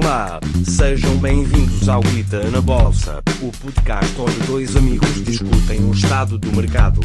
Olá, 0.00 0.38
sejam 0.64 1.18
bem-vindos 1.18 1.88
ao 1.88 2.00
Guita 2.00 2.48
na 2.52 2.60
Bolsa, 2.60 3.18
o 3.42 3.50
podcast 3.60 4.20
onde 4.20 4.46
dois 4.46 4.76
amigos 4.76 5.12
discutem 5.24 5.84
o 5.84 5.92
estado 5.92 6.38
do 6.38 6.52
mercado. 6.52 7.00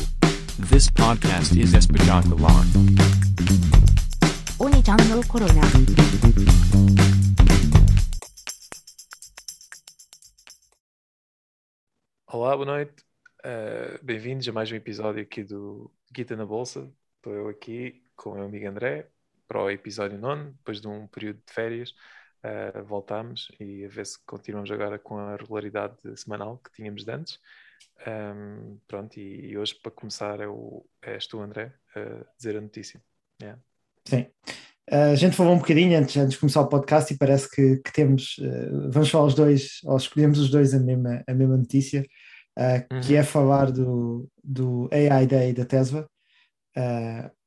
This 0.69 0.91
podcast 0.91 1.59
is 1.59 1.73
espetacular. 1.73 2.63
Oni-chan 4.59 4.97
Corona. 5.27 5.61
Olá, 12.27 12.55
boa 12.55 12.65
noite. 12.67 12.93
Uh, 13.43 14.05
Bem-vindos 14.05 14.47
a 14.47 14.51
mais 14.51 14.71
um 14.71 14.75
episódio 14.75 15.23
aqui 15.23 15.43
do 15.43 15.89
Guita 16.11 16.35
na 16.35 16.45
Bolsa. 16.45 16.87
Estou 17.15 17.33
eu 17.33 17.47
aqui 17.49 18.03
com 18.15 18.33
o 18.33 18.35
meu 18.35 18.45
amigo 18.45 18.67
André 18.67 19.07
para 19.47 19.63
o 19.63 19.69
episódio 19.71 20.19
9, 20.19 20.51
depois 20.51 20.79
de 20.79 20.87
um 20.87 21.07
período 21.07 21.41
de 21.43 21.51
férias 21.51 21.95
uh, 22.43 22.83
voltámos 22.83 23.51
e 23.59 23.85
a 23.85 23.87
ver 23.87 24.05
se 24.05 24.17
continuamos 24.25 24.71
agora 24.71 24.99
com 24.99 25.17
a 25.17 25.35
regularidade 25.35 25.95
semanal 26.15 26.57
que 26.57 26.71
tínhamos 26.71 27.03
de 27.03 27.11
antes. 27.11 27.39
Um, 28.07 28.77
pronto, 28.87 29.17
e, 29.17 29.51
e 29.51 29.57
hoje 29.57 29.75
para 29.75 29.91
começar 29.91 30.39
é 30.39 30.47
o, 30.47 30.85
és 31.01 31.25
tu, 31.27 31.39
André, 31.39 31.73
a 31.95 32.25
dizer 32.37 32.57
a 32.57 32.61
notícia. 32.61 33.01
Yeah. 33.41 33.61
Sim. 34.05 34.27
Uh, 34.91 35.13
a 35.13 35.15
gente 35.15 35.35
falou 35.35 35.53
um 35.53 35.59
bocadinho 35.59 35.97
antes, 35.97 36.17
antes 36.17 36.33
de 36.33 36.39
começar 36.39 36.61
o 36.61 36.67
podcast 36.67 37.13
e 37.13 37.17
parece 37.17 37.49
que, 37.49 37.77
que 37.77 37.93
temos, 37.93 38.37
uh, 38.39 38.91
vamos 38.91 39.09
falar 39.09 39.25
os 39.25 39.35
dois, 39.35 39.79
ou 39.85 39.95
escolhemos 39.95 40.39
os 40.39 40.49
dois 40.49 40.73
a 40.73 40.79
mesma, 40.79 41.23
a 41.25 41.33
mesma 41.33 41.55
notícia, 41.57 42.05
uh, 42.59 43.01
que 43.01 43.13
Uhum. 43.13 43.19
é 43.19 43.23
falar 43.23 43.71
do, 43.71 44.29
do 44.43 44.89
AI 44.91 45.25
Day 45.25 45.53
da 45.53 45.65
Tesla, 45.65 46.07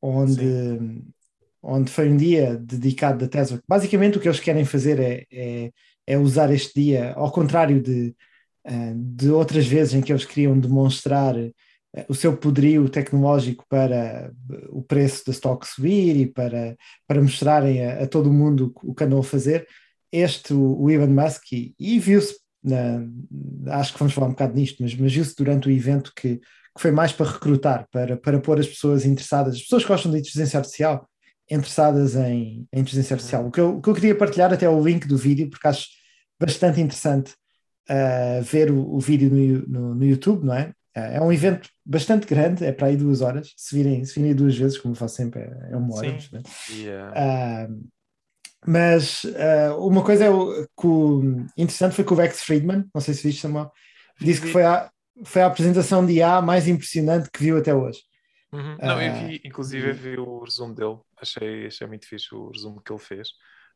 onde, 0.01 0.79
onde 1.67 1.91
foi 1.91 2.09
um 2.09 2.17
dia 2.17 2.57
dedicado 2.57 3.19
da 3.19 3.29
Tesla. 3.29 3.61
Basicamente 3.69 4.17
o 4.17 4.21
que 4.21 4.29
eles 4.29 4.41
querem 4.41 4.65
fazer 4.65 5.01
é, 5.01 5.27
é, 5.33 5.73
é 6.07 6.17
usar 6.17 6.53
este 6.53 6.81
dia, 6.81 7.13
ao 7.15 7.33
contrário 7.33 7.83
de, 7.83 8.15
uh, 8.67 8.95
de 8.95 9.31
outras 9.31 9.67
vezes 9.67 9.95
em 9.95 10.01
que 10.01 10.13
eles 10.13 10.25
queriam 10.25 10.59
demonstrar 10.59 11.37
uh, 11.37 11.53
o 12.09 12.15
seu 12.15 12.37
poderio 12.37 12.89
tecnológico 12.89 13.65
para 13.69 14.33
uh, 14.49 14.79
o 14.79 14.83
preço 14.83 15.27
da 15.27 15.33
stock 15.33 15.67
subir 15.67 16.17
e 16.17 16.27
para, 16.27 16.77
para 17.07 17.21
mostrarem 17.21 17.85
a, 17.85 18.05
a 18.05 18.07
todo 18.07 18.33
mundo 18.33 18.73
o 18.85 18.95
que 18.95 19.03
andam 19.03 19.19
a 19.19 19.25
fazer. 19.25 19.67
Este, 20.13 20.55
o, 20.55 20.89
Elon 20.89 21.09
Musk, 21.09 21.53
e, 21.53 21.75
e 21.79 21.99
viu-se, 21.99 22.37
acho 23.67 23.93
que 23.93 23.99
vamos 23.99 24.15
falar 24.15 24.29
um 24.29 24.31
bocado 24.31 24.55
nisto, 24.55 24.81
mas, 24.81 24.95
mas 24.95 25.13
viu-se 25.13 25.35
durante 25.37 25.69
o 25.69 25.71
evento 25.71 26.13
que, 26.15 26.37
que 26.37 26.81
foi 26.81 26.93
mais 26.93 27.13
para 27.13 27.31
recrutar, 27.33 27.89
para, 27.91 28.17
para 28.17 28.41
pôr 28.41 28.59
as 28.61 28.69
pessoas 28.69 29.05
interessadas, 29.05 29.57
as 29.57 29.63
pessoas 29.63 29.83
que 29.83 29.89
gostam 29.89 30.13
de 30.13 30.19
inteligência 30.19 30.59
artificial, 30.59 31.07
interessadas 31.51 32.17
em, 32.17 32.67
em 32.73 32.81
inteligência 32.81 33.15
artificial. 33.15 33.47
O 33.47 33.51
que, 33.51 33.61
eu, 33.61 33.77
o 33.77 33.83
que 33.83 33.89
eu 33.89 33.95
queria 33.95 34.15
partilhar 34.15 34.53
até 34.53 34.67
é 34.67 34.69
o 34.69 34.83
link 34.83 35.07
do 35.07 35.17
vídeo, 35.17 35.49
porque 35.49 35.67
acho 35.69 35.87
bastante 36.41 36.81
interessante 36.81 37.33
uh, 37.89 38.43
ver 38.43 38.71
o, 38.71 38.95
o 38.95 39.01
vídeo 39.01 39.31
no, 39.31 39.67
no, 39.69 39.95
no 39.95 40.05
YouTube, 40.05 40.45
não 40.45 40.55
é? 40.55 40.73
Uh, 40.97 41.01
é 41.01 41.21
um 41.21 41.33
evento 41.33 41.69
bastante 41.85 42.27
grande, 42.27 42.65
é 42.65 42.73
para 42.73 42.89
aí 42.89 42.97
duas 42.97 43.21
horas. 43.21 43.53
Se 43.57 43.77
virem, 43.77 44.05
se 44.05 44.19
virem 44.21 44.35
duas 44.35 44.57
vezes, 44.57 44.79
como 44.79 44.93
eu 44.93 44.99
faço 44.99 45.17
sempre, 45.17 45.41
é, 45.41 45.69
é 45.73 45.77
uma 45.77 45.95
hora. 45.95 46.19
Sim. 46.21 46.29
né? 46.33 46.43
E, 46.71 46.89
uh, 46.89 47.87
mas 48.67 49.23
ah, 49.37 49.77
uma 49.77 50.03
coisa 50.03 50.25
é 50.25 50.31
o, 50.31 50.67
que 50.79 50.87
o- 50.87 51.47
interessante 51.57 51.95
foi 51.95 52.05
que 52.05 52.13
o 52.13 52.17
Rex 52.17 52.43
Friedman, 52.43 52.85
não 52.93 53.01
sei 53.01 53.15
se 53.15 53.23
viste, 53.23 53.41
Samuel, 53.41 53.71
disse 54.21 54.41
que 54.41 54.49
foi 54.49 54.65
a, 54.65 54.91
foi 55.25 55.43
a 55.43 55.47
apresentação 55.47 56.05
de 56.05 56.15
IA 56.15 56.43
mais 56.43 56.67
impressionante 56.67 57.31
que 57.33 57.43
viu 57.43 57.57
até 57.57 57.73
hoje. 57.73 58.01
Uhum. 58.53 58.81
Não, 58.83 59.01
eu 59.03 59.13
Ah, 59.13 59.13
vi, 59.13 59.41
inclusive, 59.45 59.91
eu 59.91 59.95
vi 59.95 60.19
o 60.19 60.41
resumo 60.45 60.75
dele, 60.75 60.99
achei, 61.21 61.67
achei 61.67 61.87
muito 61.87 62.07
fixe 62.07 62.35
o 62.35 62.51
resumo 62.51 62.81
que 62.83 62.93
ele 62.93 62.99
fez. 63.01 63.29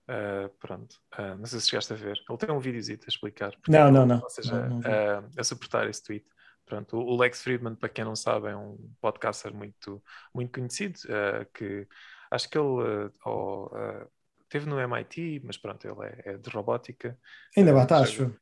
Uh, 0.09 0.49
pronto, 0.59 0.97
Uh, 1.19 1.37
não 1.39 1.47
sei 1.47 1.61
se 1.61 1.69
chegaste 1.69 1.93
a 1.93 1.97
ver. 1.97 2.19
Ele 2.29 2.39
tem 2.39 2.51
um 2.51 2.59
videozito 2.61 3.05
a 3.07 3.09
explicar. 3.11 3.53
porque 3.61 3.77
Não, 3.77 3.91
é 3.91 3.91
não, 3.91 4.05
ele- 4.05 4.07
não. 4.07 4.23
Ou 4.23 4.31
seja, 4.31 4.61
Não, 4.63 4.67
não 4.67 4.81
uh, 4.85 5.31
a 5.41 5.45
suportar 5.45 5.89
esse 5.89 6.03
tweet. 6.03 6.27
Pronto, 6.67 6.97
o 6.97 7.17
Lex 7.17 7.43
Friedman, 7.43 7.75
para 7.77 7.89
quem 7.89 8.05
não 8.05 8.15
sabe, 8.17 8.49
é 8.49 8.57
um 8.57 8.77
podcaster 9.01 9.53
muito, 9.55 10.03
muito 10.35 10.53
conhecido, 10.53 10.99
uh, 11.07 11.45
que 11.53 11.87
acho 12.31 12.49
que 12.49 12.57
ele 12.59 12.67
uh, 13.09 13.13
ou, 13.25 13.67
uh, 13.67 14.09
teve 14.49 14.67
no 14.67 14.79
MIT, 14.81 15.41
mas 15.45 15.57
pronto, 15.59 15.85
ele 15.87 16.07
é, 16.25 16.31
é 16.35 16.39
de 16.39 16.49
robótica. 16.51 17.19
Ainda 17.57 17.73
Uh, 17.73 18.03
já- 18.03 18.03
acho. 18.03 18.35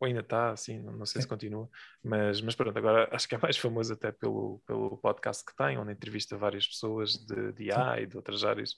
Ou 0.00 0.06
ainda 0.06 0.20
está, 0.20 0.52
assim, 0.52 0.80
não, 0.80 1.04
sei 1.04 1.20
se 1.20 1.22
Sim. 1.22 1.28
continua, 1.28 1.68
mas, 2.02 2.40
mas 2.40 2.54
pronto, 2.54 2.76
agora 2.78 3.08
acho 3.12 3.28
que 3.28 3.34
é 3.34 3.38
mais 3.38 3.56
famoso 3.56 3.92
até 3.92 4.12
pelo, 4.12 4.60
pelo 4.66 4.96
podcast 4.98 5.44
que 5.44 5.56
tem, 5.56 5.76
onde 5.78 5.92
entrevista 5.92 6.36
várias 6.36 6.66
pessoas 6.66 7.12
de, 7.14 7.52
de 7.52 7.64
IA 7.64 8.00
e 8.02 8.06
de 8.06 8.16
outras 8.16 8.44
áreas. 8.44 8.76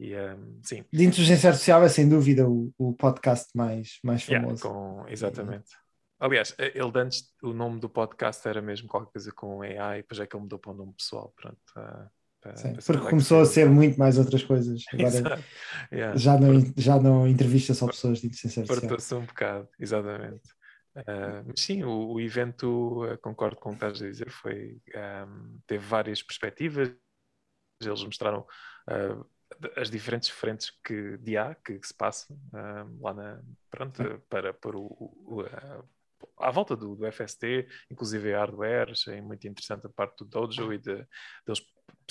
E 0.00 0.16
um, 0.16 0.60
sim, 0.62 0.84
De 0.92 1.04
inteligência 1.04 1.50
artificial 1.50 1.84
é 1.84 1.88
sem 1.88 2.08
dúvida 2.08 2.48
o, 2.48 2.72
o 2.78 2.92
podcast 2.94 3.50
mais, 3.54 3.98
mais 4.02 4.26
yeah, 4.26 4.44
famoso. 4.46 4.62
com, 4.62 5.08
exatamente. 5.08 5.70
Aliás, 6.18 6.54
ele 6.58 6.90
de 6.90 6.98
antes, 7.00 7.24
o 7.42 7.52
nome 7.52 7.80
do 7.80 7.88
podcast 7.88 8.46
era 8.46 8.62
mesmo 8.62 8.88
qualquer 8.88 9.12
coisa 9.12 9.32
com 9.32 9.60
AI, 9.60 10.02
depois 10.02 10.20
é 10.20 10.26
que 10.26 10.36
ele 10.36 10.42
mudou 10.42 10.58
para 10.58 10.70
o 10.70 10.74
nome 10.74 10.92
pessoal, 10.94 11.34
pronto. 11.36 11.58
ah, 11.76 12.08
para- 12.40 12.56
Sim, 12.56 12.72
para 12.74 12.82
porque 12.82 13.10
começou 13.10 13.40
a 13.40 13.44
ser 13.44 13.68
muito 13.68 13.98
mais 13.98 14.18
outras 14.18 14.42
coisas. 14.42 14.82
Agora. 14.92 15.44
Yeah. 15.92 16.16
já 16.16 16.38
não, 16.38 16.72
já 16.76 17.00
não 17.00 17.26
entrevista 17.26 17.72
só 17.72 17.86
pessoas 17.86 18.20
de 18.20 18.26
inteligência 18.26 18.62
artificial. 18.62 18.88
Fartou-se 18.88 19.14
um 19.14 19.24
bocado, 19.24 19.68
exatamente. 19.78 20.42
Ah, 20.94 21.42
mas 21.46 21.60
sim, 21.60 21.82
o, 21.84 22.12
o 22.14 22.20
evento, 22.20 23.02
ah, 23.04 23.16
concordo 23.18 23.56
com 23.56 23.70
o 23.70 23.72
que 23.72 23.76
estás 23.84 24.02
a 24.02 24.06
dizer, 24.06 24.30
foi, 24.30 24.80
ahm, 24.94 25.58
teve 25.66 25.84
várias 25.86 26.22
perspectivas, 26.22 26.94
eles 27.80 28.04
mostraram 28.04 28.46
ah, 28.86 29.24
d- 29.58 29.72
as 29.76 29.90
diferentes 29.90 30.28
frentes 30.30 30.70
que, 30.84 31.18
de 31.18 31.32
IA 31.32 31.54
que, 31.54 31.78
que 31.78 31.86
se 31.86 31.94
passam 31.94 32.38
ahm, 32.54 32.98
lá 33.00 33.14
na, 33.14 33.42
pronto, 33.70 34.02
para, 34.28 34.54
para 34.54 34.76
o, 34.78 34.86
o- 35.26 35.42
ah, 35.42 35.84
à 36.38 36.50
volta 36.50 36.76
do, 36.76 36.94
do 36.96 37.06
FST, 37.06 37.66
inclusive 37.90 38.32
hardware, 38.32 38.90
achei 38.92 39.20
muito 39.20 39.46
interessante 39.48 39.86
a 39.86 39.90
parte 39.90 40.18
do 40.18 40.24
Dojo 40.26 40.72
e 40.72 40.78
de, 40.78 40.94
deles 41.46 41.60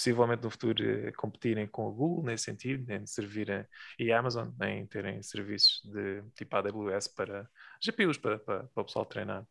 possivelmente 0.01 0.43
no 0.43 0.49
futuro 0.49 0.83
eh, 0.83 1.11
competirem 1.11 1.67
com 1.67 1.87
a 1.87 1.91
Google 1.91 2.23
nesse 2.25 2.45
sentido, 2.45 2.91
em 2.91 3.05
servirem, 3.05 3.63
e 3.99 4.11
a 4.11 4.17
Amazon 4.17 4.47
em 4.63 4.85
terem 4.87 5.21
serviços 5.21 5.81
de 5.85 6.23
tipo 6.35 6.55
AWS 6.55 7.07
para 7.09 7.47
GPUs 7.79 8.17
para, 8.17 8.39
para, 8.39 8.63
para 8.63 8.81
o 8.81 8.85
pessoal 8.85 9.05
treinar. 9.05 9.45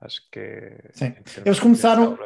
Acho 0.00 0.20
que 0.32 0.40
é. 0.40 0.90
Sim. 0.92 1.14
Eles 1.44 1.60
começaram, 1.60 2.18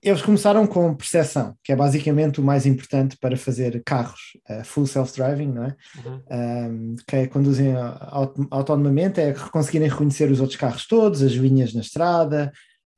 eles 0.00 0.22
começaram 0.22 0.64
com 0.64 0.94
percepção, 0.94 1.56
que 1.64 1.72
é 1.72 1.76
basicamente 1.76 2.40
o 2.40 2.44
mais 2.44 2.66
importante 2.66 3.16
para 3.16 3.36
fazer 3.36 3.82
carros 3.84 4.38
eh, 4.48 4.62
full 4.62 4.86
self-driving, 4.86 5.52
não 5.52 5.64
é? 5.64 5.76
Uhum. 6.04 6.22
Um, 6.30 6.96
que 7.04 7.16
é 7.16 7.26
conduzem 7.26 7.74
auto- 7.74 8.46
autonomamente, 8.48 9.20
é 9.20 9.32
conseguirem 9.50 9.88
reconhecer 9.88 10.30
os 10.30 10.38
outros 10.38 10.56
carros 10.56 10.86
todos, 10.86 11.20
as 11.20 11.32
linhas 11.32 11.74
na 11.74 11.80
estrada, 11.80 12.52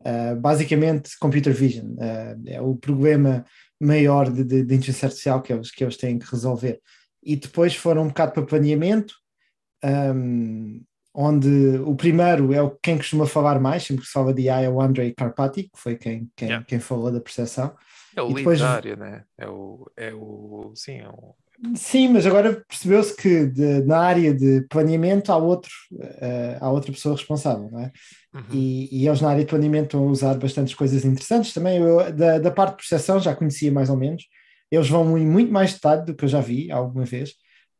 uh, 0.05 0.37
basicamente 0.41 1.19
computer 1.19 1.53
vision. 1.53 1.93
uh, 1.95 2.41
é 2.47 2.61
o 2.61 2.77
problema 2.77 3.45
maior 3.81 4.31
de, 4.31 4.45
de, 4.45 4.63
de 4.65 4.75
inteligência 4.75 5.07
artificial 5.07 5.43
que 5.43 5.53
eles, 5.53 5.71
que 5.71 5.83
eles 5.85 5.97
têm 5.97 6.19
que 6.19 6.31
resolver. 6.31 6.81
E 7.23 7.37
depois 7.37 7.75
foram 7.75 8.03
um 8.05 8.09
bocado 8.09 8.33
para 8.33 8.43
planeamento, 8.47 9.15
um, 9.85 10.83
onde 11.15 11.49
o 11.85 11.95
primeiro 11.95 12.53
é 12.53 12.61
o 12.63 12.71
quem 12.83 12.97
costuma 12.97 13.27
falar 13.27 13.61
mais, 13.61 13.83
sempre 13.85 14.03
que 14.03 14.07
se 14.09 14.13
fala 14.13 14.33
de 14.35 14.49
AI 14.49 14.65
é 14.65 14.71
o 14.71 14.81
Andrei 14.81 15.13
Karpati, 15.15 15.65
que 15.65 15.71
foi 15.79 15.97
quem, 15.97 16.31
quem, 16.37 16.49
Yeah. 16.49 16.67
quem 16.67 16.79
falou 16.81 17.11
da 17.13 17.21
percepção. 17.21 17.75
É 18.17 18.23
o 18.23 18.31
E 18.31 18.35
depois- 18.35 18.63
área, 18.63 18.97
né? 18.97 19.25
É 19.39 19.49
o. 19.49 19.91
É 19.97 20.13
o 20.15 20.73
sim, 20.75 20.99
é 21.01 21.09
o. 21.09 21.35
Sim, 21.77 22.09
mas 22.09 22.27
agora 22.27 22.65
percebeu-se 22.69 23.15
que 23.17 23.47
de- 23.47 23.83
na 23.85 23.99
área 23.99 24.35
de 24.35 24.63
planeamento 24.69 25.31
há, 25.33 25.37
outro, 25.37 25.71
eh, 26.21 26.59
há 26.61 26.71
outra 26.71 26.93
pessoa 26.93 27.15
responsável, 27.15 27.71
não 27.71 27.81
é? 27.81 27.93
Uhum. 28.35 28.43
E, 28.53 28.89
e 29.03 29.07
eles 29.07 29.21
na 29.21 29.31
área 29.31 29.45
de 29.45 29.49
planeamento 29.49 29.87
estão 29.87 30.07
a 30.07 30.11
usar 30.11 30.35
bastantes 30.35 30.75
coisas 30.75 31.05
interessantes 31.05 31.53
também. 31.53 31.79
Eu, 31.79 32.13
da, 32.13 32.39
da 32.39 32.51
parte 32.51 32.73
de 32.73 32.77
percepção 32.79 33.21
já 33.21 33.35
conhecia 33.35 33.71
mais 33.73 33.89
ou 33.89 33.97
menos. 33.97 34.25
Eles 34.71 34.89
vão 34.89 35.17
em 35.17 35.27
muito 35.27 35.53
mais 35.53 35.75
detalhe 35.75 36.05
do 36.05 36.15
que 36.15 36.25
eu 36.25 36.29
já 36.29 36.41
vi 36.41 36.71
alguma 36.71 37.05
vez 37.05 37.35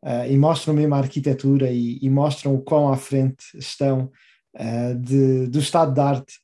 eh, 0.05 0.33
e 0.33 0.39
mostram 0.39 0.73
mesmo 0.75 0.95
a 0.95 0.99
arquitetura 0.99 1.71
e, 1.71 1.99
e 2.01 2.09
mostram 2.09 2.55
o 2.55 2.63
quão 2.63 2.93
à 2.93 2.97
frente 2.97 3.45
estão 3.57 4.11
eh, 4.55 4.95
de, 4.95 5.49
do 5.49 5.59
estado 5.59 5.93
de 5.93 6.01
arte 6.01 6.35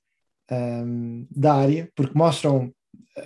ehm, 0.51 1.27
da 1.31 1.55
área, 1.55 1.89
porque 1.95 2.17
mostram 2.19 2.73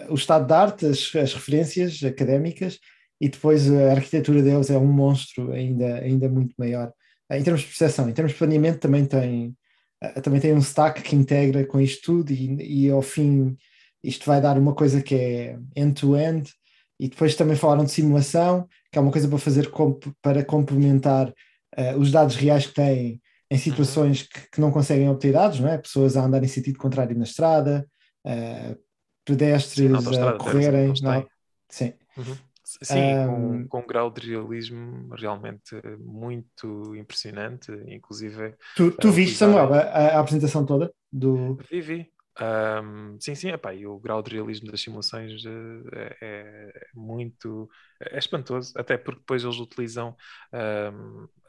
o 0.08 0.14
estado 0.14 0.46
de 0.46 0.52
arte, 0.52 0.86
as, 0.86 1.14
as 1.16 1.34
referências 1.34 2.02
académicas 2.02 2.78
e 3.24 3.28
depois 3.30 3.70
a 3.72 3.92
arquitetura 3.92 4.42
deles 4.42 4.68
é 4.68 4.76
um 4.76 4.86
monstro 4.92 5.50
ainda, 5.52 5.94
ainda 5.96 6.28
muito 6.28 6.54
maior. 6.58 6.92
Eh, 7.30 7.38
Em 7.38 7.42
termos 7.42 7.62
de 7.62 7.68
percepção, 7.68 8.06
em 8.08 8.12
termos 8.12 8.32
de 8.32 8.38
planeamento 8.38 8.80
também 8.80 9.06
tem, 9.06 9.56
eh, 10.02 10.20
também 10.20 10.40
tem 10.40 10.52
um 10.52 10.58
stack 10.58 11.00
que 11.02 11.16
integra 11.16 11.64
com 11.64 11.80
isto 11.80 12.02
tudo 12.04 12.30
e, 12.32 12.84
e 12.86 12.90
ao 12.90 13.00
fim 13.00 13.56
isto 14.02 14.26
vai 14.26 14.40
dar 14.42 14.58
uma 14.58 14.74
coisa 14.74 15.00
que 15.02 15.14
é 15.14 15.58
end-to-end 15.74 16.52
e 17.00 17.08
depois 17.08 17.34
também 17.34 17.56
falaram 17.56 17.84
de 17.86 17.92
simulação, 17.92 18.68
que 18.92 18.98
é 18.98 19.00
uma 19.00 19.10
coisa 19.10 19.26
para 19.26 19.38
fazer 19.38 19.70
comp- 19.70 20.12
para 20.20 20.44
complementar 20.44 21.32
eh, 21.76 21.96
os 21.96 22.10
dados 22.12 22.36
reais 22.36 22.66
que 22.66 22.74
têm 22.74 23.22
em 23.50 23.56
situações 23.58 24.22
que, 24.24 24.50
que 24.52 24.60
não 24.60 24.70
conseguem 24.70 25.08
obter 25.08 25.32
dados, 25.32 25.60
não 25.60 25.68
é? 25.70 25.78
Pessoas 25.78 26.14
a 26.16 26.24
andar 26.26 26.44
em 26.44 26.48
sentido 26.48 26.78
contrário 26.78 27.16
na 27.16 27.24
estrada, 27.24 27.86
eh, 28.26 28.76
pedestres 29.24 30.04
Sim, 30.04 30.22
a 30.22 30.32
correrem. 30.36 30.92
na- 31.00 31.14
têm. 31.20 31.26
Sim. 31.70 31.92
Uhum. 32.18 32.36
Sim, 32.82 33.14
Um, 33.28 33.62
com, 33.62 33.68
com 33.68 33.80
um 33.80 33.86
grau 33.86 34.10
de 34.10 34.30
realismo 34.30 35.14
realmente 35.14 35.74
muito 35.98 36.94
impressionante, 36.96 37.70
inclusive 37.88 38.54
Tu, 38.74 38.90
tu 38.92 39.08
Ah, 39.08 39.12
viste, 39.12 39.36
Samuel, 39.36 39.72
a, 39.72 39.78
a 39.78 40.20
apresentação 40.20 40.64
toda 40.66 40.92
do. 41.12 41.56
Vivi. 41.70 42.12
Ahm, 42.36 43.16
sim, 43.20 43.36
sim, 43.36 43.50
epá, 43.50 43.72
e 43.72 43.86
o 43.86 43.96
grau 44.00 44.20
de 44.20 44.32
realismo 44.34 44.68
das 44.68 44.80
simulações 44.80 45.44
eh, 45.46 46.16
é, 46.20 46.72
é 46.72 46.86
muito 46.92 47.70
é 48.00 48.18
espantoso, 48.18 48.72
até 48.76 48.98
porque 48.98 49.20
depois 49.20 49.44
eles 49.44 49.58
utilizam 49.58 50.16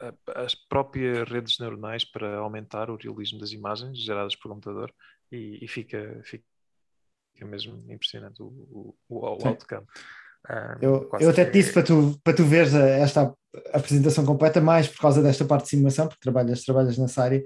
a- 0.00 0.42
as 0.44 0.54
próprias 0.54 1.28
redes 1.28 1.58
neuronais 1.58 2.04
para 2.04 2.36
aumentar 2.38 2.88
o 2.90 2.96
realismo 2.96 3.38
das 3.40 3.50
imagens 3.52 3.98
geradas 3.98 4.36
por 4.36 4.48
computador 4.48 4.92
e, 5.32 5.58
e 5.64 5.66
fica, 5.68 6.20
fica 6.24 6.44
mesmo 7.42 7.82
impressionante 7.92 8.42
o, 8.42 8.46
o, 8.46 8.94
o, 9.08 9.46
outcome. 9.46 9.86
Eu, 10.80 11.10
eu 11.20 11.30
até 11.30 11.44
te 11.44 11.52
disse 11.52 11.72
para 11.72 11.82
tu, 11.82 12.18
para 12.22 12.34
tu 12.34 12.44
veres 12.44 12.74
a- 12.74 12.86
esta 12.88 13.34
apresentação 13.72 14.24
completa, 14.24 14.60
mais 14.60 14.86
por 14.88 15.00
causa 15.00 15.22
desta 15.22 15.44
parte 15.44 15.64
de 15.64 15.70
simulação, 15.70 16.06
porque 16.08 16.20
trabalhas, 16.22 16.62
trabalhas 16.62 16.98
nessa 16.98 17.22
área, 17.22 17.42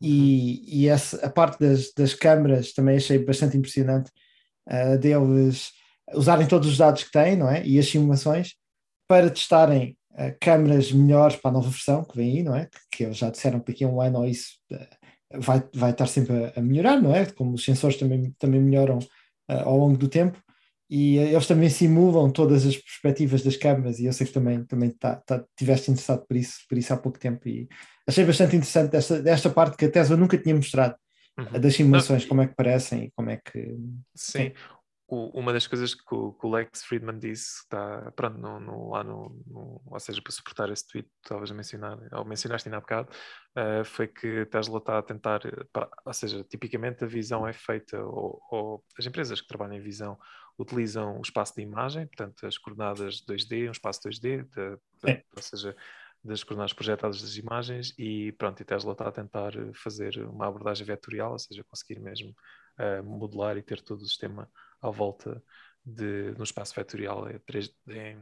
e, 0.00 0.82
e 0.82 0.88
essa, 0.88 1.24
a 1.24 1.30
parte 1.30 1.58
das, 1.58 1.92
das 1.96 2.14
câmaras 2.14 2.72
também 2.72 2.96
achei 2.96 3.18
bastante 3.18 3.56
impressionante, 3.56 4.10
ah, 4.68 4.96
deles 4.96 5.72
usarem 6.14 6.46
todos 6.46 6.68
os 6.68 6.76
dados 6.78 7.04
que 7.04 7.10
têm, 7.10 7.36
não 7.36 7.48
é? 7.50 7.64
E 7.66 7.78
as 7.78 7.86
simulações 7.88 8.54
para 9.08 9.30
testarem 9.30 9.96
ah, 10.14 10.32
câmaras 10.40 10.92
melhores 10.92 11.36
para 11.36 11.50
a 11.50 11.54
nova 11.54 11.68
versão 11.70 12.04
que 12.04 12.16
vem 12.16 12.38
aí, 12.38 12.42
não 12.42 12.54
é? 12.54 12.66
Que, 12.66 12.78
que 12.98 13.04
eles 13.04 13.16
já 13.16 13.30
disseram 13.30 13.60
que 13.60 13.72
daqui 13.72 13.84
a 13.84 13.88
um 13.88 14.00
ano 14.00 14.18
ou 14.20 14.26
isso 14.26 14.58
ah, 14.72 14.88
vai, 15.38 15.62
vai 15.74 15.90
estar 15.90 16.06
sempre 16.06 16.44
a, 16.46 16.52
a 16.56 16.62
melhorar, 16.62 17.00
não 17.00 17.14
é? 17.14 17.26
Como 17.26 17.54
os 17.54 17.64
sensores 17.64 17.96
também, 17.96 18.34
também 18.38 18.60
melhoram 18.60 18.98
ah, 19.48 19.62
ao 19.62 19.78
longo 19.78 19.96
do 19.96 20.08
tempo 20.08 20.38
e 20.96 21.18
eh, 21.18 21.32
eles 21.32 21.46
também 21.48 21.68
simulam 21.68 22.30
todas 22.30 22.64
as 22.64 22.76
perspectivas 22.76 23.42
das 23.42 23.56
câmaras 23.56 23.98
e 23.98 24.04
eu 24.06 24.12
sei 24.12 24.26
que 24.28 24.32
também, 24.32 24.64
também 24.64 24.90
tá, 24.90 25.16
tá, 25.16 25.44
tiveste 25.56 25.90
interessado 25.90 26.24
por 26.26 26.36
isso, 26.36 26.58
por 26.68 26.78
isso 26.78 26.92
há 26.94 26.96
pouco 26.96 27.18
tempo 27.18 27.48
e 27.48 27.68
achei 28.06 28.24
bastante 28.24 28.54
interessante 28.54 28.90
desta, 28.92 29.20
desta 29.20 29.50
parte 29.50 29.76
que 29.76 29.86
a 29.86 29.90
Tesla 29.90 30.16
nunca 30.16 30.38
tinha 30.38 30.54
mostrado, 30.54 30.94
Uhum. 31.36 31.46
a 31.52 31.58
das 31.58 31.74
simulações, 31.74 32.22
Não, 32.22 32.28
como 32.28 32.42
é 32.42 32.46
que 32.46 32.54
parecem 32.54 33.06
e 33.06 33.10
como 33.10 33.28
é 33.28 33.38
que... 33.38 33.76
Sim. 34.14 34.52
O- 35.08 35.38
uma 35.40 35.52
das 35.52 35.66
coisas 35.66 35.92
que 35.92 36.14
o, 36.14 36.32
que 36.32 36.46
o 36.46 36.50
Lex 36.50 36.84
Friedman 36.84 37.18
disse, 37.18 37.60
está, 37.62 38.10
pronto, 38.16 38.38
no, 38.38 38.58
no- 38.60 38.90
lá 38.90 39.02
no, 39.04 39.42
no- 39.46 39.82
ou 39.84 40.00
seja, 40.00 40.22
para 40.22 40.32
suportar 40.32 40.70
esse 40.70 40.86
tweet 40.86 41.08
que 41.08 41.14
estavas 41.26 41.50
a 41.50 41.54
mencionar, 41.54 41.98
ou 42.12 42.24
mencionaste 42.24 42.68
ainda 42.68 42.78
há 42.78 42.80
bocado, 42.80 43.08
eh, 43.56 43.82
foi 43.84 44.06
que 44.08 44.40
a 44.42 44.46
Tesla 44.46 44.78
está 44.78 44.98
a 44.98 45.02
tentar, 45.02 45.40
eh, 45.44 45.64
para- 45.72 45.90
ou 46.06 46.12
seja, 46.14 46.42
tipicamente 46.48 47.02
a 47.04 47.06
visão 47.06 47.46
é 47.46 47.52
feita, 47.52 48.00
ou, 48.02 48.40
ou 48.50 48.84
as 48.98 49.04
empresas 49.04 49.40
que 49.40 49.46
trabalham 49.48 49.74
em 49.74 49.80
visão 49.82 50.16
utilizam 50.58 51.18
o 51.18 51.22
espaço 51.22 51.54
de 51.56 51.62
imagem, 51.62 52.06
portanto, 52.06 52.46
as 52.46 52.56
coordenadas 52.58 53.20
2D, 53.20 53.68
um 53.68 53.72
espaço 53.72 54.00
2D, 54.02 54.42
de- 54.42 54.76
de- 55.02 55.10
É. 55.10 55.22
ou 55.36 55.42
seja, 55.42 55.76
das 56.22 56.42
coordenadas 56.42 56.72
projetadas 56.72 57.20
das 57.20 57.36
imagens, 57.36 57.92
e 57.98 58.32
pronto, 58.32 58.60
e 58.60 58.64
Tesla 58.64 58.92
está 58.92 59.08
a 59.08 59.12
tentar 59.12 59.54
eh, 59.56 59.70
fazer 59.74 60.16
uma 60.26 60.46
abordagem 60.46 60.86
vetorial, 60.86 61.32
ou 61.32 61.38
seja, 61.38 61.62
conseguir 61.64 62.00
mesmo 62.00 62.34
eh, 62.78 63.02
modelar 63.02 63.56
e 63.58 63.62
ter 63.62 63.80
todo 63.82 64.00
o 64.02 64.06
sistema 64.06 64.48
à 64.80 64.88
volta 64.90 65.42
de, 65.84 66.32
no 66.38 66.44
espaço 66.44 66.74
vetorial 66.74 67.30
em, 67.30 67.38
três, 67.40 67.70
em 67.88 68.16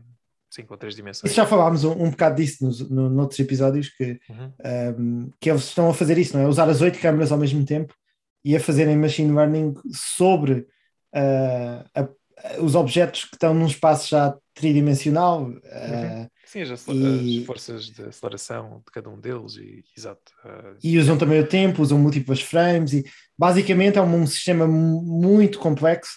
cinco 0.50 0.75
ou 0.75 0.79
três 0.79 0.96
dimensões. 0.96 1.31
Isso 1.31 1.37
já 1.37 1.46
falámos 1.46 1.84
um, 1.84 1.93
um 1.93 2.11
bocado 2.11 2.37
disso 2.37 2.64
nos, 2.64 2.81
no, 2.90 3.08
noutros 3.08 3.38
episódios, 3.38 3.88
que, 3.88 4.19
Uhum. 4.29 4.52
um, 4.99 5.31
que 5.40 5.49
eles 5.49 5.62
estão 5.64 5.88
a 5.88 5.94
fazer 5.94 6.19
isso, 6.19 6.37
não 6.37 6.44
é? 6.44 6.49
Usar 6.49 6.69
as 6.69 6.81
oito 6.81 6.99
câmaras 6.99 7.31
ao 7.31 7.38
mesmo 7.38 7.64
tempo 7.64 7.94
e 8.44 8.56
a 8.56 8.61
fazerem 8.61 8.96
machine 8.96 9.32
learning 9.32 9.75
sobre 9.94 10.67
uh, 11.14 11.84
a- 11.94 12.08
os 12.61 12.75
objetos 12.75 13.25
que 13.25 13.35
estão 13.37 13.55
num 13.55 13.67
espaço 13.67 14.09
já 14.09 14.35
tridimensional. 14.55 15.44
uh, 15.49 16.31
Sim, 16.44 16.62
as, 16.62 16.87
E- 16.89 17.39
as 17.41 17.47
forças 17.47 17.87
de 17.87 18.03
aceleração 18.03 18.83
de 18.85 18.93
cada 18.93 19.09
um 19.09 19.19
deles, 19.19 19.56
e, 19.56 19.83
exato. 19.97 20.33
eh, 20.44 20.75
e 20.85 20.99
usam 20.99 21.17
também 21.17 21.41
o 21.41 21.47
tempo, 21.47 21.81
usam 21.81 21.99
múltiplas 21.99 22.43
frames 22.43 22.93
e 22.93 23.05
basicamente 23.39 23.97
é 23.99 24.03
um, 24.03 24.15
um 24.23 24.27
sistema 24.27 24.67
mu- 24.67 25.00
muito 25.03 25.59
complexo 25.59 26.12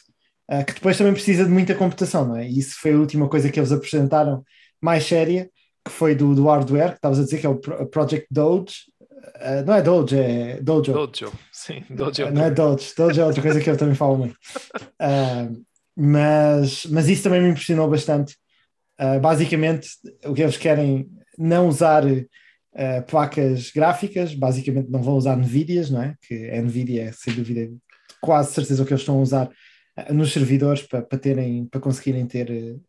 uh, 0.52 0.66
que 0.66 0.74
depois 0.74 0.98
também 0.98 1.14
precisa 1.14 1.46
de 1.46 1.52
muita 1.52 1.74
computação, 1.74 2.28
não 2.28 2.36
é? 2.36 2.46
E 2.50 2.60
isso 2.60 2.76
foi 2.82 2.92
a 2.94 2.98
última 2.98 3.30
coisa 3.30 3.50
que 3.50 3.58
eles 3.58 3.72
apresentaram 3.72 4.44
mais 4.82 5.06
séria, 5.06 5.50
que 5.86 5.92
foi 5.92 6.14
do, 6.16 6.36
do 6.36 6.46
hardware, 6.48 6.90
que 6.90 6.96
estavas 6.98 7.20
a 7.20 7.24
dizer 7.24 7.40
que 7.40 7.46
é 7.46 7.50
o 7.50 7.56
Pro- 7.56 7.86
Project 7.88 8.28
Doge. 8.30 8.74
Uh, 9.38 9.66
não 9.66 9.74
é 9.74 9.82
Doge, 9.82 10.18
é 10.20 10.62
Dojo. 10.62 10.92
Dojo, 10.92 11.32
sim, 11.50 11.82
Dojo. 11.90 12.30
Não 12.32 12.44
é 12.44 12.52
Doge, 12.52 12.94
Doge 12.98 13.22
é 13.22 13.26
outra 13.26 13.42
coisa 13.42 13.62
que 13.62 13.70
eu 13.70 13.78
também 13.78 13.96
falo 13.96 14.18
muito. 14.18 14.36
Mas, 15.96 16.86
mas 16.88 17.08
isso 17.08 17.24
também 17.24 17.42
me 17.42 17.50
impressionou 17.50 17.90
bastante. 17.90 18.36
Uh, 19.00 19.20
basicamente, 19.20 19.90
o 20.26 20.34
que 20.34 20.42
eles 20.42 20.58
querem 20.58 21.10
não 21.38 21.68
usar 21.68 22.06
uh, 22.06 22.22
placas 23.08 23.72
gráficas, 23.72 24.34
basicamente 24.34 24.90
não 24.90 25.02
vão 25.02 25.16
usar 25.16 25.36
Nvidias, 25.38 25.90
não 25.90 26.02
é? 26.02 26.16
Que 26.22 26.50
a 26.50 26.62
Nvidia 26.62 27.06
é 27.06 27.12
sem 27.12 27.34
dúvida 27.34 27.72
quase 28.22 28.54
certeza 28.54 28.84
o 28.84 28.86
que 28.86 28.94
eles 28.94 29.02
estão 29.02 29.20
a 29.20 29.22
usar 29.22 29.48
uh, 29.48 30.14
nos 30.14 30.34
servidores 30.34 30.82
para, 30.82 31.02
para 31.02 31.20
terem, 31.20 31.66
para 31.66 31.82
conseguirem 31.82 32.26
ter 32.26 32.80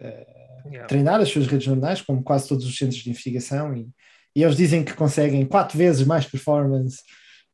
Yeah. 0.66 0.88
treinar 0.88 1.20
as 1.20 1.28
suas 1.28 1.46
redes 1.46 1.66
neuronais, 1.66 2.02
como 2.02 2.22
quase 2.22 2.48
todos 2.48 2.66
os 2.66 2.76
centros 2.76 3.00
de 3.02 3.10
investigação, 3.10 3.74
e, 3.76 3.88
e 4.34 4.42
eles 4.42 4.56
dizem 4.56 4.84
que 4.84 4.94
conseguem 4.94 5.46
quatro 5.46 5.78
vezes 5.78 6.04
mais 6.04 6.26
performance, 6.26 6.98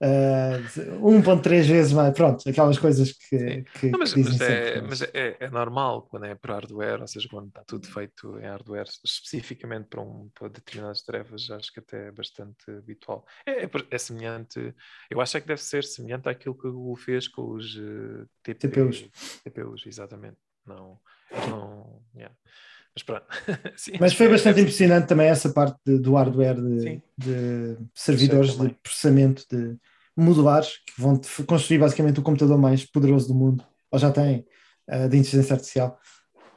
uh, 0.03 1.01
1.3 1.01 1.67
vezes 1.67 1.93
mais, 1.93 2.13
pronto, 2.15 2.49
aquelas 2.49 2.79
coisas 2.79 3.13
que, 3.13 3.63
que, 3.79 3.91
Não, 3.91 3.99
mas, 4.01 4.13
que 4.13 4.23
dizem 4.23 4.39
mas 4.39 4.51
é, 4.51 4.81
mas 4.81 5.03
é, 5.03 5.37
é 5.39 5.51
normal 5.51 6.03
quando 6.03 6.27
é 6.27 6.35
para 6.35 6.55
hardware, 6.55 7.01
ou 7.01 7.07
seja, 7.07 7.29
quando 7.31 7.49
está 7.49 7.63
tudo 7.65 7.87
feito 7.87 8.39
em 8.39 8.43
hardware, 8.43 8.87
especificamente 9.05 9.87
para, 9.89 10.01
um, 10.01 10.29
para 10.35 10.49
determinadas 10.49 11.03
tarefas, 11.03 11.51
acho 11.51 11.73
que 11.73 11.81
até 11.81 12.09
é 12.09 12.13
bastante 12.13 12.71
habitual. 12.71 13.25
É, 13.47 13.65
é, 13.65 13.71
é 13.91 13.99
semelhante, 13.99 14.75
eu 15.11 15.21
acho 15.21 15.37
é 15.37 15.41
que 15.41 15.47
deve 15.47 15.63
ser 15.63 15.85
semelhante 15.85 16.29
àquilo 16.29 16.57
que 16.57 16.67
o 16.67 16.73
Google 16.73 16.97
fez 16.97 17.29
com 17.29 17.53
os 17.53 17.77
uh, 17.77 18.29
TP, 18.43 18.69
TPUs. 18.69 19.09
TPUs, 19.45 19.87
exatamente. 19.87 20.37
Não, 20.67 20.99
não, 21.49 22.03
yeah. 22.15 22.35
Mas 22.95 23.03
pronto. 23.03 23.27
Sim, 23.77 23.93
Mas 23.99 24.13
foi 24.15 24.27
é- 24.27 24.29
bastante 24.31 24.59
é- 24.59 24.63
impressionante 24.63 25.09
também 25.09 25.29
essa 25.29 25.51
parte 25.53 25.79
de- 25.85 25.99
do 25.99 26.15
hardware 26.15 26.61
de, 26.61 27.03
de 27.17 27.79
servidores 27.95 28.57
de 28.57 28.69
processamento 28.83 29.45
de 29.51 29.79
modulares 30.17 30.71
que 30.87 31.01
vão 31.01 31.21
construir 31.47 31.79
basicamente 31.79 32.21
o 32.21 32.23
computador 32.23 32.59
mais 32.59 32.85
poderoso 32.85 33.29
do 33.29 33.35
mundo, 33.35 33.65
ou 33.91 33.99
já 33.99 34.11
têm, 34.11 34.45
uh, 34.91 35.09
de 35.09 35.17
inteligência 35.19 35.55
artificial. 35.55 35.99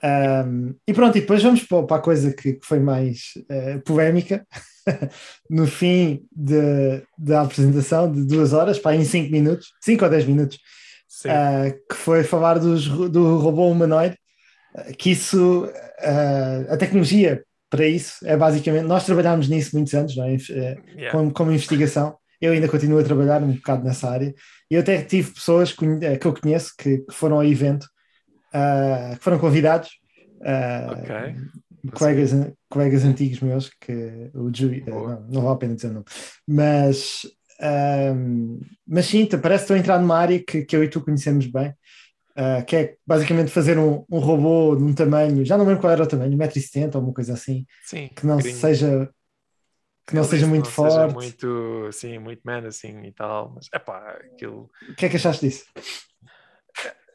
Um, 0.04 0.76
e 0.88 0.94
pronto, 0.94 1.18
e 1.18 1.22
depois 1.22 1.42
vamos 1.42 1.64
para, 1.64 1.96
a 1.96 2.00
coisa 2.00 2.32
que, 2.32 2.54
que 2.54 2.66
foi 2.66 2.80
mais 2.80 3.34
uh, 3.50 3.82
polémica. 3.82 4.46
no 5.50 5.66
fim 5.66 6.28
de- 6.32 7.02
da 7.18 7.42
apresentação 7.42 8.12
de 8.12 8.24
duas 8.24 8.54
horas, 8.54 8.78
para 8.78 8.96
em 8.96 9.04
cinco 9.04 9.32
minutos, 9.32 9.70
cinco 9.82 10.04
ou 10.04 10.12
dez 10.12 10.26
minutos, 10.26 10.60
uh, 11.26 11.74
que 11.90 11.96
foi 11.96 12.24
falar 12.24 12.60
dos, 12.60 12.88
do 12.88 13.40
robô 13.40 13.68
humanoide, 13.68 14.16
uh, 14.76 14.96
que 14.96 15.10
isso, 15.10 15.66
uh, 15.66 16.72
a 16.72 16.78
tecnologia 16.78 17.44
para 17.68 17.88
isso 17.88 18.26
é 18.28 18.38
basicamente, 18.38 18.86
nós 18.86 19.06
trabalhámos 19.06 19.50
nisso 19.50 19.76
muitos 19.76 19.94
anos, 19.96 20.16
não 20.16 20.26
é? 20.26 20.36
Eh, 20.36 20.78
Yeah. 20.96 21.12
como, 21.12 21.34
como 21.34 21.52
investigação, 21.52 22.16
eu 22.46 22.54
ainda 22.54 22.68
continuo 22.70 23.00
a 23.00 23.04
trabalhar 23.04 23.42
um 23.44 23.54
bocado 23.54 23.84
nessa 23.84 24.10
área, 24.10 24.34
e 24.70 24.76
eu 24.76 24.82
até 24.82 25.04
tive 25.04 25.32
pessoas 25.32 25.72
conhe- 25.74 26.06
eh, 26.06 26.18
que 26.18 26.26
eu 26.28 26.34
conheço 26.34 26.74
que, 26.78 27.00
que 27.00 27.14
foram 27.14 27.38
ao 27.38 27.44
evento, 27.46 27.84
uh, 28.54 29.18
que 29.18 29.24
foram 29.24 29.40
convidados, 29.40 29.90
uh, 30.42 30.94
Ok. 30.94 31.36
colegas, 31.94 32.32
colegas 32.70 33.04
antigos 33.06 33.40
meus, 33.42 33.70
que 33.80 34.32
o 34.34 34.52
Júlio, 34.54 34.84
eh, 34.88 34.90
não, 34.90 35.22
não 35.30 35.42
vale 35.42 35.54
a 35.56 35.58
pena 35.58 35.76
dizer 35.76 35.90
o 35.90 35.94
nome, 35.94 36.06
mas, 36.48 37.22
ahm, 37.62 38.60
mas 38.88 39.06
sim, 39.06 39.26
te- 39.26 39.38
parece 39.38 39.62
que 39.62 39.66
estou 39.66 39.76
a 39.76 39.80
entrar 39.80 40.00
numa 40.00 40.18
área 40.18 40.44
que, 40.44 40.64
que 40.66 40.76
eu 40.76 40.84
e 40.84 40.90
tu 40.90 41.02
conhecemos 41.02 41.46
bem, 41.48 41.74
ah, 42.36 42.62
que 42.64 42.76
é 42.76 42.96
basicamente 43.06 43.52
fazer 43.52 43.78
um, 43.78 44.04
um 44.10 44.20
robô 44.20 44.76
de 44.76 44.84
um 44.84 44.94
tamanho, 44.94 45.46
já 45.46 45.58
não 45.58 45.66
lembro 45.66 45.80
qual 45.82 45.94
era 45.94 46.04
o 46.04 46.08
tamanho, 46.08 46.34
1,70m 46.38 46.96
ou 46.96 47.02
uma 47.04 47.14
coisa 47.14 47.34
assim, 47.34 47.66
Sim. 47.84 48.10
que 48.16 48.26
não 48.26 48.42
seja 48.42 49.10
que 50.06 50.16
não 50.16 50.24
seja 50.24 50.46
muito 50.46 50.66
não 50.66 50.72
forte. 50.72 50.94
Seja 50.94 51.08
muito, 51.08 51.90
sim, 51.92 52.20
muito 52.20 52.42
man 52.44 52.68
assim 52.68 53.06
e 53.06 53.12
tal, 53.12 53.52
mas 53.56 53.68
é 53.72 53.80
pá, 53.80 54.12
aquilo. 54.34 54.70
O 54.90 54.96
que 54.96 55.06
é 55.06 55.10
que 55.10 55.16
achaste 55.16 55.48
disso? 55.48 55.66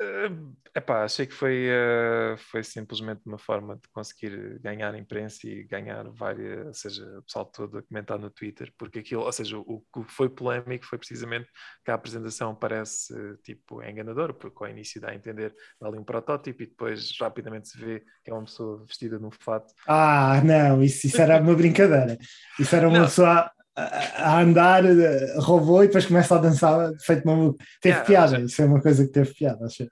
É 0.00 0.30
epá, 0.74 1.04
achei 1.04 1.26
que 1.26 1.34
foi, 1.34 1.66
eh, 1.68 2.36
foi 2.38 2.62
simplesmente 2.62 3.20
uma 3.26 3.38
forma 3.38 3.76
de 3.76 3.88
conseguir 3.92 4.58
ganhar 4.60 4.94
imprensa 4.94 5.46
e 5.46 5.64
ganhar 5.64 6.08
várias, 6.10 6.66
ou 6.66 6.74
seja, 6.74 7.18
o 7.18 7.22
pessoal 7.22 7.44
todo 7.46 7.78
a 7.78 7.82
comentar 7.82 8.18
no 8.18 8.30
Twitter, 8.30 8.72
porque 8.78 9.00
aquilo, 9.00 9.22
ou 9.22 9.32
seja, 9.32 9.58
o 9.58 9.82
que 9.92 10.04
foi 10.08 10.28
polémico 10.28 10.86
foi 10.86 10.98
precisamente 10.98 11.48
que 11.84 11.90
a 11.90 11.94
apresentação 11.94 12.54
parece 12.54 13.14
tipo 13.42 13.82
enganadora, 13.82 14.32
porque 14.32 14.64
ao 14.64 14.70
início 14.70 15.00
dá 15.00 15.10
a 15.10 15.14
entender 15.14 15.54
dá 15.80 15.88
ali 15.88 15.98
um 15.98 16.04
protótipo 16.04 16.62
e 16.62 16.66
depois 16.66 17.12
rapidamente 17.20 17.68
se 17.68 17.78
vê 17.78 18.00
que 18.24 18.30
é 18.30 18.34
uma 18.34 18.44
pessoa 18.44 18.84
vestida 18.86 19.18
num 19.18 19.30
fato. 19.30 19.72
Ah, 19.86 20.40
não, 20.44 20.82
isso, 20.82 21.06
isso 21.06 21.20
era 21.20 21.40
uma 21.40 21.54
brincadeira. 21.54 22.16
Isso 22.58 22.74
era 22.74 22.88
uma 22.88 22.98
Não. 22.98 23.04
pessoa 23.06 23.50
a, 23.76 24.40
andar, 24.40 24.84
eh, 24.84 25.34
robô, 25.38 25.82
e 25.82 25.86
depois 25.86 26.06
começa 26.06 26.34
a 26.34 26.38
dançar 26.38 26.92
feito 27.00 27.26
maluco. 27.26 27.58
Teve 27.80 27.96
Yeah, 27.98 28.06
piada, 28.06 28.40
isso 28.44 28.60
é 28.60 28.64
uma 28.64 28.80
coisa 28.80 29.06
que 29.06 29.12
teve 29.12 29.32
piada, 29.34 29.64
acho. 29.64 29.88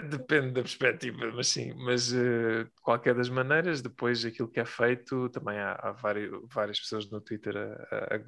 Depende 0.10 0.52
da 0.52 0.62
perspectiva, 0.62 1.30
mas 1.32 1.48
sim, 1.48 1.72
mas 1.74 2.12
eh, 2.12 2.64
de 2.64 2.70
qualquer 2.82 3.14
das 3.14 3.28
maneiras, 3.28 3.82
depois 3.82 4.24
aquilo 4.24 4.48
que 4.50 4.60
é 4.60 4.64
feito, 4.64 5.28
também 5.30 5.58
há, 5.58 5.72
há 5.74 5.92
várias, 5.92 6.30
várias 6.52 6.80
pessoas 6.80 7.10
no 7.10 7.20
Twitter 7.20 7.56
a, 7.56 8.14
a, 8.14 8.14
a 8.14 8.18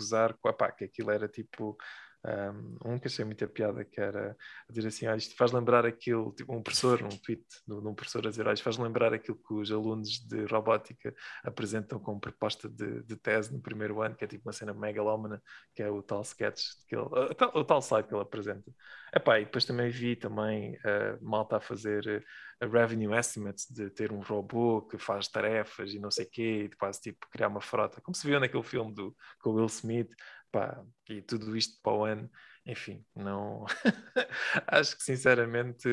epá, 0.51 0.71
que 0.73 0.85
aquilo 0.85 1.11
era 1.11 1.29
tipo 1.29 1.77
um, 2.25 2.99
que 2.99 3.09
achei 3.09 3.25
muita 3.25 3.47
piada 3.47 3.85
que 3.85 4.01
era 4.01 4.37
a 4.69 4.73
dizer 4.73 4.89
assim, 4.89 5.07
ah, 5.07 5.17
isto 5.17 5.37
faz 5.37 5.53
lembrar 5.53 5.85
aquilo, 5.85 6.33
tipo 6.33 6.55
um 6.55 6.63
professor, 6.63 7.03
um 7.03 7.09
tweet 7.09 7.45
de, 7.67 7.75
um 7.75 7.95
professor 7.95 8.27
a 8.27 8.31
dizer, 8.31 8.49
ah, 8.49 8.53
isto 8.53 8.63
faz 8.63 8.79
lembrar 8.79 9.13
aquilo 9.13 9.37
que 9.37 9.55
os 9.55 9.71
alunos 9.71 10.19
de 10.27 10.45
robótica 10.47 11.15
apresentam 11.43 11.99
como 11.99 12.21
proposta 12.21 12.69
de, 12.69 13.03
de 13.03 13.17
tese 13.17 13.53
no 13.53 13.61
primeiro 13.61 14.01
ano, 14.01 14.15
que 14.15 14.25
é 14.25 14.27
tipo 14.27 14.49
uma 14.49 14.53
cena 14.53 14.73
megalómana, 14.73 15.43
que 15.75 15.83
é 15.83 15.91
o 15.91 16.03
tal 16.03 16.23
sketch, 16.23 16.63
que 16.89 16.97
ele, 16.97 17.05
o, 17.05 17.35
tal, 17.35 17.51
o 17.55 17.65
tal 17.65 17.83
slide 17.83 18.09
que 18.09 18.15
ele 18.15 18.23
apresenta. 18.23 18.73
Epá, 19.15 19.39
e 19.39 19.45
depois 19.45 19.65
também 19.65 19.91
vi 19.91 20.17
também 20.17 20.75
uh, 20.77 21.19
malta 21.23 21.59
a 21.59 21.61
fazer 21.61 22.25
uh, 22.61 22.69
revenue 22.69 23.17
estimates 23.17 23.71
de 23.71 23.89
ter 23.91 24.11
um 24.11 24.21
robô 24.21 24.83
que 24.83 24.99
faz 24.99 25.29
tarefas 25.29 25.93
e 25.93 26.01
não 26.01 26.11
sei 26.11 26.25
o 26.25 26.31
quê, 26.31 26.65
e 26.65 26.77
quase 26.77 27.01
tipo 27.01 27.29
criar 27.31 27.49
uma 27.49 27.61
frota, 27.61 28.01
como 28.01 28.15
se 28.15 28.27
viu 28.27 28.41
naquele 28.41 28.63
filme 28.63 28.93
do, 28.93 29.15
com 29.41 29.51
o 29.51 29.55
Will 29.55 29.67
Smith, 29.67 30.11
pá, 30.55 30.81
e 31.11 31.21
tudo 31.21 31.57
isto 31.57 31.81
para 31.83 31.93
o 31.93 32.05
ano, 32.05 32.31
enfim, 32.65 33.05
não 33.15 33.67
acho 34.69 34.97
que 34.97 35.03
sinceramente 35.03 35.89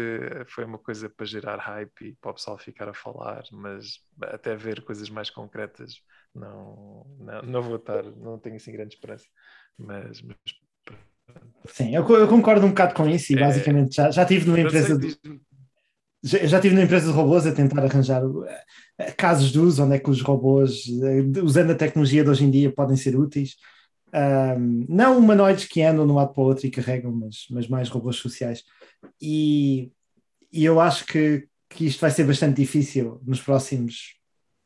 foi 0.45 0.63
uma 0.65 0.77
coisa 0.77 1.09
para 1.09 1.25
gerar 1.25 1.57
hype 1.57 2.09
e 2.09 2.15
para 2.21 2.29
o 2.29 2.33
pessoal 2.35 2.59
ficar 2.59 2.87
a 2.87 2.93
falar, 2.93 3.43
mas 3.51 3.97
até 4.21 4.55
ver 4.55 4.83
coisas 4.83 5.09
mais 5.09 5.31
concretas 5.31 5.95
não, 6.33 7.07
não, 7.19 7.41
não 7.41 7.61
vou 7.63 7.77
estar, 7.77 8.03
não 8.03 8.37
tenho 8.37 8.57
assim 8.57 8.71
grande 8.71 8.93
esperança, 8.93 9.25
mas, 9.75 10.21
mas 10.21 10.37
Sim, 11.65 11.95
eu, 11.95 12.07
eu, 12.07 12.27
concordo 12.27 12.65
um 12.65 12.69
bocado 12.69 12.93
com 12.93 13.07
isso 13.07 13.33
e 13.33 13.37
é, 13.37 13.39
basicamente 13.39 13.95
já, 13.95 14.11
já 14.11 14.25
tive 14.25 14.45
numa 14.45 14.59
empresa 14.59 14.97
de, 14.97 15.17
já, 16.23 16.45
já 16.45 16.61
tive 16.61 16.75
numa 16.75 16.85
empresa 16.85 17.07
de 17.07 17.13
robôs 17.13 17.47
a 17.47 17.53
tentar 17.53 17.83
arranjar 17.83 18.21
eh, 18.99 19.11
casos 19.11 19.49
de 19.49 19.59
uso 19.59 19.83
onde 19.83 19.95
é 19.95 19.99
que 19.99 20.09
os 20.09 20.21
robôs, 20.21 20.83
eh, 21.03 21.41
usando 21.41 21.71
a 21.71 21.75
tecnologia 21.75 22.23
de 22.23 22.29
hoje 22.29 22.45
em 22.45 22.51
dia, 22.51 22.71
podem 22.71 22.95
ser 22.97 23.15
úteis. 23.15 23.55
Um, 24.13 24.85
não 24.89 25.17
humanoides 25.17 25.65
que 25.65 25.81
andam 25.81 26.05
de 26.05 26.11
um 26.11 26.15
lado 26.15 26.33
para 26.33 26.41
o 26.41 26.45
outro 26.45 26.65
e 26.65 26.71
carregam, 26.71 27.11
mas, 27.11 27.45
mas 27.49 27.67
mais 27.67 27.89
robôs 27.89 28.17
sociais. 28.17 28.63
E, 29.21 29.91
e 30.51 30.65
eu 30.65 30.79
acho 30.81 31.05
que, 31.05 31.47
que 31.69 31.85
isto 31.85 32.01
vai 32.01 32.11
ser 32.11 32.25
bastante 32.25 32.57
difícil 32.57 33.21
nos 33.25 33.41
próximos, 33.41 34.15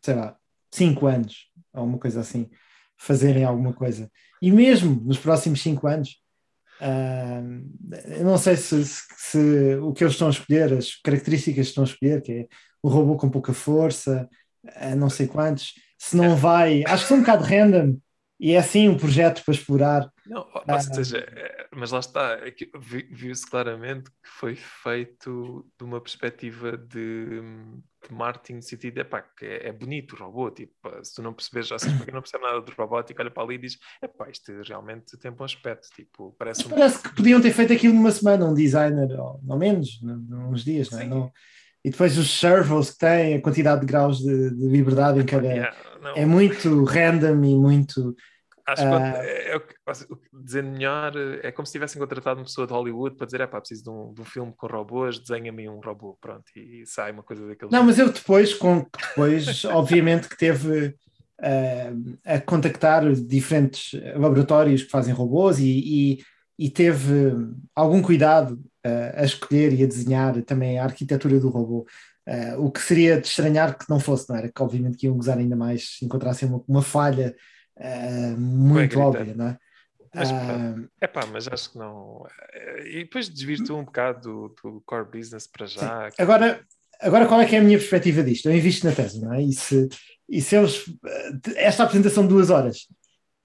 sei 0.01 0.15
lá, 0.15 0.35
cinco 0.71 1.05
anos, 1.05 1.51
ou 1.73 1.85
uma 1.85 1.99
coisa 1.99 2.21
assim, 2.21 2.49
fazerem 2.97 3.43
alguma 3.43 3.73
coisa. 3.73 4.11
E 4.41 4.51
mesmo 4.51 5.01
nos 5.05 5.19
próximos 5.19 5.61
cinco 5.61 5.87
anos, 5.87 6.17
eu 8.17 8.25
não 8.25 8.37
sei 8.37 8.55
se, 8.55 8.83
se, 8.83 9.03
se, 9.17 9.75
o 9.77 9.93
que 9.93 10.03
eles 10.03 10.13
estão 10.13 10.27
a 10.27 10.31
escolher, 10.31 10.73
as 10.73 10.95
características 10.95 11.65
que 11.65 11.69
estão 11.69 11.83
a 11.83 11.87
escolher, 11.87 12.21
que 12.21 12.31
é 12.31 12.47
o 12.81 12.89
robô 12.89 13.15
com 13.15 13.29
pouca 13.29 13.53
força, 13.53 14.27
não 14.97 15.09
sei 15.09 15.27
quantos, 15.27 15.73
se 15.97 16.17
não 16.17 16.35
vai, 16.35 16.83
acho 16.85 17.03
que 17.03 17.09
são 17.09 17.17
um 17.17 17.21
bocado 17.21 17.43
random 17.43 17.97
e 18.39 18.53
é 18.53 18.57
assim 18.57 18.89
um 18.89 18.97
projeto 18.97 19.43
para 19.43 19.53
explorar. 19.53 20.11
Não, 20.25 20.41
ou 20.41 20.63
ah, 20.67 20.79
seja, 20.79 21.19
é, 21.19 21.67
mas 21.73 21.91
lá 21.91 21.99
está, 21.99 22.39
é 22.45 22.53
viu-se 23.11 23.49
claramente 23.49 24.09
que 24.09 24.29
foi 24.29 24.55
feito 24.55 25.65
de 25.77 25.85
uma 25.85 26.01
perspectiva 26.01 26.77
de, 26.77 27.41
de 28.07 28.13
marketing 28.13 28.55
no 28.55 28.61
sentido, 28.61 28.97
epá, 28.99 29.21
que 29.21 29.45
é, 29.45 29.67
é 29.67 29.71
bonito 29.71 30.15
o 30.15 30.19
robô, 30.19 30.51
tipo, 30.51 30.73
se 31.03 31.15
tu 31.15 31.21
não 31.21 31.33
percebes, 31.33 31.67
já 31.67 31.79
sabes, 31.79 31.95
para 31.95 32.05
quem 32.05 32.13
não 32.13 32.21
percebe 32.21 32.43
nada 32.43 32.61
de 32.61 32.71
robótica, 32.73 33.21
olha 33.21 33.31
para 33.31 33.43
ali 33.43 33.55
e 33.55 33.59
diz, 33.59 33.77
epá, 34.01 34.29
isto 34.29 34.51
realmente 34.63 35.17
tem 35.17 35.31
bom 35.31 35.43
aspecto, 35.43 35.87
tipo, 35.95 36.35
parece... 36.37 36.65
Um... 36.65 36.69
Parece 36.69 37.01
que 37.01 37.15
podiam 37.15 37.41
ter 37.41 37.51
feito 37.51 37.71
aquilo 37.71 37.93
numa 37.93 38.11
semana, 38.11 38.45
um 38.45 38.53
designer, 38.53 39.11
ou 39.19 39.39
não 39.43 39.57
menos, 39.57 40.01
uns 40.03 40.65
dias, 40.65 40.89
não 40.89 40.99
é? 40.99 41.05
Não... 41.05 41.31
E 41.85 41.91
depois 41.91 42.17
os 42.17 42.39
servos 42.39 42.89
que 42.89 42.97
têm, 42.97 43.35
a 43.35 43.41
quantidade 43.41 43.81
de 43.81 43.85
graus 43.85 44.17
de, 44.17 44.49
de 44.49 44.67
liberdade 44.67 45.19
em 45.19 45.25
cada... 45.25 45.47
Yeah. 45.47 45.75
É 46.15 46.25
muito 46.25 46.83
random 46.83 47.43
e 47.43 47.55
muito. 47.55 48.15
Acho 48.67 48.81
que 48.81 48.87
uh... 48.87 48.95
é, 48.95 49.55
é, 49.55 49.61
dizer 50.33 50.63
melhor 50.63 51.13
é 51.43 51.51
como 51.51 51.65
se 51.67 51.73
tivessem 51.73 51.99
contratado 52.01 52.39
uma 52.39 52.45
pessoa 52.45 52.65
de 52.65 52.73
Hollywood 52.73 53.15
para 53.15 53.25
dizer: 53.25 53.41
é 53.41 53.47
pá, 53.47 53.59
preciso 53.59 53.83
de 53.83 53.89
um, 53.91 54.13
de 54.13 54.21
um 54.21 54.25
filme 54.25 54.53
com 54.57 54.65
robôs, 54.65 55.19
desenha-me 55.19 55.69
um 55.69 55.79
robô, 55.79 56.17
pronto, 56.19 56.43
e, 56.55 56.81
e 56.81 56.87
sai 56.87 57.11
uma 57.11 57.21
coisa 57.21 57.47
daquele. 57.47 57.71
Não, 57.71 57.83
mas 57.83 57.99
eu 57.99 58.11
depois, 58.11 58.53
com, 58.53 58.85
depois 59.07 59.65
obviamente 59.65 60.27
que 60.27 60.37
teve 60.37 60.87
uh, 60.87 62.17
a 62.25 62.39
contactar 62.39 63.11
diferentes 63.13 63.99
laboratórios 64.15 64.83
que 64.83 64.89
fazem 64.89 65.13
robôs 65.13 65.59
e, 65.59 65.69
e, 65.69 66.19
e 66.57 66.69
teve 66.69 67.33
algum 67.75 68.01
cuidado 68.01 68.59
a 69.15 69.23
escolher 69.23 69.73
e 69.73 69.83
a 69.83 69.87
desenhar 69.87 70.41
também 70.43 70.79
a 70.79 70.83
arquitetura 70.83 71.39
do 71.39 71.49
robô. 71.49 71.85
Uh, 72.27 72.59
o 72.65 72.71
que 72.71 72.81
seria 72.81 73.21
de 73.21 73.27
estranhar 73.27 73.77
que 73.77 73.87
não 73.87 73.99
fosse, 73.99 74.27
não 74.29 74.35
era? 74.35 74.51
Que 74.51 74.63
obviamente 74.63 74.97
que 74.97 75.05
iam 75.05 75.15
gozar 75.15 75.37
ainda 75.37 75.55
mais 75.55 75.97
se 75.97 76.05
encontrassem 76.05 76.49
uma, 76.49 76.63
uma 76.67 76.81
falha 76.81 77.35
uh, 77.77 78.39
muito 78.39 78.99
óbvia, 78.99 79.35
não 79.35 79.49
é? 79.49 79.57
Mas, 80.11 80.31
uh, 80.31 80.89
epá, 81.01 81.25
mas 81.27 81.47
acho 81.47 81.71
que 81.71 81.77
não. 81.77 82.25
E 82.85 83.03
depois 83.03 83.29
desvirtua 83.29 83.77
um 83.77 83.83
bocado 83.83 84.21
do, 84.63 84.71
do 84.71 84.81
core 84.81 85.05
business 85.11 85.45
para 85.45 85.67
já. 85.67 86.09
Que... 86.09 86.21
Agora, 86.21 86.61
agora, 86.99 87.27
qual 87.27 87.41
é 87.41 87.45
que 87.45 87.55
é 87.55 87.59
a 87.59 87.63
minha 87.63 87.77
perspectiva 87.77 88.23
disto? 88.23 88.49
Eu 88.49 88.55
invisto 88.55 88.87
na 88.87 88.95
tese, 88.95 89.21
não 89.21 89.33
é? 89.33 89.43
E 89.43 89.53
se, 89.53 89.87
e 90.27 90.41
se 90.41 90.55
eles. 90.55 90.83
Esta 91.55 91.83
apresentação 91.83 92.23
de 92.23 92.29
duas 92.29 92.49
horas, 92.49 92.87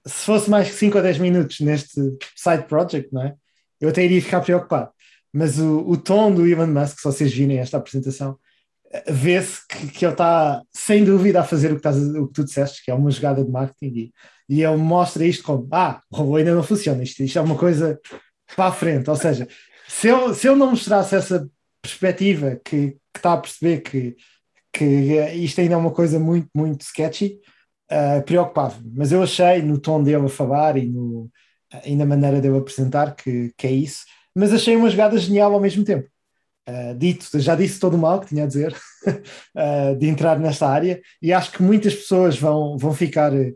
se 0.07 0.25
fosse 0.25 0.49
mais 0.49 0.69
que 0.69 0.75
5 0.75 0.97
ou 0.97 1.03
10 1.03 1.19
minutos 1.19 1.59
neste 1.59 2.01
side 2.35 2.63
project, 2.63 3.13
não 3.13 3.23
é? 3.23 3.35
Eu 3.79 3.89
até 3.89 4.03
iria 4.03 4.21
ficar 4.21 4.41
preocupado. 4.41 4.91
Mas 5.33 5.59
o, 5.59 5.79
o 5.87 5.97
tom 5.97 6.33
do 6.33 6.47
Elon 6.47 6.67
Musk, 6.67 6.97
se 6.97 7.03
vocês 7.03 7.33
virem 7.33 7.59
esta 7.59 7.77
apresentação, 7.77 8.37
vê-se 9.07 9.65
que, 9.67 9.87
que, 9.87 10.05
ele 10.05 10.13
está 10.13 10.61
sem 10.71 11.03
dúvida 11.03 11.41
a 11.41 11.43
fazer 11.43 11.67
o 11.67 11.75
que, 11.75 11.79
estás, 11.79 11.97
o 11.97 12.27
que 12.27 12.33
tu 12.33 12.43
disseste, 12.43 12.83
que 12.83 12.91
é 12.91 12.93
uma 12.93 13.11
jogada 13.11 13.43
de 13.43 13.49
marketing 13.49 13.93
e, 13.95 14.13
e 14.49 14.63
ele 14.63 14.77
mostra 14.77 15.25
isto 15.25 15.43
como 15.43 15.67
ah, 15.71 16.01
o 16.11 16.17
robô 16.17 16.35
ainda 16.35 16.53
não 16.53 16.63
funciona, 16.63 17.01
isto, 17.03 17.23
isto 17.23 17.39
é 17.39 17.41
uma 17.41 17.57
coisa 17.57 17.99
para 18.55 18.65
a 18.65 18.71
frente, 18.71 19.09
ou 19.09 19.15
seja, 19.15 19.47
se 19.87 20.09
ele, 20.09 20.33
se 20.33 20.49
não 20.49 20.71
mostrasse 20.71 21.15
essa 21.15 21.49
perspectiva 21.81 22.59
que, 22.63 22.91
que 22.91 22.99
está 23.15 23.33
a 23.33 23.37
perceber 23.37 23.81
que, 23.81 24.15
que 24.73 24.85
isto 25.35 25.61
ainda 25.61 25.75
é 25.75 25.77
uma 25.77 25.91
coisa 25.91 26.19
muito, 26.19 26.49
muito 26.53 26.81
sketchy, 26.81 27.39
uh, 27.91 28.21
preocupava-me, 28.23 28.91
mas 28.93 29.11
eu 29.11 29.23
achei 29.23 29.61
no 29.61 29.79
tom 29.79 30.03
dele 30.03 30.25
a 30.25 30.29
falar 30.29 30.75
e, 30.77 30.85
no, 30.85 31.29
e 31.85 31.95
na 31.95 32.05
maneira 32.05 32.41
dele 32.41 32.57
apresentar 32.57 33.15
que, 33.15 33.53
que 33.57 33.67
é 33.67 33.71
isso, 33.71 34.03
mas 34.35 34.53
achei 34.53 34.75
uma 34.75 34.89
jogada 34.89 35.17
genial 35.17 35.53
ao 35.53 35.59
mesmo 35.59 35.83
tempo 35.83 36.07
uh, 36.67 36.95
dito, 36.95 37.39
já 37.39 37.55
disse 37.55 37.79
todo 37.79 37.95
o 37.95 37.97
mal 37.97 38.19
que 38.19 38.27
tinha 38.27 38.43
a 38.43 38.47
dizer, 38.47 38.75
uh, 38.75 39.95
de 39.97 40.07
entrar 40.07 40.39
nesta 40.39 40.67
área, 40.67 41.01
e 41.21 41.33
acho 41.33 41.51
que 41.51 41.63
muitas 41.63 41.95
pessoas 41.95 42.37
vão, 42.37 42.77
vão 42.77 42.93
ficar 42.93 43.33
uh, 43.33 43.55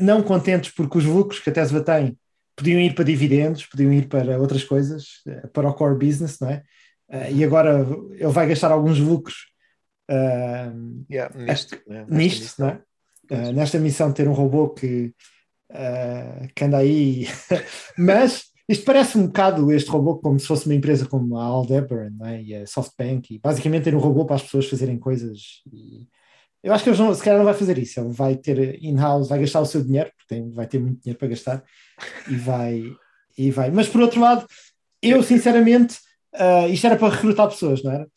não 0.00 0.22
contentes 0.22 0.72
porque 0.72 0.98
os 0.98 1.04
lucros 1.04 1.40
que 1.40 1.50
a 1.50 1.52
Tesla 1.52 1.80
tem 1.80 2.18
podiam 2.56 2.80
ir 2.80 2.94
para 2.94 3.04
dividendos, 3.04 3.66
podiam 3.66 3.92
ir 3.92 4.08
para 4.08 4.40
outras 4.40 4.64
coisas, 4.64 5.22
para 5.52 5.68
o 5.68 5.74
core 5.74 5.98
business, 5.98 6.40
não 6.40 6.48
é? 6.48 6.62
e 7.30 7.44
agora 7.44 7.86
ele 8.12 8.32
vai 8.32 8.48
gastar 8.48 8.72
alguns 8.72 8.98
lucros 8.98 9.52
yeah, 11.10 11.30
nisto, 11.36 11.78
né? 11.86 12.06
nisto 12.08 12.40
nesta, 12.40 12.62
não 13.30 13.38
é? 13.38 13.52
nesta 13.52 13.78
missão 13.78 14.08
de 14.08 14.14
ter 14.14 14.26
um 14.26 14.32
robô 14.32 14.70
que, 14.70 15.12
que 16.54 16.64
anda 16.64 16.78
aí, 16.78 17.28
mas 17.98 18.46
isto 18.68 18.84
parece 18.84 19.16
um 19.16 19.26
bocado 19.26 19.72
este 19.72 19.88
robô 19.90 20.16
como 20.18 20.40
se 20.40 20.46
fosse 20.46 20.66
uma 20.66 20.74
empresa 20.74 21.06
como 21.06 21.38
a 21.38 21.44
Aldebaran 21.44 22.12
é? 22.24 22.42
e 22.42 22.54
a 22.54 22.66
SoftBank, 22.66 23.34
e 23.34 23.38
basicamente 23.38 23.84
ter 23.84 23.94
um 23.94 24.00
robô 24.00 24.24
para 24.24 24.36
as 24.36 24.42
pessoas 24.42 24.68
fazerem 24.68 24.98
coisas. 24.98 25.62
E 25.72 26.06
eu 26.62 26.72
acho 26.72 26.82
que 26.82 26.90
eles 26.90 27.16
se 27.16 27.22
calhar 27.22 27.38
não 27.38 27.44
vai 27.44 27.54
fazer 27.54 27.78
isso, 27.78 28.00
ele 28.00 28.12
vai 28.12 28.34
ter 28.36 28.82
in-house, 28.82 29.28
vai 29.28 29.38
gastar 29.38 29.60
o 29.60 29.66
seu 29.66 29.84
dinheiro, 29.84 30.10
porque 30.16 30.34
tem, 30.34 30.50
vai 30.50 30.66
ter 30.66 30.80
muito 30.80 31.00
dinheiro 31.00 31.18
para 31.18 31.28
gastar, 31.28 31.64
e 32.28 32.34
vai, 32.34 32.82
e 33.38 33.50
vai. 33.52 33.70
Mas 33.70 33.88
por 33.88 34.00
outro 34.00 34.20
lado, 34.20 34.44
eu 35.00 35.22
sinceramente, 35.22 35.98
uh, 36.34 36.68
isto 36.68 36.86
era 36.86 36.96
para 36.96 37.14
recrutar 37.14 37.48
pessoas, 37.48 37.84
não 37.84 37.92
era? 37.92 38.08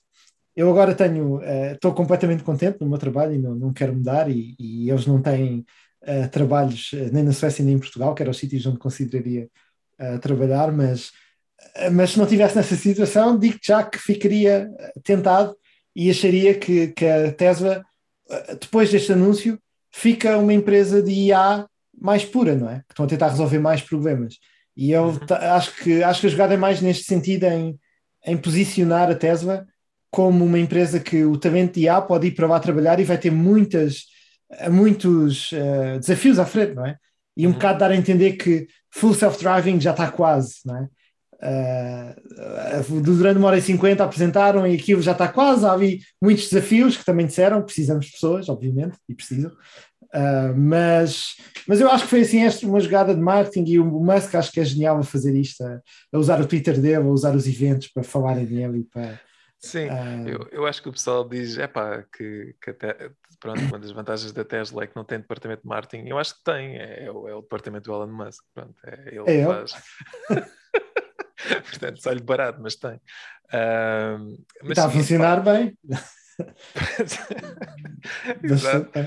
Eu 0.55 0.69
agora 0.71 0.95
tenho, 0.95 1.37
uh, 1.37 1.73
estou 1.73 1.93
completamente 1.93 2.41
contente 2.43 2.79
no 2.81 2.89
meu 2.89 2.97
trabalho 2.97 3.35
e 3.35 3.37
não, 3.37 3.53
não 3.53 3.71
quero 3.71 3.93
mudar, 3.93 4.29
e, 4.31 4.55
e 4.59 4.89
eles 4.89 5.05
não 5.05 5.21
têm 5.21 5.63
uh, 6.03 6.27
trabalhos 6.31 6.89
nem 7.13 7.23
na 7.23 7.33
Suécia 7.33 7.63
nem 7.63 7.75
em 7.75 7.79
Portugal, 7.79 8.15
que 8.15 8.23
eram 8.23 8.31
os 8.31 8.37
sítios 8.39 8.65
onde 8.65 8.79
consideraria 8.79 9.47
a 9.99 10.17
trabalhar, 10.17 10.71
mas, 10.71 11.11
mas 11.91 12.11
se 12.11 12.19
não 12.19 12.25
tivesse 12.25 12.55
nessa 12.55 12.75
situação, 12.75 13.37
digo 13.37 13.59
já 13.61 13.83
que 13.83 13.97
ficaria 13.99 14.69
tentado 15.03 15.55
e 15.95 16.09
acharia 16.09 16.53
que, 16.53 16.87
que 16.87 17.05
a 17.05 17.31
Tesla, 17.31 17.83
depois 18.59 18.89
deste 18.89 19.11
anúncio, 19.11 19.59
fica 19.91 20.37
uma 20.37 20.53
empresa 20.53 21.01
de 21.01 21.11
IA 21.11 21.67
mais 21.99 22.23
pura, 22.23 22.55
não 22.55 22.69
é? 22.69 22.79
Que 22.87 22.93
estão 22.93 23.05
a 23.05 23.09
tentar 23.09 23.29
resolver 23.29 23.59
mais 23.59 23.81
problemas. 23.81 24.35
E 24.75 24.91
eu 24.91 25.07
uhum. 25.07 25.19
acho, 25.29 25.75
que, 25.75 26.01
acho 26.01 26.21
que 26.21 26.27
a 26.27 26.29
jogada 26.29 26.53
é 26.53 26.57
mais 26.57 26.81
neste 26.81 27.03
sentido 27.03 27.43
em, 27.45 27.77
em 28.25 28.37
posicionar 28.37 29.11
a 29.11 29.15
Tesla 29.15 29.67
como 30.09 30.45
uma 30.45 30.57
empresa 30.57 30.99
que 30.99 31.23
o 31.23 31.37
talento 31.37 31.73
de 31.73 31.81
IA 31.81 32.01
pode 32.01 32.27
ir 32.27 32.31
para 32.31 32.47
lá 32.47 32.59
trabalhar 32.59 32.99
e 32.99 33.03
vai 33.03 33.17
ter 33.17 33.31
muitas, 33.31 34.05
muitos 34.71 35.51
uh, 35.51 35.99
desafios 35.99 36.39
à 36.39 36.45
frente, 36.45 36.75
não 36.75 36.85
é? 36.85 36.97
E 37.39 37.46
um 37.46 37.50
uhum. 37.50 37.55
bocado 37.55 37.79
dar 37.79 37.91
a 37.91 37.96
entender 37.96 38.34
que 38.34 38.67
full 38.91 39.13
self-driving 39.13 39.79
já 39.79 39.91
está 39.91 40.12
quase, 40.12 40.55
não 40.65 40.77
é? 40.77 40.89
uh, 41.43 43.01
durante 43.01 43.38
uma 43.38 43.48
hora 43.48 43.58
e 43.58 43.62
cinquenta 43.62 44.03
apresentaram 44.03 44.67
e 44.67 44.75
aquilo 44.75 45.01
já 45.01 45.13
está 45.13 45.27
quase. 45.27 45.65
Havia 45.65 45.98
muitos 46.22 46.50
desafios 46.50 46.98
que 46.98 47.05
também 47.05 47.25
disseram, 47.25 47.62
precisamos 47.62 48.05
de 48.05 48.12
pessoas, 48.12 48.50
obviamente, 48.50 48.98
e 49.08 49.15
precisam. 49.15 49.51
Uh, 50.13 50.58
mas, 50.58 51.36
mas 51.67 51.79
eu 51.79 51.89
acho 51.89 52.05
que 52.05 52.10
foi 52.10 52.22
assim 52.22 52.41
esta 52.41 52.65
uma 52.65 52.79
jogada 52.79 53.13
de 53.13 53.22
marketing 53.22 53.72
e 53.72 53.79
o 53.79 53.86
Musk 53.86 54.34
acho 54.36 54.51
que 54.51 54.60
é 54.60 54.65
genial 54.65 54.98
a 54.98 55.03
fazer 55.03 55.36
isto, 55.36 55.63
a, 55.63 55.79
a 56.12 56.17
usar 56.17 56.41
o 56.41 56.48
Twitter 56.48 56.79
dele, 56.79 56.96
a 57.08 57.12
usar 57.12 57.36
os 57.36 57.48
eventos 57.48 57.89
para 57.89 58.03
falarem 58.03 58.46
dele 58.46 58.79
e 58.79 58.84
para. 58.84 59.19
Sim, 59.60 59.88
uh, 59.88 60.27
eu, 60.27 60.48
eu 60.51 60.65
acho 60.65 60.81
que 60.81 60.89
o 60.89 60.91
pessoal 60.93 61.27
diz 61.27 61.58
é 61.58 61.67
pá, 61.67 62.03
que, 62.15 62.55
que 62.63 62.69
até, 62.72 63.12
pronto, 63.39 63.62
uma 63.62 63.79
das 63.79 63.91
vantagens 63.91 64.31
da 64.31 64.43
Tesla 64.43 64.84
é 64.84 64.88
que 64.88 64.96
não 64.96 65.03
tem 65.03 65.19
departamento 65.19 65.62
de 65.62 65.67
marketing. 65.67 66.08
Eu 66.08 66.17
acho 66.17 66.36
que 66.36 66.43
tem, 66.43 66.77
é, 66.77 67.05
é, 67.05 67.12
o, 67.12 67.27
é 67.27 67.36
o 67.36 67.41
departamento 67.41 67.89
do 67.89 67.96
Elon 67.96 68.12
Musk. 68.12 68.43
Pronto, 68.53 68.75
é 68.86 69.15
ele 69.15 69.41
é 69.41 69.46
faz. 69.46 69.72
Portanto, 71.69 72.01
sai-lhe 72.01 72.22
barato, 72.22 72.60
mas 72.62 72.75
tem. 72.75 72.96
Uh, 72.96 74.43
mas 74.62 74.77
Está 74.77 74.84
sim, 74.84 74.88
a 74.88 74.91
funcionar 74.91 75.43
pá. 75.43 75.53
bem. 75.53 75.77
Exato. 78.43 79.00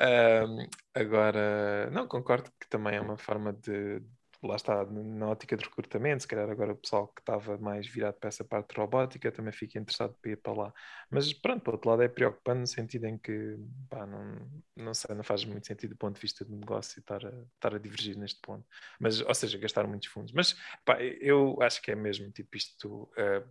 Uh, 0.00 0.68
agora, 0.94 1.90
não, 1.90 2.06
concordo 2.06 2.50
que 2.60 2.68
também 2.68 2.96
é 2.96 3.00
uma 3.00 3.16
forma 3.16 3.52
de, 3.52 4.00
lá 4.42 4.56
está, 4.56 4.84
na 4.84 5.28
ótica 5.28 5.56
de 5.56 5.64
recrutamento, 5.64 6.22
se 6.22 6.28
calhar 6.28 6.48
agora 6.48 6.72
o 6.72 6.76
pessoal 6.76 7.08
que 7.08 7.20
estava 7.20 7.58
mais 7.58 7.86
virado 7.86 8.14
para 8.14 8.28
essa 8.28 8.44
parte 8.44 8.76
robótica 8.76 9.32
também 9.32 9.52
fica 9.52 9.78
interessado 9.78 10.14
para 10.20 10.30
ir 10.30 10.36
para 10.36 10.52
lá. 10.52 10.74
Mas 11.10 11.32
pronto, 11.32 11.62
por 11.62 11.74
outro 11.74 11.90
lado 11.90 12.02
é 12.02 12.08
preocupante 12.08 12.60
no 12.60 12.66
sentido 12.66 13.06
em 13.06 13.18
que, 13.18 13.56
pá, 13.90 14.06
não, 14.06 14.48
não 14.76 14.94
sei, 14.94 15.14
não 15.14 15.24
faz 15.24 15.44
muito 15.44 15.66
sentido 15.66 15.90
do 15.90 15.96
ponto 15.96 16.14
de 16.14 16.20
vista 16.20 16.44
do 16.44 16.54
negócio 16.56 17.00
estar 17.00 17.24
a, 17.26 17.44
estar 17.54 17.74
a 17.74 17.78
divergir 17.78 18.16
neste 18.16 18.40
ponto. 18.40 18.64
Mas, 19.00 19.20
ou 19.20 19.34
seja, 19.34 19.58
gastar 19.58 19.86
muitos 19.86 20.08
fundos. 20.08 20.32
Mas, 20.32 20.54
pá, 20.84 21.02
eu 21.02 21.60
acho 21.60 21.82
que 21.82 21.90
é 21.90 21.96
mesmo, 21.96 22.30
tipo, 22.30 22.56
isto, 22.56 23.04
uh, 23.04 23.48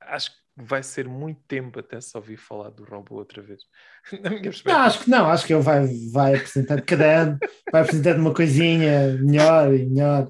acho 0.00 0.30
que 0.30 0.42
vai 0.56 0.82
ser 0.82 1.08
muito 1.08 1.40
tempo 1.48 1.78
até 1.78 2.00
se 2.00 2.16
ouvir 2.16 2.36
falar 2.36 2.70
do 2.70 2.84
robô 2.84 3.16
outra 3.16 3.40
vez. 3.40 3.62
Não, 4.66 4.80
acho 4.80 5.04
que 5.04 5.10
não, 5.10 5.30
acho 5.30 5.46
que 5.46 5.54
ele 5.54 5.62
vai, 5.62 5.86
vai 6.12 6.34
apresentar 6.34 6.82
cada 6.82 7.22
ano, 7.22 7.38
vai 7.70 7.82
apresentar 7.82 8.16
uma 8.16 8.34
coisinha 8.34 9.16
melhor 9.20 9.72
e 9.72 9.86
melhor. 9.86 10.28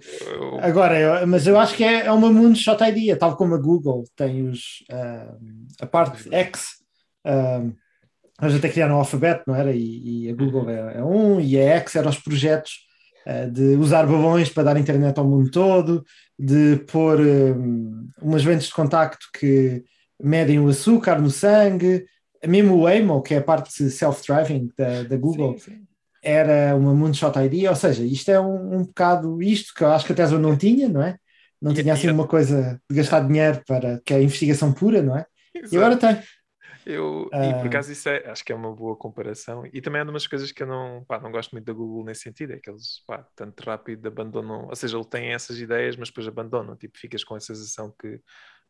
Agora, 0.60 0.98
eu, 0.98 1.26
mas 1.26 1.46
eu 1.46 1.58
acho 1.58 1.74
que 1.74 1.82
é, 1.82 2.06
é 2.06 2.12
uma 2.12 2.30
moonshot 2.30 2.82
idea, 2.84 3.16
tal 3.16 3.36
como 3.36 3.54
a 3.54 3.58
Google 3.58 4.04
tem 4.14 4.48
os, 4.48 4.84
uh, 4.92 5.38
a 5.80 5.86
parte 5.86 6.32
X. 6.32 6.66
Uh, 7.26 7.74
nós 8.40 8.54
até 8.54 8.68
criaram 8.68 8.96
o 8.96 8.98
alfabeto, 8.98 9.44
não 9.46 9.54
era? 9.54 9.72
E, 9.72 10.26
e 10.26 10.30
a 10.30 10.34
Google 10.34 10.68
é, 10.68 10.98
é, 10.98 11.04
um, 11.04 11.40
e 11.40 11.58
a 11.58 11.76
X 11.76 11.96
eram 11.96 12.10
os 12.10 12.18
projetos 12.18 12.72
uh, 13.26 13.50
de 13.50 13.76
usar 13.76 14.06
balões 14.06 14.50
para 14.50 14.64
dar 14.64 14.76
internet 14.76 15.18
ao 15.18 15.26
mundo 15.28 15.50
todo, 15.50 16.04
de 16.44 16.76
pôr 16.88 17.20
um, 17.20 18.08
umas 18.20 18.44
lentes 18.44 18.66
de 18.66 18.74
contacto 18.74 19.28
que 19.32 19.84
medem 20.20 20.58
o 20.58 20.68
açúcar 20.68 21.20
no 21.20 21.30
sangue, 21.30 22.04
mesmo 22.44 22.74
o 22.74 22.82
Waymo, 22.82 23.22
que 23.22 23.34
é 23.34 23.38
a 23.38 23.42
parte 23.42 23.88
self-driving 23.88 24.68
da, 24.76 25.04
da 25.04 25.16
Google, 25.16 25.56
sim, 25.56 25.70
sim. 25.70 25.86
era 26.20 26.74
uma 26.74 26.92
moonshot 26.92 27.38
idea, 27.38 27.70
ou 27.70 27.76
seja, 27.76 28.02
isto 28.02 28.28
é 28.28 28.40
um, 28.40 28.78
um 28.78 28.82
bocado 28.82 29.40
isto 29.40 29.72
que 29.72 29.84
eu 29.84 29.92
acho 29.92 30.04
que 30.04 30.12
a 30.12 30.16
Tesla 30.16 30.36
não 30.36 30.56
tinha, 30.56 30.88
não 30.88 31.00
é? 31.00 31.16
Não 31.60 31.72
tinha 31.72 31.94
assim 31.94 32.10
uma 32.10 32.26
coisa 32.26 32.80
de 32.90 32.96
gastar 32.96 33.20
dinheiro 33.20 33.62
para 33.64 34.00
que 34.04 34.12
é 34.12 34.20
investigação 34.20 34.72
pura, 34.72 35.00
não 35.00 35.16
é? 35.16 35.24
Exato. 35.54 35.74
E 35.74 35.78
agora 35.78 35.96
tem. 35.96 36.18
Eu, 36.84 37.28
uh... 37.32 37.44
E 37.44 37.54
por 37.54 37.64
ah. 37.64 37.66
acaso 37.66 37.92
isso 37.92 38.08
é, 38.08 38.28
acho 38.30 38.44
que 38.44 38.52
é 38.52 38.54
uma 38.54 38.74
boa 38.74 38.96
comparação. 38.96 39.64
E 39.72 39.80
também 39.80 40.00
é 40.00 40.04
uma 40.04 40.12
das 40.12 40.26
coisas 40.26 40.52
que 40.52 40.62
eu 40.62 40.66
não, 40.66 41.04
pá, 41.04 41.20
não 41.20 41.30
gosto 41.30 41.52
muito 41.52 41.64
da 41.64 41.72
Google 41.72 42.04
nesse 42.04 42.22
sentido, 42.22 42.52
é 42.52 42.58
que 42.58 42.70
eles 42.70 43.02
pá, 43.06 43.26
tanto 43.36 43.60
rápido 43.62 44.06
abandonam, 44.06 44.66
ou 44.68 44.76
seja, 44.76 44.96
ele 44.96 45.06
tem 45.06 45.32
essas 45.32 45.58
ideias, 45.58 45.96
mas 45.96 46.08
depois 46.08 46.26
abandonam, 46.26 46.76
tipo, 46.76 46.98
ficas 46.98 47.24
com 47.24 47.34
a 47.34 47.40
sensação 47.40 47.94
que 47.98 48.20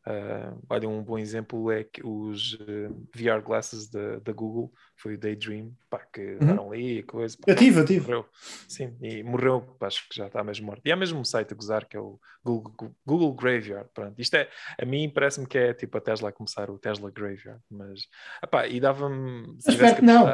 Uh, 0.05 0.61
olha, 0.69 0.89
um 0.89 1.01
bom 1.01 1.17
exemplo 1.17 1.71
é 1.71 1.83
que 1.83 2.05
os 2.05 2.55
uh, 2.55 2.65
eh, 2.67 2.89
VR 3.15 3.41
glasses 3.41 3.89
da, 3.89 4.33
Google 4.33 4.69
foi 4.97 5.13
o 5.13 5.17
Daydream, 5.17 5.71
pá, 5.89 5.99
que 5.99 6.21
uhum. 6.21 6.37
andaram 6.41 6.71
ali 6.71 6.99
e 6.99 7.03
coisa. 7.03 7.37
Pá, 7.37 7.53
eu 7.53 7.55
tive. 7.85 8.01
Morreu. 8.01 8.25
Sim, 8.67 8.97
e 9.01 9.23
morreu, 9.23 9.77
acho 9.79 10.07
que 10.09 10.15
já 10.17 10.27
está 10.27 10.43
mesmo 10.43 10.65
morto. 10.65 10.81
E 10.83 10.91
há 10.91 10.95
mesmo 10.95 11.19
um 11.19 11.23
site 11.23 11.53
a 11.53 11.55
gozar 11.55 11.85
que 11.85 11.95
é 11.95 11.99
o 12.01 12.19
Google, 12.43 12.93
Google 13.05 13.33
Graveyard. 13.33 13.89
Pronto, 13.93 14.19
isto 14.19 14.35
é, 14.35 14.49
a 14.77 14.85
mim 14.85 15.09
parece-me 15.09 15.47
que 15.47 15.57
é 15.57 15.73
tipo 15.73 15.97
a 15.97 16.01
Tesla 16.01 16.29
a 16.29 16.33
começar 16.33 16.69
o 16.69 16.77
Tesla 16.77 17.09
Graveyard, 17.09 17.61
mas, 17.71 18.01
epá, 18.43 18.67
e 18.67 18.81
dava-me. 18.81 19.57
Espero 19.65 19.95
que 19.95 20.01
não. 20.01 20.27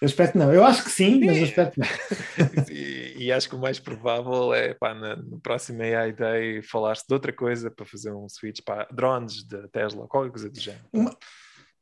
Eu 0.00 0.06
espero 0.06 0.32
que 0.32 0.38
não. 0.38 0.52
Eu 0.52 0.64
acho 0.64 0.82
que 0.82 0.90
sim, 0.90 1.22
mas 1.24 1.36
eu 1.36 1.44
espero 1.44 1.70
que 1.70 1.80
não. 1.80 1.86
e, 2.70 3.24
e, 3.24 3.32
acho 3.32 3.48
que 3.48 3.54
o 3.54 3.58
mais 3.58 3.78
provável 3.78 4.54
é 4.54 4.72
pá, 4.72 4.94
na, 4.94 5.16
no 5.16 5.38
próximo 5.38 5.82
AI 5.82 6.12
Day 6.12 6.62
falar-se 6.62 7.06
de 7.06 7.12
outra 7.12 7.32
coisa 7.32 7.70
para 7.70 7.84
fazer 7.84 8.10
um 8.10 8.26
switch 8.28 8.60
para 8.64 8.88
drones 8.90 9.44
da 9.46 9.68
Tesla, 9.68 10.08
qualquer 10.08 10.30
coisa 10.30 10.48
do 10.48 10.58
género. 10.58 10.84
Uma, 10.90 11.16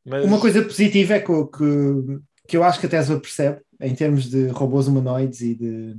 mas... 0.04 0.24
uma 0.24 0.40
coisa 0.40 0.62
positiva 0.62 1.14
é 1.14 1.20
que, 1.20 1.26
que, 1.26 2.20
que 2.48 2.57
eu 2.57 2.64
acho 2.64 2.81
que 2.81 2.87
a 2.87 2.90
Tesla 2.90 3.20
percebe 3.20 3.61
em 3.81 3.94
termos 3.94 4.28
de 4.28 4.48
robôs 4.48 4.88
humanoides 4.88 5.40
e 5.40 5.54
de. 5.54 5.96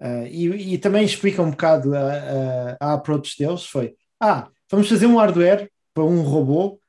Uh, 0.00 0.26
e, 0.30 0.74
e, 0.74 0.78
também 0.78 1.04
explica 1.04 1.42
um 1.42 1.50
bocado 1.50 1.92
a, 1.92 2.12
a, 2.12 2.76
a 2.80 2.92
approach 2.94 3.36
deles: 3.36 3.66
foi 3.66 3.96
ah, 4.20 4.48
vamos 4.70 4.88
fazer 4.88 5.06
um 5.06 5.16
hardware 5.16 5.68
para 5.92 6.04
um 6.04 6.22
robô, 6.22 6.80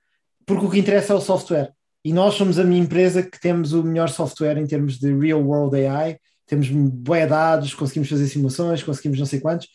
porque 0.45 0.65
o 0.65 0.69
que 0.69 0.77
interessa 0.77 1.13
é 1.13 1.15
o 1.15 1.21
software 1.21 1.73
e 2.03 2.13
nós 2.13 2.35
somos 2.35 2.57
a 2.59 2.63
minha 2.63 2.81
empresa 2.81 3.21
que 3.23 3.39
temos 3.39 3.73
o 3.73 3.83
melhor 3.83 4.09
software 4.09 4.57
em 4.57 4.65
termos 4.65 4.97
de 4.97 5.13
real 5.13 5.41
world 5.41 5.75
AI, 5.75 6.17
temos 6.45 6.69
boé 6.69 7.27
dados, 7.27 7.73
conseguimos 7.73 8.09
fazer 8.09 8.27
simulações, 8.27 8.81
conseguimos 8.83 9.19
não 9.19 9.25
sei 9.25 9.39
quantos, 9.39 9.67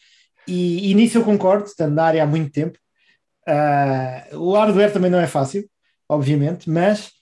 e, 0.46 0.90
e 0.90 0.94
nisso 0.94 1.18
eu 1.18 1.24
concordo, 1.24 1.66
estando 1.66 1.94
na 1.94 2.04
área 2.04 2.22
há 2.22 2.26
muito 2.26 2.50
tempo. 2.50 2.78
Uh, 3.46 4.38
o 4.38 4.52
hardware 4.54 4.92
também 4.92 5.10
não 5.10 5.20
é 5.20 5.26
fácil, 5.26 5.68
obviamente, 6.08 6.68
mas 6.68 7.12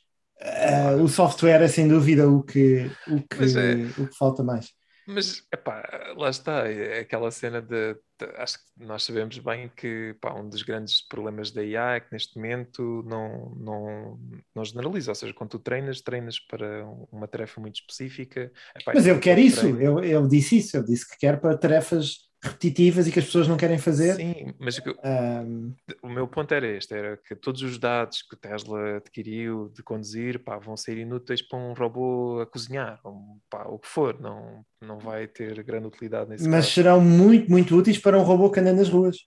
uh, 0.40 1.02
o 1.02 1.08
software 1.08 1.62
é 1.62 1.68
sem 1.68 1.88
dúvida 1.88 2.28
o 2.28 2.42
que, 2.42 2.90
o 3.08 3.20
que, 3.20 3.58
é... 3.58 4.00
o 4.00 4.08
que 4.08 4.16
falta 4.16 4.42
mais. 4.42 4.70
Mas, 5.06 5.44
epá, 5.52 6.14
lá 6.16 6.30
está, 6.30 6.68
é 6.68 7.00
aquela 7.00 7.30
cena 7.30 7.60
de, 7.60 7.94
de, 7.94 8.00
Acho 8.36 8.58
que 8.58 8.86
nós 8.86 9.02
sabemos 9.02 9.36
bem 9.38 9.70
que 9.76 10.16
pá, 10.20 10.32
um 10.34 10.48
dos 10.48 10.62
grandes 10.62 11.06
problemas 11.06 11.50
da 11.50 11.62
IA 11.62 11.96
é 11.96 12.00
que 12.00 12.12
neste 12.12 12.36
momento 12.36 13.02
não, 13.06 13.54
não, 13.56 14.20
não 14.54 14.64
generaliza, 14.64 15.10
ou 15.10 15.14
seja, 15.14 15.34
quando 15.34 15.50
tu 15.50 15.58
treinas, 15.58 16.00
treinas 16.00 16.38
para 16.38 16.86
uma 17.10 17.26
tarefa 17.26 17.60
muito 17.60 17.76
específica. 17.76 18.52
Epá, 18.78 18.92
Mas 18.94 19.06
eu 19.06 19.18
quero 19.18 19.40
isso, 19.40 19.66
eu, 19.66 20.02
eu 20.04 20.26
disse 20.26 20.58
isso, 20.58 20.76
eu 20.76 20.84
disse 20.84 21.08
que 21.08 21.18
quero 21.18 21.38
para 21.40 21.56
tarefas 21.58 22.31
repetitivas 22.42 23.06
e 23.06 23.12
que 23.12 23.20
as 23.20 23.24
pessoas 23.24 23.46
não 23.46 23.56
querem 23.56 23.78
fazer. 23.78 24.16
Sim, 24.16 24.52
mas 24.58 24.76
o, 24.78 24.82
um... 25.04 25.74
o 26.02 26.08
meu 26.08 26.26
ponto 26.26 26.52
era 26.52 26.66
este, 26.66 26.92
era 26.92 27.16
que 27.16 27.36
todos 27.36 27.62
os 27.62 27.78
dados 27.78 28.22
que 28.22 28.34
o 28.34 28.38
Tesla 28.38 28.96
adquiriu 28.96 29.70
de 29.74 29.82
conduzir 29.82 30.42
pá, 30.42 30.58
vão 30.58 30.76
ser 30.76 30.98
inúteis 30.98 31.40
para 31.40 31.58
um 31.58 31.72
robô 31.72 32.40
a 32.40 32.46
cozinhar, 32.46 32.98
ou, 33.04 33.38
pá, 33.48 33.64
o 33.68 33.78
que 33.78 33.86
for, 33.86 34.20
não, 34.20 34.64
não 34.80 34.98
vai 34.98 35.28
ter 35.28 35.62
grande 35.62 35.86
utilidade 35.86 36.30
nesse 36.30 36.48
Mas 36.48 36.64
caso. 36.64 36.74
serão 36.74 37.00
muito, 37.00 37.48
muito 37.48 37.76
úteis 37.76 37.98
para 37.98 38.18
um 38.18 38.22
robô 38.22 38.50
que 38.50 38.58
anda 38.58 38.72
nas 38.72 38.88
ruas. 38.88 39.18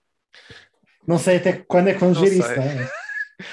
Não 1.06 1.18
sei 1.18 1.36
até 1.36 1.52
quando 1.54 1.88
é 1.88 1.94
que 1.94 2.00
vamos 2.00 2.20
ver 2.20 2.32
isso, 2.32 2.54
não 2.54 2.62
é? 2.62 2.90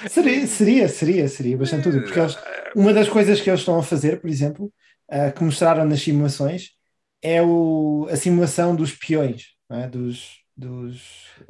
Seria, 0.09 0.47
seria, 0.47 0.89
seria, 0.89 1.27
seria 1.29 1.57
bastante 1.57 1.87
útil, 1.87 2.03
porque 2.03 2.19
eles, 2.19 2.37
uma 2.75 2.93
das 2.93 3.07
coisas 3.07 3.39
que 3.39 3.49
eles 3.49 3.61
estão 3.61 3.79
a 3.79 3.83
fazer, 3.83 4.19
por 4.19 4.29
exemplo, 4.29 4.73
uh, 5.09 5.31
que 5.33 5.43
mostraram 5.43 5.85
nas 5.85 6.01
simulações, 6.01 6.71
é 7.23 7.41
o, 7.41 8.07
a 8.11 8.17
simulação 8.17 8.75
dos 8.75 8.91
peões 8.91 9.53
é? 9.71 9.87
dos, 9.87 10.39
dos, 10.55 11.01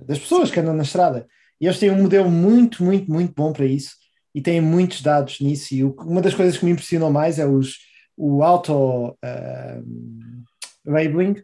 das 0.05 0.19
pessoas 0.19 0.51
que 0.51 0.59
andam 0.59 0.75
na 0.75 0.83
estrada. 0.83 1.27
E 1.59 1.65
eles 1.65 1.79
têm 1.79 1.89
um 1.89 2.01
modelo 2.01 2.29
muito, 2.29 2.83
muito, 2.83 3.11
muito 3.11 3.33
bom 3.35 3.51
para 3.51 3.65
isso 3.65 3.95
e 4.33 4.41
têm 4.41 4.61
muitos 4.61 5.01
dados 5.01 5.39
nisso. 5.39 5.73
E 5.73 5.83
o, 5.83 5.91
uma 6.01 6.21
das 6.21 6.35
coisas 6.35 6.57
que 6.57 6.65
me 6.65 6.71
impressionou 6.71 7.09
mais 7.09 7.39
é 7.39 7.45
os, 7.45 7.79
o 8.15 8.43
auto 8.43 9.09
uh, 9.09 10.45
labeling, 10.85 11.41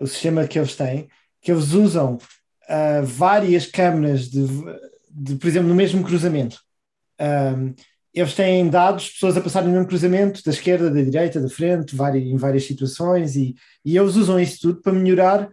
o 0.00 0.06
sistema 0.06 0.46
que 0.46 0.58
eles 0.58 0.76
têm, 0.76 1.08
que 1.42 1.50
eles 1.50 1.72
usam 1.72 2.14
uh, 2.16 3.04
várias 3.04 3.66
câmaras 3.66 4.28
de, 4.28 4.46
de, 5.10 5.36
por 5.36 5.46
exemplo, 5.48 5.68
no 5.68 5.74
mesmo 5.74 6.04
cruzamento. 6.04 6.58
Um, 7.20 7.74
eles 8.14 8.34
têm 8.34 8.68
dados, 8.70 9.10
pessoas 9.10 9.36
a 9.36 9.40
passarem 9.40 9.70
mesmo 9.70 9.86
cruzamento, 9.86 10.42
da 10.44 10.52
esquerda, 10.52 10.88
da 10.88 11.02
direita, 11.02 11.40
da 11.40 11.48
frente, 11.48 11.96
em 12.16 12.36
várias 12.36 12.64
situações, 12.64 13.34
e, 13.34 13.54
e 13.84 13.98
eles 13.98 14.14
usam 14.14 14.38
isso 14.38 14.60
tudo 14.60 14.80
para 14.80 14.92
melhorar 14.92 15.50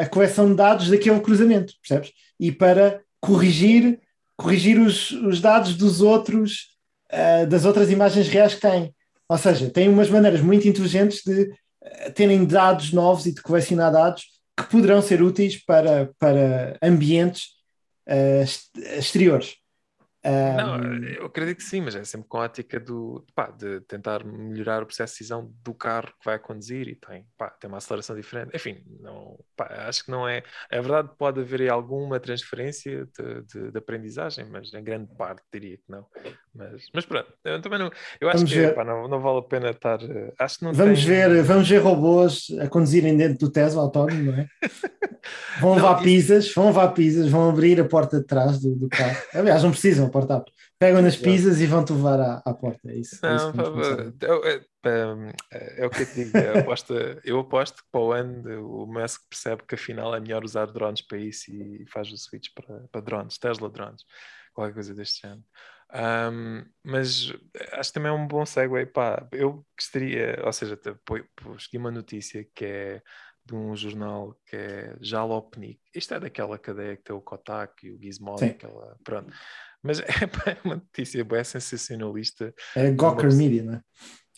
a 0.00 0.06
coleção 0.06 0.48
de 0.48 0.56
dados 0.56 0.90
daquele 0.90 1.20
cruzamento, 1.20 1.72
percebes? 1.80 2.12
E 2.38 2.52
para 2.52 3.00
corrigir, 3.20 4.00
corrigir 4.36 4.78
os, 4.78 5.10
os 5.10 5.40
dados 5.40 5.74
dos 5.74 6.00
outros, 6.00 6.68
uh, 7.12 7.46
das 7.46 7.64
outras 7.64 7.90
imagens 7.90 8.28
reais 8.28 8.54
que 8.54 8.60
têm. 8.60 8.94
Ou 9.28 9.38
seja, 9.38 9.70
tem 9.70 9.88
umas 9.88 10.08
maneiras 10.08 10.40
muito 10.40 10.68
inteligentes 10.68 11.22
de 11.24 11.42
uh, 11.42 12.12
terem 12.14 12.44
dados 12.44 12.92
novos 12.92 13.26
e 13.26 13.34
de 13.34 13.42
colecionar 13.42 13.92
dados 13.92 14.24
que 14.56 14.64
poderão 14.64 15.02
ser 15.02 15.22
úteis 15.22 15.56
para, 15.64 16.10
para 16.18 16.76
ambientes 16.82 17.48
uh, 18.08 18.98
exteriores. 20.28 20.56
Não, 20.56 20.74
Um, 20.98 21.04
eu 21.04 21.26
acredito 21.26 21.56
que 21.58 21.62
sim, 21.64 21.80
mas 21.80 21.94
é 21.94 22.04
sempre 22.04 22.28
com 22.28 22.38
a 22.38 22.42
ótica 22.44 22.78
do, 22.80 23.24
pá, 23.34 23.50
de 23.50 23.80
tentar 23.82 24.24
melhorar 24.24 24.82
o 24.82 24.86
processo 24.86 25.14
de 25.14 25.18
decisão 25.18 25.52
do 25.64 25.74
carro 25.74 26.08
que 26.18 26.24
vai 26.24 26.38
conduzir 26.38 26.88
e 26.88 26.94
tem, 26.94 27.26
pá, 27.36 27.50
tem 27.50 27.68
uma 27.68 27.78
aceleração 27.78 28.14
diferente. 28.16 28.50
Enfim, 28.54 28.82
não, 29.00 29.38
pá, 29.56 29.66
acho 29.88 30.04
que 30.04 30.10
não 30.10 30.28
é. 30.28 30.42
É 30.70 30.80
verdade, 30.80 31.10
pode 31.18 31.40
haver 31.40 31.68
alguma 31.70 32.18
transferência 32.20 33.06
de, 33.18 33.42
de- 33.42 33.70
de 33.72 33.78
aprendizagem, 33.78 34.44
mas 34.50 34.72
em 34.72 34.82
grande 34.82 35.08
parte 35.16 35.42
diria 35.52 35.76
que 35.76 35.84
não. 35.88 36.06
Mas, 36.54 36.86
mas 36.92 37.04
pronto, 37.06 37.32
eu 37.44 37.60
também 37.60 37.78
não. 37.78 37.90
Eu 38.20 38.28
acho 38.28 38.38
Vamos 38.38 38.52
que 38.52 38.68
pá, 38.72 38.84
não, 38.84 39.06
não 39.08 39.20
vale 39.20 39.38
a 39.38 39.42
pena 39.42 39.70
estar. 39.70 40.02
eh, 40.02 40.32
Acho 40.38 40.58
que 40.58 40.64
não 40.64 40.72
vamos, 40.72 40.98
tem- 41.04 41.08
ver, 41.08 41.42
vamos 41.42 41.68
ver 41.68 41.78
robôs 41.78 42.48
a 42.60 42.68
conduzirem 42.68 43.16
dentro 43.16 43.38
do 43.38 43.52
Tesla 43.52 43.82
autónomo, 43.82 44.32
não 44.32 44.38
é? 44.38 44.48
Vão 45.60 45.76
Não, 45.76 45.92
isso- 45.94 46.02
pizzas, 46.02 46.52
vão 46.54 46.66
levar 46.66 46.88
pizzas, 46.88 47.28
vão 47.30 47.48
abrir 47.48 47.80
a 47.80 47.84
porta 47.84 48.18
de 48.20 48.26
trás 48.26 48.58
do, 48.60 48.74
do 48.74 48.88
carro. 48.88 49.16
Aliás, 49.34 49.62
não 49.62 49.70
precisam, 49.70 50.06
a 50.06 50.10
porta 50.10 50.36
abre. 50.36 50.52
Pegam 50.78 51.02
nas 51.02 51.16
pizzas 51.16 51.60
e 51.60 51.66
vão-te 51.66 51.92
levar 51.92 52.20
à, 52.20 52.42
à 52.44 52.54
porta. 52.54 52.88
É 52.90 52.94
isso. 52.96 53.18
é 53.26 53.34
isso 53.34 53.52
Não, 53.56 54.44
é, 54.44 54.60
é, 55.50 55.82
é 55.82 55.86
o 55.86 55.90
que 55.90 56.02
eu 56.02 56.06
te 56.06 56.14
digo. 56.24 56.38
eu 56.38 56.58
aposto, 56.60 56.94
eu 57.24 57.38
aposto 57.40 57.76
que 57.82 57.88
para 57.90 58.00
o 58.00 58.12
ano 58.12 58.82
o 58.82 58.86
Musk 58.86 59.22
percebe 59.28 59.62
que 59.66 59.74
afinal 59.74 60.14
é 60.14 60.20
melhor 60.20 60.44
usar 60.44 60.66
drones 60.66 61.02
para 61.02 61.18
isso 61.18 61.50
e 61.50 61.84
faz 61.92 62.10
o 62.12 62.16
switch 62.16 62.48
para, 62.54 62.84
para 62.92 63.00
drones, 63.00 63.38
Tesla 63.38 63.68
drones, 63.68 64.02
qualquer 64.54 64.74
coisa 64.74 64.94
deste 64.94 65.22
género. 65.22 65.42
Um, 65.90 66.64
mas 66.84 67.32
acho 67.72 67.90
que 67.90 67.94
também 67.94 68.10
é 68.10 68.14
um 68.14 68.26
bom 68.28 68.44
segue. 68.44 68.84
Pá, 68.86 69.26
eu 69.32 69.64
gostaria, 69.76 70.40
ou 70.44 70.52
seja, 70.52 70.78
segui 71.58 71.78
uma 71.78 71.90
notícia 71.90 72.46
que 72.54 72.64
é 72.64 73.02
de 73.48 73.54
um 73.54 73.74
jornal 73.74 74.38
que 74.46 74.54
é 74.54 74.94
Jalopnik. 75.00 75.80
Isto 75.94 76.14
é 76.14 76.20
daquela 76.20 76.58
cadeia 76.58 76.96
que 76.96 77.02
tem 77.02 77.16
o 77.16 77.20
Kotak 77.20 77.86
e 77.86 77.90
o 77.90 77.98
Gizmodo, 77.98 78.40
Sim. 78.40 78.50
aquela, 78.50 78.96
pronto. 79.02 79.32
Mas 79.82 80.00
é 80.00 80.04
é 80.04 80.58
uma 80.64 80.76
notícia 80.76 81.24
bem 81.24 81.42
sensacionalista 81.42 82.54
É 82.76 82.90
Gawker 82.90 83.34
Media, 83.34 83.62
não 83.62 83.74
é? 83.74 83.82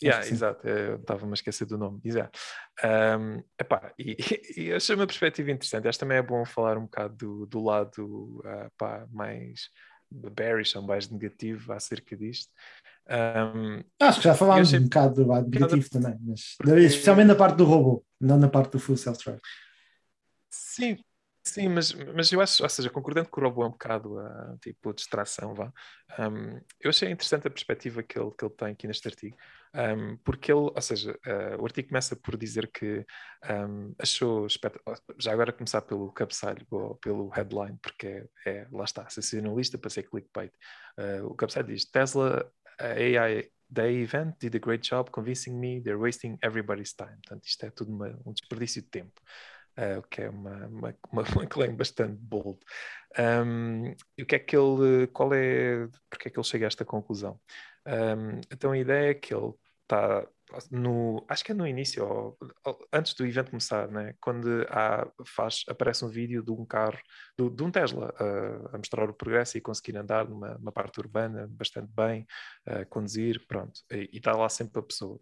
Yeah, 0.03 0.23
sim. 0.23 0.33
exato, 0.33 0.67
eu 0.67 0.95
estava-me 0.95 1.31
a 1.31 1.33
esquecer 1.33 1.65
do 1.65 1.77
nome. 1.77 1.99
Exato. 2.03 2.39
Um, 2.83 3.43
epá, 3.59 3.93
e, 3.99 4.15
e 4.57 4.73
achei 4.73 4.95
uma 4.95 5.05
perspectiva 5.05 5.51
interessante. 5.51 5.87
Acho 5.87 5.99
também 5.99 6.17
é 6.17 6.23
bom 6.23 6.43
falar 6.45 6.77
um 6.77 6.85
bocado 6.85 7.15
do, 7.15 7.45
do 7.45 7.63
lado 7.63 8.41
pá, 8.77 9.05
mais 9.11 9.69
bearish, 10.09 10.75
ou 10.75 10.81
mais 10.81 11.09
negativo 11.09 11.71
acerca 11.73 12.15
disto. 12.15 12.51
Um, 13.09 13.83
Acho 13.99 14.19
que 14.19 14.23
já 14.25 14.33
falámos 14.35 14.69
achei- 14.69 14.79
um 14.79 14.83
bocado 14.83 15.15
do 15.15 15.27
lado 15.27 15.49
negativo 15.49 15.89
também, 15.89 16.17
mas 16.21 16.55
especialmente 16.85 17.27
na 17.27 17.35
parte 17.35 17.57
do 17.57 17.65
robô, 17.65 18.05
não 18.19 18.37
na 18.37 18.47
parte 18.47 18.71
do 18.71 18.79
full 18.79 18.95
self-drive. 18.97 19.41
sim, 20.49 20.97
sim, 21.43 21.67
mas, 21.69 21.93
mas 21.93 22.31
eu 22.31 22.41
acho, 22.41 22.63
ou 22.63 22.69
seja, 22.69 22.89
concordando 22.89 23.29
com 23.29 23.41
o 23.41 23.43
robô 23.43 23.63
é 23.63 23.67
um 23.67 23.71
bocado 23.71 24.19
a 24.19 24.57
tipo 24.61 24.93
distração, 24.93 25.53
vá. 25.55 25.71
Um, 26.19 26.59
eu 26.79 26.89
achei 26.89 27.09
interessante 27.09 27.47
a 27.47 27.51
perspectiva 27.51 28.03
que 28.03 28.19
ele, 28.19 28.31
que 28.37 28.45
ele 28.45 28.53
tem 28.53 28.67
aqui 28.69 28.87
neste 28.87 29.07
artigo, 29.07 29.35
um, 29.73 30.17
porque 30.17 30.51
ele, 30.51 30.59
ou 30.73 30.81
seja, 30.81 31.11
uh, 31.25 31.61
o 31.61 31.65
artigo 31.65 31.87
começa 31.89 32.15
por 32.15 32.37
dizer 32.37 32.69
que 32.71 33.05
um, 33.49 33.93
achou 33.99 34.45
espetacular, 34.45 34.99
já 35.19 35.31
agora 35.33 35.53
começar 35.53 35.81
pelo 35.81 36.11
cabeçalho 36.11 36.65
ou 36.69 36.95
pelo 36.95 37.29
headline, 37.29 37.77
porque 37.81 38.07
é, 38.07 38.27
é- 38.45 38.67
lá 38.71 38.83
está, 38.83 39.09
sensacionalista 39.09 39.77
para 39.77 39.89
ser 39.89 40.03
clickbait. 40.03 40.51
Uh, 40.99 41.25
o 41.27 41.35
cabeçalho 41.35 41.67
diz: 41.67 41.85
Tesla 41.85 42.45
AI 42.81 43.49
Day 43.69 44.01
event 44.01 44.35
did 44.39 44.55
a 44.55 44.59
great 44.59 44.83
job 44.83 45.09
convincing 45.11 45.57
me 45.59 45.79
they're 45.79 45.97
wasting 45.97 46.37
everybody's 46.43 46.93
time. 46.93 47.17
Portanto, 47.23 47.45
isto 47.45 47.65
é 47.65 47.71
tudo 47.71 47.91
uma- 47.91 48.19
um 48.25 48.33
desperdício 48.33 48.81
de 48.81 48.89
tempo. 48.89 49.21
Uh, 49.77 49.99
o 49.99 50.03
que 50.03 50.21
é 50.23 50.29
uma, 50.29 50.67
uma, 50.67 50.95
uma, 51.11 51.23
uma 51.23 51.47
claim 51.47 51.73
bastante 51.73 52.17
bold. 52.21 52.59
Um, 53.17 53.95
e 54.17 54.23
o 54.23 54.25
que 54.25 54.35
é 54.35 54.39
que 54.39 54.55
ele, 54.55 55.07
qual 55.07 55.33
é, 55.33 55.87
porque 56.09 56.27
é 56.27 56.31
que 56.31 56.37
ele 56.37 56.47
chega 56.47 56.65
a 56.65 56.67
esta 56.67 56.83
conclusão? 56.83 57.39
Um, 57.87 58.41
então 58.51 58.71
a 58.71 58.77
ideia 58.77 59.11
é 59.11 59.13
que 59.13 59.33
ele 59.33 59.53
está 59.83 60.27
no, 60.71 61.23
acho 61.27 61.43
que 61.43 61.51
é 61.51 61.55
no 61.55 61.65
início, 61.67 62.05
ou, 62.05 62.37
ou 62.65 62.87
antes 62.91 63.13
do 63.13 63.25
evento 63.25 63.49
começar, 63.51 63.87
né? 63.89 64.13
quando 64.21 64.65
há, 64.69 65.07
faz, 65.25 65.63
aparece 65.67 66.03
um 66.05 66.09
vídeo 66.09 66.43
de 66.43 66.51
um 66.51 66.65
carro, 66.65 66.97
do- 67.37 67.49
de 67.49 67.63
um 67.63 67.71
Tesla, 67.71 68.13
a- 68.17 68.75
a 68.75 68.77
mostrar 68.77 69.09
o 69.09 69.13
progresso 69.13 69.57
e 69.57 69.61
conseguir 69.61 69.97
andar 69.97 70.27
numa, 70.27 70.55
numa 70.57 70.71
parte 70.71 70.99
urbana 70.99 71.47
bastante 71.49 71.91
bem, 71.93 72.25
a 72.65 72.85
conduzir, 72.85 73.45
pronto, 73.47 73.81
e 73.91 74.09
está 74.17 74.33
lá 74.33 74.47
sempre 74.49 74.79
a 74.79 74.83
pessoa. 74.83 75.19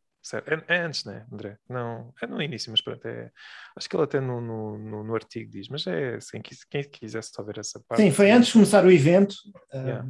É, 0.67 0.75
é 0.75 0.79
antes, 0.81 1.05
né, 1.05 1.25
André? 1.31 1.57
Não, 1.69 2.13
é 2.21 2.27
no 2.27 2.41
início, 2.41 2.69
mas 2.71 2.81
pronto, 2.81 3.05
é, 3.07 3.31
acho 3.77 3.89
que 3.89 3.95
ele 3.95 4.03
até 4.03 4.19
no, 4.19 4.41
no, 4.41 4.77
no- 4.77 5.03
no 5.03 5.15
artigo 5.15 5.49
diz, 5.49 5.69
mas 5.69 5.87
é 5.87 6.15
assim, 6.15 6.41
quem 6.69 6.83
quisesse 6.89 7.31
só 7.33 7.41
ver 7.41 7.57
essa 7.57 7.81
parte. 7.87 8.01
Sim, 8.03 8.11
foi 8.11 8.29
antes 8.29 8.47
de 8.47 8.53
começar 8.53 8.85
o 8.85 8.91
evento. 8.91 9.33
uh, 9.73 9.77
Yeah. 9.77 10.09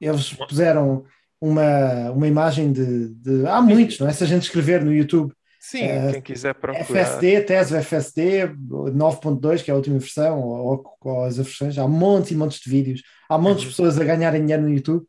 Eles 0.00 0.32
puseram 0.34 1.04
uma, 1.46 2.10
uma 2.12 2.28
imagem 2.28 2.72
de, 2.72 3.08
de- 3.08 3.46
Há 3.48 3.60
muitos, 3.60 3.98
não 3.98 4.06
é? 4.08 4.12
Se 4.12 4.22
a 4.22 4.26
gente 4.28 4.44
escrever 4.44 4.84
no 4.84 4.92
YouTube 4.94 5.32
Sim, 5.58 5.82
Eh, 5.82 6.12
quem 6.14 6.22
quiser 6.22 6.54
procurar. 6.54 6.84
FSD, 6.84 7.40
Tesla 7.42 7.78
FSD 7.82 8.48
9.2, 8.48 9.62
que 9.62 9.70
é 9.70 9.74
a 9.74 9.76
última 9.76 9.98
versão, 9.98 10.40
ou, 10.40 10.84
ou 11.00 11.24
as 11.24 11.36
versões, 11.36 11.78
há 11.78 11.86
montes 11.86 12.32
e 12.32 12.34
montes 12.36 12.58
de 12.60 12.68
vídeos. 12.68 13.02
Há 13.28 13.38
montes 13.38 13.60
de 13.60 13.66
Uhum. 13.66 13.70
pessoas 13.72 13.98
a 13.98 14.04
ganharem 14.04 14.40
dinheiro 14.42 14.62
no 14.64 14.70
YouTube 14.74 15.04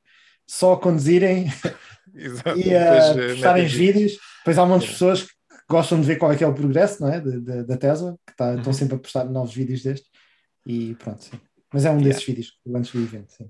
só 0.48 0.74
a 0.74 0.80
conduzirem 0.80 1.46
Exato, 2.16 2.60
e 2.60 2.74
a 2.76 2.80
eh, 2.80 3.28
postarem 3.30 3.64
metem 3.64 3.78
vídeos. 3.78 4.18
Depois 4.40 4.58
há 4.60 4.66
montes 4.66 4.84
de 4.88 4.90
É. 4.90 4.94
pessoas 4.94 5.24
que 5.24 5.30
gostam 5.70 6.00
de 6.02 6.06
ver 6.08 6.18
qual 6.18 6.32
é 6.32 6.36
que 6.36 6.44
é 6.44 6.48
o 6.48 6.54
progresso 6.54 7.02
não 7.02 7.12
é? 7.14 7.20
de- 7.20 7.40
de- 7.42 7.64
da 7.64 7.78
Tesla, 7.78 8.16
que 8.28 8.36
tá- 8.36 8.52
estão 8.56 8.68
Uhum. 8.68 8.74
sempre 8.74 8.96
a 8.96 9.00
postar 9.00 9.26
novos 9.26 9.54
vídeos 9.56 9.82
destes. 9.84 10.10
E 10.68 10.94
pronto, 10.96 11.24
sim. 11.24 11.40
Mas 11.74 11.84
é 11.86 11.90
um 11.90 11.94
Yeah. 11.94 12.10
desses 12.10 12.24
vídeos 12.26 12.52
antes 12.76 12.92
do 12.92 13.02
evento, 13.02 13.32
sim. 13.34 13.50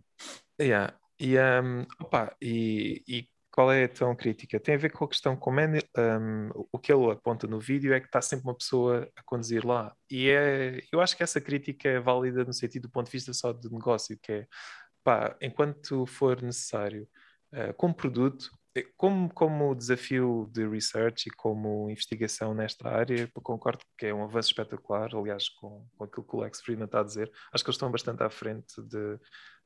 Yeah. 0.59 0.93
E, 1.23 1.37
um, 1.39 1.85
opa, 2.01 2.35
e, 2.41 3.01
e 3.07 3.29
qual 3.49 3.71
é 3.71 3.85
a 3.85 4.15
crítica? 4.15 4.59
Tem 4.59 4.75
a 4.75 4.77
ver 4.77 4.91
com 4.91 5.05
a 5.05 5.07
questão 5.07 5.37
como 5.37 5.57
é, 5.61 5.67
um, 6.19 6.49
o 6.69 6.77
que 6.77 6.91
ele 6.91 7.11
aponta 7.11 7.47
no 7.47 7.61
vídeo 7.61 7.93
é 7.93 8.01
que 8.01 8.07
está 8.07 8.21
sempre 8.21 8.43
uma 8.45 8.57
pessoa 8.57 9.09
a 9.15 9.23
conduzir 9.23 9.65
lá. 9.65 9.95
E 10.11 10.29
é, 10.29 10.81
eu 10.91 10.99
acho 10.99 11.15
que 11.15 11.23
essa 11.23 11.39
crítica 11.39 11.87
é 11.87 11.97
válida 11.97 12.43
no 12.43 12.51
sentido 12.51 12.83
do 12.83 12.91
ponto 12.91 13.05
de 13.05 13.13
vista 13.13 13.31
só 13.31 13.53
de 13.53 13.71
negócio, 13.71 14.19
que 14.21 14.33
é, 14.33 14.47
pá, 15.01 15.37
enquanto 15.41 16.05
for 16.05 16.41
necessário, 16.41 17.07
uh, 17.53 17.73
como 17.75 17.93
produto, 17.93 18.49
eh, 18.75 18.87
como, 18.97 19.33
como 19.33 19.75
desafio 19.75 20.49
de 20.51 20.67
research 20.67 21.29
e 21.29 21.31
como 21.31 21.89
investigação 21.89 22.53
nesta 22.53 22.89
área, 22.89 23.29
concordo 23.33 23.85
que 23.97 24.07
é 24.07 24.13
um 24.13 24.23
avanço 24.25 24.49
espetacular, 24.49 25.15
aliás, 25.15 25.47
com, 25.47 25.87
com 25.95 26.03
aquilo 26.03 26.27
que 26.27 26.35
o 26.35 26.41
Lex 26.41 26.61
Friedman 26.61 26.85
está 26.85 26.99
a 26.99 27.03
dizer, 27.03 27.31
acho 27.53 27.63
que 27.63 27.69
eles 27.69 27.75
estão 27.75 27.91
bastante 27.91 28.23
à 28.23 28.29
frente 28.29 28.81
de, 28.81 29.19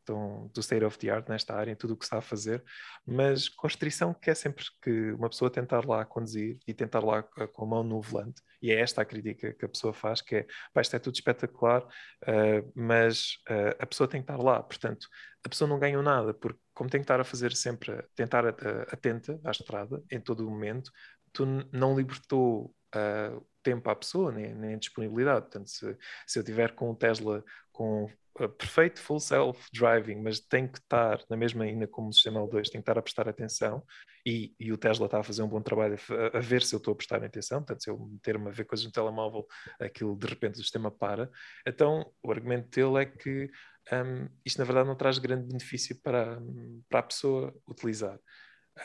estão 0.08 0.50
do 0.54 0.62
state 0.62 0.86
of 0.86 0.98
the 0.98 1.10
art 1.10 1.28
nesta 1.28 1.54
área, 1.54 1.72
em 1.72 1.76
tudo 1.76 1.94
o 1.94 1.98
que 1.98 2.06
está 2.06 2.18
a 2.18 2.22
fazer, 2.22 2.64
mas 3.06 3.50
com 3.50 3.68
restrição 3.68 4.14
que 4.14 4.30
é 4.30 4.36
sempre 4.36 4.64
que 4.82 5.12
uma 5.12 5.30
pessoa 5.30 5.52
tentar 5.52 5.86
lá 5.86 6.06
conduzir 6.06 6.58
e 6.66 6.74
tentar 6.74 7.04
lá 7.04 7.22
com 7.24 7.64
a 7.64 7.68
mão 7.68 7.84
no 7.84 8.02
volante, 8.02 8.42
e 8.62 8.72
é 8.72 8.80
esta 8.80 9.02
a 9.02 9.06
crítica 9.06 9.54
que 9.54 9.66
a 9.66 9.70
pessoa 9.70 9.94
faz, 9.94 10.22
que 10.22 10.38
é, 10.38 10.48
pá, 10.74 10.82
isto 10.82 10.96
é 10.96 11.00
tudo 11.00 11.16
espetacular, 11.16 11.84
uh, 11.84 12.72
mas 12.74 13.36
uh, 13.50 13.76
a 13.80 13.86
pessoa 13.86 14.08
tem 14.08 14.22
que 14.22 14.32
estar 14.32 14.42
lá, 14.42 14.64
portanto, 14.64 15.08
a 15.44 15.50
pessoa 15.50 15.68
não 15.68 15.80
ganha 15.80 16.02
nada, 16.02 16.34
porque 16.34 16.60
como 16.74 16.90
tem 16.90 17.02
que 17.02 17.06
estar 17.06 17.20
a 17.20 17.24
fazer 17.24 17.54
sempre, 17.54 18.04
tentar 18.16 18.46
a- 18.46 18.56
atenta 18.92 19.40
à 19.44 19.52
estrada, 19.52 20.04
em 20.12 20.20
todo 20.20 20.46
o 20.46 20.50
momento, 20.50 20.92
tu 21.32 21.46
não 21.72 21.96
libertou 21.96 22.74
uh, 22.96 23.46
tempo 23.64 23.90
à 23.90 23.96
pessoa, 23.96 24.32
nem, 24.32 24.54
nem 24.56 24.78
disponibilidade, 24.78 25.42
portanto, 25.42 25.70
se, 25.70 25.98
se 26.26 26.40
eu 26.40 26.44
tiver 26.44 26.74
com 26.74 26.90
o 26.90 26.96
Tesla 26.96 27.44
com 27.78 28.06
uh, 28.40 28.50
perfeito 28.50 29.00
full 29.00 29.20
self-driving, 29.20 30.20
mas 30.24 30.40
tem 30.40 30.68
que 30.68 30.80
estar 30.80 31.24
na 31.30 31.38
mesma 31.38 31.64
ainda 31.64 31.88
como 31.88 32.10
o 32.10 32.12
sistema 32.12 32.40
L2, 32.40 32.64
tem 32.64 32.64
que 32.64 32.78
estar 32.80 32.98
a 32.98 33.04
prestar 33.04 33.30
atenção 33.30 33.84
e, 34.26 34.56
e 34.60 34.74
o 34.74 34.78
Tesla 34.78 35.06
está 35.06 35.20
a 35.20 35.24
fazer 35.24 35.44
um 35.44 35.48
bom 35.48 35.62
trabalho 35.62 35.96
a, 36.34 36.38
a 36.38 36.42
ver 36.42 36.64
se 36.64 36.74
eu 36.74 36.78
estou 36.78 36.94
a 36.94 36.96
prestar 36.96 37.24
atenção, 37.24 37.60
portanto, 37.60 37.84
se 37.84 37.90
eu 37.92 38.00
meter-me 38.00 38.48
a 38.48 38.52
ver 38.52 38.66
coisas 38.66 38.84
no 38.84 38.92
telemóvel, 38.92 39.46
aquilo 39.80 40.18
de 40.18 40.26
repente 40.26 40.56
o 40.56 40.64
sistema 40.64 40.90
para. 40.90 41.30
Então, 41.68 42.12
o 42.24 42.32
argumento 42.32 42.68
dele 42.72 43.04
é 43.04 43.06
que 43.06 43.52
um, 43.94 44.28
isto 44.44 44.58
na 44.58 44.66
verdade 44.66 44.88
não 44.88 44.96
traz 44.96 45.20
grande 45.20 45.48
benefício 45.48 45.96
para, 46.02 46.42
para 46.90 47.00
a 47.00 47.04
pessoa 47.04 47.56
utilizar. 47.70 48.20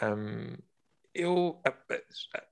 Um, 0.02 0.54
eu, 1.14 1.62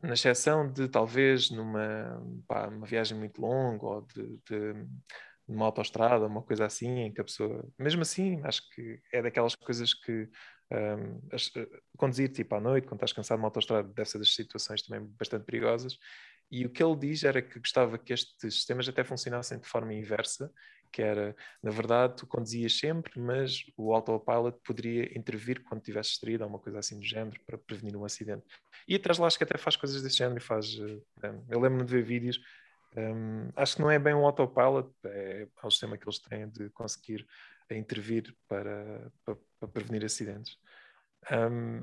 na 0.02 0.14
exceção 0.14 0.70
de 0.70 0.88
talvez 0.88 1.50
numa 1.50 2.22
pá, 2.46 2.68
uma 2.68 2.86
viagem 2.86 3.16
muito 3.18 3.40
longa 3.40 3.86
ou 3.86 4.02
de, 4.02 4.38
de 4.48 4.86
numa 5.50 5.66
autoestrada, 5.66 6.26
uma 6.26 6.42
coisa 6.42 6.66
assim, 6.66 6.88
em 7.00 7.12
que 7.12 7.20
a 7.20 7.24
pessoa, 7.24 7.68
mesmo 7.78 8.02
assim, 8.02 8.40
acho 8.44 8.62
que 8.70 9.00
é 9.12 9.22
daquelas 9.22 9.54
coisas 9.54 9.94
que 9.94 10.28
um, 10.72 11.20
as- 11.32 11.50
eh, 11.56 11.66
conduzir 11.96 12.30
tipo 12.32 12.54
à 12.54 12.60
noite, 12.60 12.86
quando 12.86 12.98
estás 12.98 13.12
cansado 13.12 13.38
numa 13.38 13.48
autoestrada, 13.48 13.88
deve 13.88 14.08
ser 14.08 14.18
das 14.18 14.34
situações 14.34 14.82
também 14.82 15.06
bastante 15.18 15.44
perigosas. 15.44 15.98
E 16.50 16.66
o 16.66 16.70
que 16.70 16.82
ele 16.82 16.96
diz 16.96 17.22
era 17.24 17.40
que 17.40 17.58
gostava 17.60 17.96
que 17.98 18.12
estes 18.12 18.54
sistemas 18.54 18.88
até 18.88 19.04
funcionassem 19.04 19.58
de 19.60 19.68
forma 19.68 19.94
inversa, 19.94 20.52
que 20.92 21.00
era, 21.00 21.36
na 21.62 21.70
verdade, 21.70 22.16
tu 22.16 22.26
conduzias 22.26 22.76
sempre, 22.76 23.20
mas 23.20 23.62
o 23.76 23.94
autopilot 23.94 24.58
poderia 24.64 25.16
intervir 25.16 25.62
quando 25.62 25.80
estivesse 25.80 26.10
distraído, 26.10 26.42
ou 26.42 26.50
uma 26.50 26.58
coisa 26.58 26.80
assim 26.80 26.98
do 26.98 27.06
género, 27.06 27.40
para 27.46 27.56
prevenir 27.56 27.96
um 27.96 28.04
acidente. 28.04 28.42
E 28.88 28.96
atrás 28.96 29.18
lá 29.18 29.28
acho 29.28 29.38
que 29.38 29.44
até 29.44 29.56
faz 29.56 29.76
coisas 29.76 30.02
desse 30.02 30.16
género 30.16 30.40
faz. 30.40 30.66
eh, 31.22 31.28
um, 31.30 31.46
eu 31.48 31.60
lembro-me 31.60 31.84
de 31.84 31.92
ver 31.92 32.02
vídeos. 32.02 32.40
Um, 32.96 33.50
acho 33.56 33.76
que 33.76 33.82
não 33.82 33.90
é 33.90 33.98
bem 33.98 34.14
um 34.14 34.26
autopilot, 34.26 34.90
é, 35.04 35.46
é 35.62 35.66
um 35.66 35.70
sistema 35.70 35.96
que 35.96 36.04
eles 36.04 36.18
têm 36.18 36.48
de 36.48 36.68
conseguir 36.70 37.26
a 37.70 37.74
intervir 37.74 38.34
para, 38.48 39.12
para, 39.24 39.36
para 39.58 39.68
prevenir 39.68 40.04
acidentes. 40.04 40.58
Um, 41.30 41.82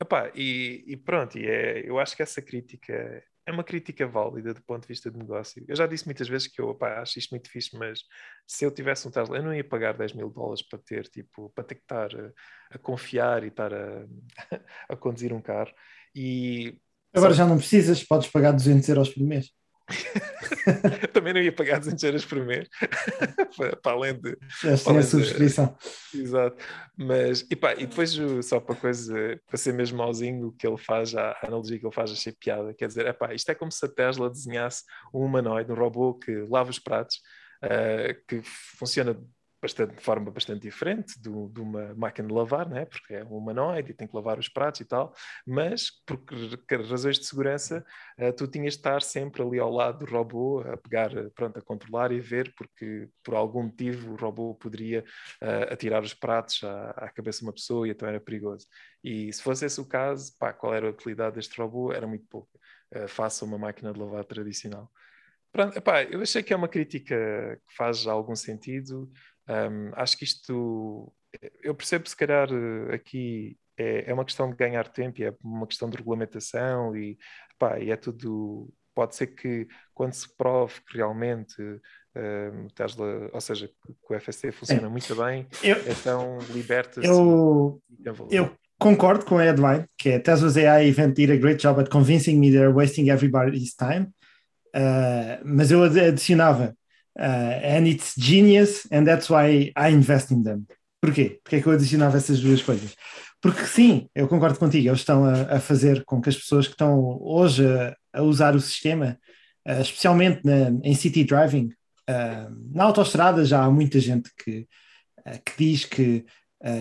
epá, 0.00 0.30
e, 0.34 0.84
e, 0.86 0.96
pronto, 0.96 1.38
e 1.38 1.46
é, 1.46 1.88
eu 1.88 1.98
acho 1.98 2.14
que 2.14 2.22
essa 2.22 2.42
crítica 2.42 3.24
é 3.44 3.50
uma 3.50 3.64
crítica 3.64 4.06
válida 4.06 4.54
do 4.54 4.62
ponto 4.62 4.82
de 4.82 4.88
vista 4.88 5.10
de 5.10 5.18
negócio. 5.18 5.64
Eu 5.66 5.74
já 5.74 5.86
disse 5.86 6.04
muitas 6.04 6.28
vezes 6.28 6.46
que 6.46 6.60
eu 6.60 6.76
acho 6.80 7.18
isto 7.18 7.30
muito 7.30 7.50
fixe, 7.50 7.76
mas 7.76 8.00
se 8.46 8.64
eu 8.64 8.70
tivesse 8.70 9.06
um 9.08 9.10
Tesla, 9.10 9.36
eu 9.36 9.42
não 9.42 9.54
ia 9.54 9.64
pagar 9.64 9.96
10 9.96 10.12
mil 10.12 10.30
dólares 10.30 10.62
para 10.62 10.78
ter, 10.78 11.08
tipo, 11.08 11.50
para 11.50 11.64
ter 11.64 11.76
que 11.76 11.82
estar 11.82 12.14
a, 12.14 12.32
a 12.70 12.78
confiar 12.78 13.42
e 13.42 13.48
estar 13.48 13.72
a, 13.72 14.06
a 14.88 14.96
conduzir 14.96 15.32
um 15.32 15.40
carro. 15.40 15.72
E 16.14 16.78
Agora 17.12 17.34
já 17.34 17.46
não 17.46 17.58
precisas, 17.58 18.02
podes 18.04 18.30
pagar 18.30 18.52
200 18.52 18.88
euros 18.88 19.08
por 19.10 19.22
mês. 19.22 19.50
Também 21.12 21.32
não 21.32 21.40
ia 21.40 21.52
pagar 21.52 21.78
200 21.78 22.02
euros 22.04 22.24
por 22.24 22.44
mês, 22.44 22.68
para 23.82 23.92
além 23.92 24.14
de. 24.14 24.36
Já 24.62 24.76
tem 24.76 24.98
a 24.98 25.02
subscrição. 25.02 25.76
De... 26.12 26.22
Exato. 26.22 26.56
Mas, 26.96 27.46
e, 27.50 27.56
pá, 27.56 27.74
e 27.74 27.86
depois, 27.86 28.16
só 28.42 28.60
para 28.60 28.76
coisa, 28.76 29.40
para 29.46 29.56
ser 29.56 29.72
mesmo 29.72 29.98
mauzinho, 29.98 30.48
o 30.48 30.52
que 30.52 30.66
ele 30.66 30.78
faz, 30.78 31.14
a 31.14 31.36
analogia 31.42 31.78
que 31.78 31.86
ele 31.86 31.94
faz, 31.94 32.10
achei 32.10 32.32
piada. 32.32 32.74
Quer 32.74 32.86
dizer, 32.86 33.06
epá, 33.06 33.34
isto 33.34 33.50
é 33.50 33.54
como 33.54 33.72
se 33.72 33.84
a 33.84 33.88
Tesla 33.88 34.30
desenhasse 34.30 34.84
um 35.12 35.20
humanoide, 35.20 35.72
um 35.72 35.76
robô 35.76 36.14
que 36.14 36.32
lava 36.48 36.70
os 36.70 36.78
pratos, 36.78 37.16
uh, 37.64 38.14
que 38.26 38.40
funciona 38.78 39.18
bastante, 39.62 39.94
de 39.94 40.02
forma 40.02 40.28
bastante 40.30 40.60
diferente 40.60 41.20
do, 41.20 41.48
de 41.48 41.60
uma 41.60 41.94
máquina 41.94 42.26
de 42.26 42.34
lavar, 42.34 42.68
né? 42.68 42.84
porque 42.84 43.14
é 43.14 43.24
um 43.24 43.36
humanoide 43.36 43.92
e 43.92 43.94
tem 43.94 44.08
que 44.08 44.16
lavar 44.16 44.36
os 44.38 44.48
pratos 44.48 44.80
e 44.80 44.84
tal, 44.84 45.14
mas 45.46 45.88
por 46.04 46.20
razões 46.90 47.18
de 47.20 47.26
segurança 47.26 47.84
uh, 48.18 48.32
tu 48.32 48.48
tinhas 48.48 48.74
de 48.74 48.80
estar 48.80 49.00
sempre 49.02 49.40
ali 49.40 49.60
ao 49.60 49.70
lado 49.70 50.04
do 50.04 50.12
robô 50.12 50.60
a 50.60 50.76
pegar, 50.76 51.16
eh, 51.16 51.30
pronto, 51.34 51.58
a 51.58 51.62
controlar 51.62 52.10
e 52.10 52.20
ver, 52.20 52.52
porque 52.56 53.08
por 53.22 53.34
algum 53.34 53.62
motivo 53.64 54.12
o 54.12 54.16
robô 54.16 54.54
poderia 54.54 55.04
uh, 55.40 55.72
atirar 55.72 56.02
os 56.02 56.12
pratos 56.12 56.64
à, 56.64 56.90
à, 56.90 57.08
cabeça 57.10 57.38
de 57.38 57.44
uma 57.44 57.52
pessoa 57.52 57.86
e 57.86 57.92
então 57.92 58.08
era 58.08 58.20
perigoso. 58.20 58.66
E 59.04 59.32
se 59.32 59.40
fosse 59.42 59.64
esse 59.64 59.80
o 59.80 59.86
caso, 59.86 60.36
pá, 60.38 60.52
qual 60.52 60.74
era 60.74 60.88
a 60.88 60.90
utilidade 60.90 61.36
deste 61.36 61.56
robô? 61.60 61.92
Era 61.92 62.06
muito 62.06 62.26
pouca, 62.28 62.58
uh, 62.96 63.06
face 63.06 63.44
a 63.44 63.46
uma 63.46 63.58
máquina 63.58 63.92
de 63.92 64.00
lavar 64.00 64.24
tradicional. 64.24 64.90
Pronto, 65.52 65.76
epá, 65.76 66.02
eu 66.04 66.22
achei 66.22 66.42
que 66.42 66.52
é 66.54 66.56
uma 66.56 66.68
crítica 66.68 67.14
que 67.68 67.76
faz 67.76 68.06
algum 68.06 68.34
sentido. 68.34 69.12
Um, 69.48 69.90
acho 69.94 70.16
que 70.16 70.24
isto, 70.24 71.12
eu 71.62 71.74
percebo 71.74 72.08
se 72.08 72.16
calhar 72.16 72.48
aqui 72.92 73.56
é, 73.76 74.10
é, 74.10 74.14
uma 74.14 74.24
questão 74.24 74.50
de 74.50 74.56
ganhar 74.56 74.86
tempo 74.88 75.20
e 75.20 75.24
é 75.24 75.34
uma 75.42 75.66
questão 75.66 75.88
de 75.88 75.96
regulamentação 75.96 76.96
e, 76.96 77.18
pá, 77.58 77.78
e 77.78 77.90
é 77.90 77.96
tudo. 77.96 78.72
Pode 78.94 79.16
ser 79.16 79.28
que 79.28 79.66
quando 79.94 80.12
se 80.12 80.28
prove 80.36 80.74
que 80.86 80.98
realmente 80.98 81.62
um, 82.14 82.68
Tesla, 82.74 83.30
ou 83.32 83.40
seja, 83.40 83.68
que 83.68 84.14
o 84.14 84.20
FSC 84.20 84.52
funciona 84.52 84.86
é. 84.86 84.90
muito 84.90 85.14
bem, 85.16 85.46
eu, 85.62 85.76
então 85.90 86.38
liberta-se. 86.50 87.06
Eu, 87.06 87.80
eu 88.30 88.54
concordo 88.78 89.24
com 89.24 89.38
a 89.38 89.42
headline, 89.42 89.86
que 89.96 90.10
é 90.10 90.18
Tesla's 90.18 90.58
AI 90.58 90.88
event 90.88 91.14
did 91.14 91.30
a 91.30 91.36
great 91.36 91.62
job 91.62 91.80
at 91.80 91.88
convincing 91.88 92.38
me 92.38 92.50
they're 92.50 92.74
wasting 92.74 93.08
everybody's 93.08 93.74
time. 93.74 94.12
Uh, 94.74 95.40
mas 95.44 95.70
eu 95.70 95.82
adicionava 95.82 96.74
and 97.16 97.86
it's 97.86 98.14
genius, 98.16 98.86
and 98.90 99.06
that's 99.06 99.28
why 99.28 99.72
I 99.76 99.90
invest 99.90 100.32
in 100.32 100.42
them. 100.42 100.66
Porquê? 101.00 101.40
Porque 101.42 101.56
é 101.56 101.60
que 101.60 101.66
eu 101.66 101.72
adicionava 101.72 102.16
essas 102.16 102.40
duas 102.40 102.62
coisas? 102.62 102.94
Porque 103.40 103.66
sim, 103.66 104.08
eu 104.14 104.28
concordo 104.28 104.58
contigo, 104.58 104.88
eles 104.88 105.00
estão 105.00 105.24
a, 105.24 105.56
a 105.56 105.60
fazer 105.60 106.04
com 106.04 106.20
que 106.22 106.28
as 106.28 106.36
pessoas 106.36 106.66
que 106.66 106.74
estão 106.74 107.18
hoje 107.20 107.66
a, 107.66 107.96
a 108.12 108.22
usar 108.22 108.54
o 108.54 108.60
sistema, 108.60 109.18
uh, 109.66 109.80
especialmente 109.80 110.40
na, 110.44 110.70
em 110.84 110.94
city 110.94 111.24
driving, 111.24 111.70
uh, 112.08 112.72
na 112.72 112.84
autoestrada 112.84 113.44
já 113.44 113.64
há 113.64 113.70
muita 113.70 113.98
gente 113.98 114.30
que, 114.44 114.68
que 115.44 115.52
diz 115.58 115.84
que, 115.84 116.24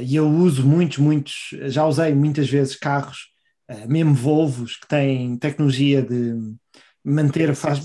e 0.04 0.15
eu 0.15 0.28
uso 0.28 0.65
muitos, 0.65 0.98
muitos, 1.00 1.50
já 1.65 1.86
usei 1.86 2.13
muitas 2.13 2.50
vezes 2.50 2.76
carros, 2.76 3.30
mesmo 3.88 4.13
Volvos, 4.13 4.78
que 4.78 4.88
têm 4.88 5.38
tecnologia 5.38 6.02
de 6.02 6.36
manter, 7.04 7.54
faz, 7.56 7.80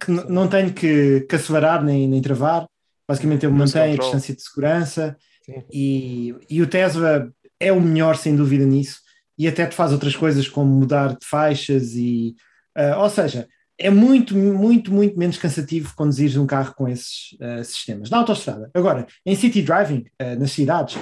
que 0.00 0.10
não 0.10 0.48
tenho 0.48 0.72
que, 0.72 1.20
que 1.28 1.36
acelerar 1.36 1.82
nem, 1.82 2.06
nem 2.06 2.20
travar, 2.20 2.66
basicamente 3.08 3.44
eu 3.44 3.50
mantenho 3.50 3.94
a 3.94 3.96
distância 3.96 4.34
de 4.34 4.42
segurança 4.42 5.16
e, 5.72 6.34
e 6.48 6.60
o 6.60 6.66
Tesla 6.66 7.32
é 7.58 7.72
o 7.72 7.80
melhor 7.80 8.16
sem 8.16 8.36
dúvida 8.36 8.64
nisso 8.64 9.00
e 9.38 9.48
até 9.48 9.66
te 9.66 9.74
faz 9.74 9.92
outras 9.92 10.14
coisas 10.14 10.48
como 10.48 10.70
mudar 10.70 11.16
de 11.16 11.26
faixas 11.26 11.94
e 11.94 12.34
uh, 12.76 12.98
ou 13.00 13.08
seja, 13.08 13.48
é 13.78 13.90
muito, 13.90 14.36
muito, 14.36 14.92
muito 14.92 15.18
menos 15.18 15.38
cansativo 15.38 15.94
conduzir 15.94 16.38
um 16.38 16.46
carro 16.46 16.74
com 16.74 16.88
esses 16.88 17.32
uh, 17.40 17.64
sistemas. 17.64 18.10
Na 18.10 18.18
autostrada. 18.18 18.68
Agora, 18.74 19.06
em 19.24 19.36
city 19.36 19.62
driving, 19.62 20.04
uh, 20.20 20.38
nas 20.38 20.50
cidades, 20.50 20.98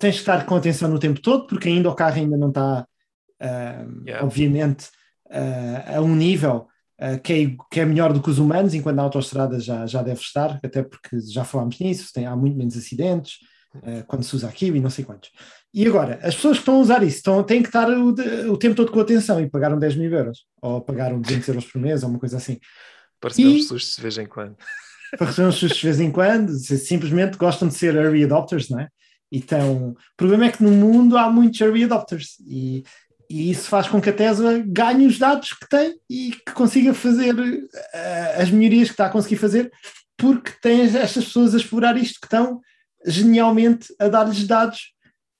tens 0.00 0.16
que 0.16 0.20
estar 0.20 0.44
com 0.44 0.56
atenção 0.56 0.90
no 0.90 0.98
tempo 0.98 1.20
todo, 1.20 1.46
porque 1.46 1.68
ainda 1.68 1.88
o 1.88 1.94
carro 1.94 2.16
ainda 2.16 2.36
não 2.36 2.48
está, 2.48 2.84
yeah. 3.40 4.24
obviamente, 4.24 4.88
a 5.86 6.00
um 6.00 6.16
nível 6.16 6.56
uh, 6.56 6.66
que, 7.22 7.32
é, 7.32 7.56
que, 7.70 7.80
é, 7.80 7.84
melhor 7.84 8.12
do 8.12 8.20
que 8.20 8.30
os 8.30 8.38
humanos, 8.38 8.74
enquanto 8.74 8.96
na 8.96 9.02
autoestrada 9.02 9.60
já, 9.60 9.86
já 9.86 10.02
deve 10.02 10.20
estar, 10.20 10.58
até 10.62 10.82
porque 10.82 11.20
já 11.20 11.44
falámos 11.44 11.78
nisso, 11.78 12.12
tem, 12.12 12.26
há 12.26 12.34
muito 12.34 12.56
menos 12.56 12.76
acidentes 12.76 13.34
uh, 13.76 14.04
quando 14.06 14.24
se 14.24 14.34
usa 14.34 14.48
aquilo 14.48 14.76
e 14.76 14.80
não 14.80 14.90
sei 14.90 15.04
quantos. 15.04 15.30
E 15.72 15.86
agora, 15.86 16.18
as 16.22 16.34
pessoas 16.34 16.56
que 16.56 16.62
estão 16.62 16.74
a 16.74 16.78
usar 16.78 17.02
isso 17.04 17.18
estão, 17.18 17.42
têm 17.44 17.62
que 17.62 17.68
estar 17.68 17.88
o, 17.88 18.08
o 18.50 18.56
tempo 18.56 18.74
todo 18.74 18.90
com 18.90 18.98
atenção 18.98 19.40
e 19.40 19.48
pagaram 19.48 19.78
10 19.78 19.96
mil 19.96 20.12
euros, 20.12 20.44
ou 20.60 20.80
pagaram 20.80 21.20
200 21.20 21.48
euros 21.48 21.66
por 21.66 21.80
mês, 21.80 22.02
ou 22.02 22.10
uma 22.10 22.18
coisa 22.18 22.36
assim. 22.36 22.58
Para 23.20 23.30
receber 23.30 23.48
uns 23.48 23.68
sustos 23.68 23.96
de 23.96 24.02
vez 24.02 24.18
em 24.18 24.26
quando. 24.26 24.56
Para 25.16 25.26
receber 25.28 25.48
uns 25.48 25.54
sustos 25.54 25.78
de 25.78 25.86
vez 25.86 26.00
em 26.00 26.10
quando, 26.10 26.52
simplesmente 26.58 27.38
gostam 27.38 27.68
de 27.68 27.74
ser 27.74 27.94
early 27.94 28.24
adopters, 28.24 28.68
não 28.68 28.80
é? 28.80 28.88
Então, 29.30 29.90
o 29.90 29.96
problema 30.16 30.46
é 30.46 30.50
que 30.50 30.62
no 30.62 30.70
mundo 30.70 31.16
há 31.16 31.30
muitos 31.30 31.60
early 31.60 31.84
adopters 31.84 32.36
e 32.46 32.82
e 33.28 33.50
isso 33.50 33.68
faz 33.68 33.86
com 33.86 34.00
que 34.00 34.08
a 34.08 34.12
Tesla 34.12 34.58
ganhe 34.66 35.06
os 35.06 35.18
dados 35.18 35.52
que 35.52 35.68
tem 35.68 35.98
e 36.08 36.30
que 36.30 36.52
consiga 36.52 36.94
fazer 36.94 37.34
uh, 37.34 38.40
as 38.40 38.50
melhorias 38.50 38.88
que 38.88 38.94
está 38.94 39.06
a 39.06 39.10
conseguir 39.10 39.36
fazer, 39.36 39.70
porque 40.16 40.52
tem 40.62 40.82
estas 40.82 41.26
pessoas 41.26 41.54
a 41.54 41.58
explorar 41.58 41.96
isto 41.96 42.20
que 42.20 42.26
estão 42.26 42.60
genialmente 43.06 43.94
a 43.98 44.08
dar-lhes 44.08 44.46
dados, 44.46 44.92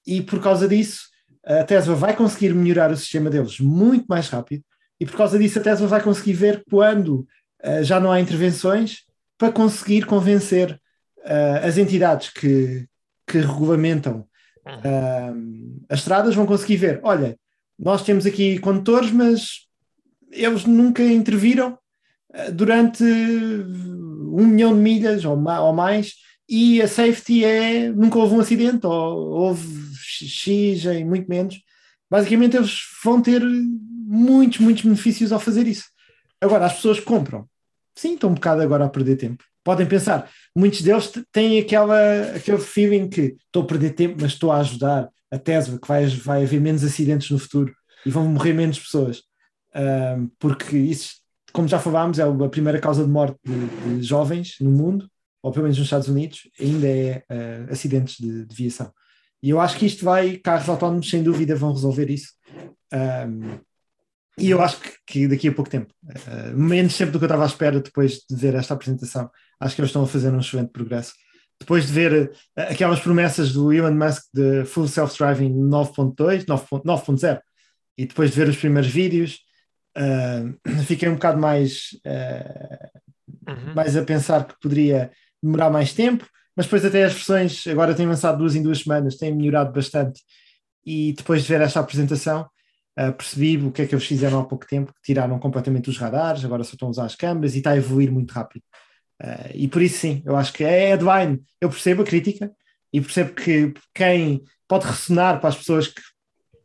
e 0.07 0.23
por 0.23 0.41
causa 0.43 0.69
disso 0.69 1.09
a 1.45 1.65
Tesla 1.65 1.95
vai 1.95 2.15
conseguir 2.15 2.55
melhorar 2.55 2.91
o 2.91 2.97
sistema 2.97 3.31
deles 3.31 3.59
muito 3.59 4.05
mais 4.07 4.29
rápido, 4.29 4.63
e 5.01 5.07
por 5.07 5.17
causa 5.17 5.39
disso 5.39 5.59
a 5.59 5.63
Tesla 5.63 5.87
vai 5.87 6.03
conseguir 6.03 6.35
ver 6.35 6.63
quando 6.69 7.27
uh, 7.65 7.83
já 7.83 7.99
não 7.99 8.13
há 8.13 8.21
intervenções 8.21 9.05
para 9.39 9.51
conseguir 9.51 10.05
convencer 10.05 10.79
uh, 11.21 11.67
as 11.67 11.79
entidades 11.79 12.29
que, 12.31 12.87
que 13.27 13.39
regulamentam 13.39 14.27
as 15.89 16.01
estradas, 16.01 16.35
vão 16.35 16.45
conseguir 16.45 16.77
ver: 16.77 17.01
olha 17.03 17.39
nós 17.79 18.03
temos 18.03 18.27
aqui 18.27 18.59
condutores, 18.59 19.11
mas 19.11 19.67
eles 20.31 20.65
nunca 20.65 21.03
interviram 21.03 21.79
eh, 22.33 22.51
durante 22.51 23.05
um 23.05 24.47
milhão 24.47 24.75
de 24.75 24.81
milhas 24.81 25.25
ou, 25.25 25.37
mais, 25.37 26.15
e 26.49 26.81
a 26.83 26.89
safety 26.89 27.45
é 27.45 27.91
nunca 27.91 28.19
houve 28.19 28.35
um 28.35 28.41
acidente, 28.41 28.87
ou 28.87 28.93
houve 28.93 29.95
X 29.95 30.85
em 30.87 31.05
muito 31.05 31.29
menos. 31.29 31.61
Basicamente, 32.11 32.57
eles 32.57 32.81
vão 33.05 33.21
ter 33.21 33.43
muitos, 33.43 34.59
muitos 34.59 34.83
benefícios 34.83 35.33
ao 35.33 35.41
fazer 35.41 35.67
isso. 35.67 35.85
Agora, 36.41 36.67
as 36.67 36.75
pessoas 36.75 36.99
compram. 37.01 37.47
Sim, 37.95 38.15
estão 38.15 38.31
um 38.31 38.35
bocado 38.35 38.63
agora 38.63 38.85
a 38.87 38.89
perder 38.89 39.17
tempo. 39.17 39.45
Podem 39.63 39.87
pensar, 39.87 40.31
muitos 40.57 40.81
deles 40.81 41.13
têm 41.31 41.59
aquela, 41.59 42.23
aquele 42.35 42.59
feeling 42.59 43.09
que 43.09 43.37
estou 43.47 43.65
a 43.65 43.67
perder 43.67 43.91
tempo, 43.91 44.17
mas 44.21 44.33
estou 44.33 44.51
a 44.51 44.61
ajudar 44.61 45.11
a 45.31 45.39
Tesla, 45.39 45.79
que 45.79 45.89
vai, 45.89 46.07
vai 46.07 46.43
haver 46.45 46.61
menos 46.61 46.85
acidentes 46.85 47.31
no 47.31 47.39
futuro 47.39 47.75
e 48.05 48.11
vão 48.11 48.27
morrer 48.27 48.53
menos 48.53 48.79
pessoas. 48.79 49.23
Um, 49.75 50.29
porque 50.39 50.77
isso, 50.77 51.17
como 51.53 51.69
já 51.69 51.79
falámos, 51.79 52.19
é 52.19 52.23
a 52.23 52.49
primeira 52.49 52.81
causa 52.81 53.05
de 53.05 53.11
morte 53.11 53.39
de, 53.45 53.99
de 53.99 54.03
jovens 54.03 54.57
no 54.61 54.71
mundo, 54.71 55.09
ou 55.43 55.53
pelo 55.53 55.65
menos 55.65 55.79
nos 55.79 55.87
Estados 55.87 56.09
Unidos, 56.09 56.49
ainda 56.59 56.89
é 56.89 57.23
uh, 57.31 57.73
acidentes 57.73 58.17
de, 58.17 58.45
de, 58.45 58.55
viação. 58.55 58.93
E 59.43 59.51
eu 59.51 59.61
acho 59.61 59.77
que 59.77 59.87
isto 59.87 60.05
vai, 60.05 60.37
carros 60.37 60.69
autónomos 60.69 61.09
sem 61.09 61.23
dúvida 61.23 61.55
vão 61.55 61.73
resolver 61.73 62.11
isso. 62.11 62.33
Um, 62.93 63.59
e 64.37 64.51
eu 64.51 64.61
acho 64.63 64.81
que, 64.81 64.91
que, 65.07 65.29
daqui 65.29 65.49
a 65.49 65.53
pouco 65.53 65.71
tempo, 65.71 65.93
uh, 66.05 66.57
menos 66.57 66.97
tempo 66.97 67.13
do 67.13 67.19
que 67.19 67.25
eu 67.25 67.29
estava 67.29 67.45
à 67.45 67.47
espera 67.47 67.81
depois 67.81 68.21
de 68.29 68.37
ver 68.37 68.55
esta 68.55 68.75
apresentação, 68.75 69.31
acho 69.61 69.75
que 69.75 69.81
eles 69.81 69.91
estão 69.91 70.03
a 70.03 70.07
fazer 70.07 70.33
um 70.33 70.41
excelente 70.41 70.71
progresso 70.71 71.13
depois 71.61 71.87
de 71.87 71.93
ver 71.93 72.31
uh, 72.31 72.61
aquelas 72.71 73.01
promessas 73.01 73.53
do 73.53 73.73
Elon 73.73 73.95
Musk 73.95 74.25
de 74.33 74.65
Full 74.65 74.89
Self-Driving 74.89 75.53
9.2, 75.53 76.45
9.0, 76.47 77.41
e 77.97 78.07
depois 78.07 78.31
de 78.31 78.37
ver 78.37 78.49
os 78.49 78.57
primeiros 78.57 78.91
vídeos, 78.91 79.41
uh, 79.97 80.83
fiquei 80.87 81.09
um 81.09 81.15
bocado 81.15 81.39
mais, 81.39 81.91
uh, 82.07 83.51
uhum. 83.51 83.75
mais 83.75 83.97
a 83.97 84.03
pensar 84.03 84.47
que 84.47 84.55
poderia 84.61 85.11
demorar 85.43 85.71
mais 85.71 85.93
tempo, 85.93 86.27
mas 86.57 86.67
depois 86.67 86.85
até 86.85 87.05
as 87.05 87.13
versões, 87.13 87.67
agora 87.67 87.95
têm 87.95 88.07
lançado 88.07 88.39
duas 88.39 88.55
em 88.55 88.63
duas 88.63 88.81
semanas, 88.81 89.17
têm 89.17 89.35
melhorado 89.35 89.73
bastante, 89.73 90.23
e 90.85 91.13
depois 91.13 91.43
de 91.43 91.49
ver 91.49 91.61
esta 91.61 91.81
apresentação, 91.81 92.49
Uh, 92.99 93.13
percebi 93.13 93.57
o 93.59 93.71
que 93.71 93.83
é 93.83 93.87
que 93.87 93.95
eles 93.95 94.05
fizeram 94.05 94.41
há 94.41 94.45
pouco 94.45 94.67
tempo, 94.67 94.93
que 94.93 95.01
tiraram 95.05 95.39
completamente 95.39 95.89
os 95.89 95.97
radares, 95.97 96.45
agora 96.45 96.65
só 96.65 96.73
estão 96.73 96.89
a 96.89 96.91
usar 96.91 97.05
as 97.05 97.15
câmaras 97.15 97.55
e 97.55 97.59
está 97.59 97.71
a 97.71 97.77
evoluir 97.77 98.11
muito 98.11 98.33
rápido. 98.33 98.65
Uh, 99.23 99.51
e 99.55 99.69
por 99.69 99.83
isso 99.83 99.99
sim, 99.99 100.23
eu 100.25 100.37
acho 100.37 100.53
que 100.53 100.63
é 100.65 100.91
headline, 100.91 101.43
eu 101.61 101.69
percebo 101.69 102.03
a 102.03 102.05
crítica, 102.05 102.53
e 102.93 103.01
percebo 103.01 103.35
que 103.35 103.75
quem 103.95 104.45
pode 104.67 104.87
ressonar 104.87 105.41
para 105.41 105.49
as 105.49 105.57
pessoas 105.57 105.89
que 105.89 106.01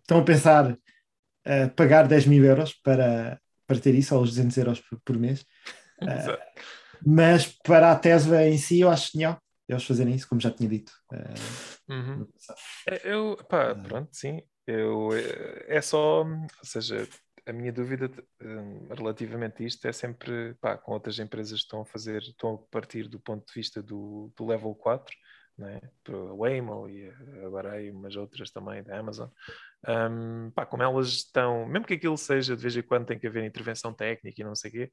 estão 0.02 0.20
a 0.20 0.24
pensar 0.24 0.72
uh, 0.72 1.70
pagar 1.76 2.08
10 2.08 2.28
mil 2.28 2.44
euros 2.44 2.74
para, 2.74 3.39
para 3.66 3.80
ter 3.80 3.96
isso, 3.96 4.16
ou 4.16 4.22
os 4.22 4.30
200 4.30 4.58
euros 4.58 4.80
por, 4.82 5.00
por 5.04 5.18
mês. 5.18 5.42
Uh, 6.02 6.38
mas 7.06 7.48
para 7.48 7.92
a 7.92 7.96
Tesla 7.96 8.48
em 8.48 8.58
si, 8.58 8.82
eu 8.82 8.89
acho 8.89 9.12
genial 9.12 9.39
eles 9.68 9.86
fazerem 9.86 10.13
isso, 10.13 10.28
como 10.28 10.42
já 10.42 10.52
tinha 10.52 10.70
dito. 10.70 10.92
Uh, 11.12 11.94
uhum. 11.94 12.28
Eu, 13.04 13.38
pá, 13.50 13.74
pronto, 13.76 14.10
sim. 14.12 14.42
Eu, 14.68 15.10
é 15.68 15.82
só, 15.82 16.24
ou 16.24 16.48
seja, 16.63 17.08
a 17.46 17.54
minha 17.54 17.72
dúvida 17.72 18.10
um, 18.42 18.88
relativamente 18.94 19.64
a 19.64 19.66
isto 19.66 19.88
é 19.88 19.92
sempre 19.92 20.54
pá, 20.56 20.78
com 20.78 20.94
outras 20.94 21.20
empresas 21.20 21.60
que 21.60 21.66
estão 21.66 21.82
a 21.82 21.86
fazer, 21.86 22.22
estão 22.22 22.56
a 22.56 22.58
partir 22.72 23.08
do 23.08 23.20
ponto 23.20 23.46
de 23.46 23.54
vista 23.54 23.82
do, 23.82 24.32
do 24.36 24.46
level 24.46 24.74
4, 24.76 25.16
né? 25.58 25.80
a 26.08 26.34
Waymo 26.36 26.90
e 26.90 27.10
agora 27.46 27.74
aí 27.74 27.92
umas 27.92 28.16
outras 28.16 28.50
também 28.52 28.82
da 28.84 28.98
Amazon, 28.98 29.30
um, 29.88 30.52
pá, 30.52 30.66
como 30.66 30.84
elas 30.84 31.08
estão, 31.10 31.66
mesmo 31.66 31.86
que 31.86 31.96
aquilo 31.96 32.18
seja 32.18 32.56
de 32.56 32.62
vez 32.62 32.76
em 32.76 32.82
quando 32.82 33.06
tem 33.06 33.20
que 33.20 33.28
haver 33.28 33.44
intervenção 33.44 33.94
técnica 33.94 34.42
e 34.42 34.46
não 34.46 34.56
sei 34.56 34.70
o 34.70 34.74
quê, 34.74 34.92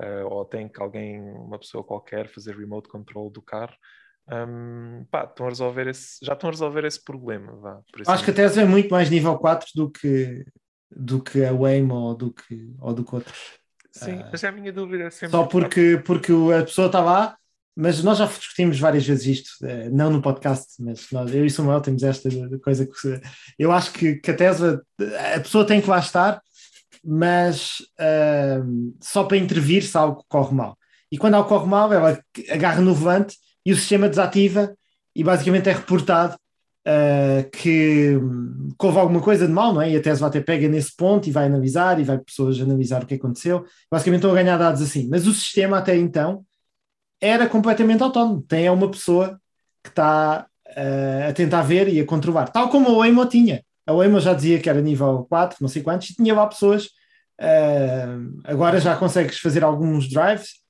uh, 0.00 0.26
ou 0.28 0.44
tem 0.44 0.68
que 0.68 0.80
alguém, 0.80 1.20
uma 1.20 1.58
pessoa 1.58 1.84
qualquer, 1.84 2.28
fazer 2.28 2.56
remote 2.56 2.88
control 2.88 3.30
do 3.30 3.42
carro, 3.42 3.74
um, 4.28 5.04
pá, 5.10 5.24
estão 5.24 5.46
a 5.46 5.48
resolver 5.48 5.88
esse, 5.88 6.24
já 6.24 6.32
estão 6.32 6.48
a 6.48 6.52
resolver 6.52 6.84
esse 6.84 7.02
problema. 7.02 7.52
Vá, 7.56 7.82
Acho 8.06 8.24
que 8.24 8.30
a 8.30 8.34
Tesla 8.34 8.62
é 8.62 8.64
muito 8.64 8.90
mais 8.90 9.10
nível 9.10 9.36
4 9.38 9.68
do 9.74 9.90
que, 9.90 10.44
do 10.90 11.22
que 11.22 11.44
a 11.44 11.52
Waymo 11.52 11.94
ou 11.94 12.14
do 12.14 12.32
que, 12.32 12.74
ou 12.80 12.92
do 12.92 13.04
que 13.04 13.14
outros. 13.14 13.38
Sim, 13.92 14.20
uh, 14.20 14.28
mas 14.30 14.44
é 14.44 14.48
a 14.48 14.52
minha 14.52 14.72
dúvida 14.72 15.04
é 15.04 15.10
sempre. 15.10 15.30
Só 15.30 15.44
porque, 15.44 16.00
porque 16.04 16.32
a 16.32 16.64
pessoa 16.64 16.86
está 16.86 17.00
lá, 17.00 17.36
mas 17.76 18.02
nós 18.02 18.18
já 18.18 18.26
discutimos 18.26 18.78
várias 18.78 19.06
vezes 19.06 19.26
isto, 19.26 19.66
eh, 19.66 19.88
não 19.90 20.10
no 20.10 20.20
podcast, 20.20 20.74
mas 20.80 21.06
nós, 21.12 21.34
eu 21.34 21.46
e 21.46 21.50
Samuel 21.50 21.80
temos 21.80 22.02
esta 22.02 22.28
coisa 22.62 22.84
que 22.84 23.20
eu 23.58 23.72
acho 23.72 23.92
que, 23.92 24.16
que 24.16 24.30
a 24.30 24.36
Tesla, 24.36 24.82
a 25.34 25.40
pessoa 25.40 25.66
tem 25.66 25.80
que 25.80 25.88
lá 25.88 25.98
estar, 25.98 26.42
mas 27.04 27.78
uh, 27.98 28.94
só 29.00 29.24
para 29.24 29.36
intervir 29.36 29.82
se 29.82 29.96
algo 29.96 30.24
corre 30.28 30.54
mal. 30.54 30.76
E 31.10 31.16
quando 31.16 31.34
algo 31.34 31.48
corre 31.48 31.66
mal, 31.66 31.92
ela 31.92 32.20
agarra 32.50 32.80
no 32.80 32.94
volante 32.94 33.36
e 33.64 33.72
o 33.72 33.76
sistema 33.76 34.08
desativa 34.08 34.76
e 35.14 35.24
basicamente 35.24 35.68
é 35.68 35.72
reportado 35.72 36.36
uh, 36.86 37.50
que, 37.50 38.18
que, 38.78 38.86
houve 38.86 38.98
alguma 38.98 39.20
coisa 39.20 39.46
de 39.46 39.52
mal, 39.52 39.72
não 39.72 39.82
é? 39.82 39.90
E 39.90 39.96
a 39.96 40.02
Tesla 40.02 40.28
até 40.28 40.40
pega 40.40 40.68
nesse 40.68 40.94
ponto 40.96 41.28
e 41.28 41.32
vai 41.32 41.46
analisar 41.46 42.00
e 42.00 42.04
vai 42.04 42.18
pessoas 42.18 42.60
analisar 42.60 43.02
o 43.02 43.06
que 43.06 43.14
aconteceu. 43.14 43.64
Basicamente 43.90 44.20
estão 44.20 44.32
a 44.32 44.34
ganhar 44.42 44.56
dados 44.56 44.82
assim. 44.82 45.08
Mas 45.08 45.26
o 45.26 45.32
sistema 45.32 45.78
até 45.78 45.96
então 45.96 46.44
era 47.20 47.48
completamente 47.48 48.02
autónomo. 48.02 48.42
Tem 48.42 48.66
é 48.66 48.70
uma 48.70 48.90
pessoa 48.90 49.40
que 49.82 49.90
está 49.90 50.46
uh, 50.68 51.28
a 51.28 51.32
tentar 51.32 51.62
ver 51.62 51.88
e 51.88 52.00
a 52.00 52.06
controlar. 52.06 52.48
Tal 52.48 52.68
como 52.68 52.88
a 52.88 52.98
Waymo 52.98 53.26
tinha. 53.26 53.64
A 53.86 53.92
Waymo 53.92 54.20
já 54.20 54.34
dizia 54.34 54.60
que 54.60 54.68
era 54.68 54.80
nível 54.80 55.26
4, 55.28 55.58
não 55.60 55.68
sei 55.68 55.82
quantos, 55.82 56.10
e 56.10 56.14
tinha 56.14 56.34
lá 56.34 56.46
pessoas. 56.46 56.86
Uh, 57.40 58.38
agora 58.44 58.78
já 58.78 58.94
consegues 58.96 59.38
fazer 59.38 59.64
alguns 59.64 60.08
drives 60.08 60.60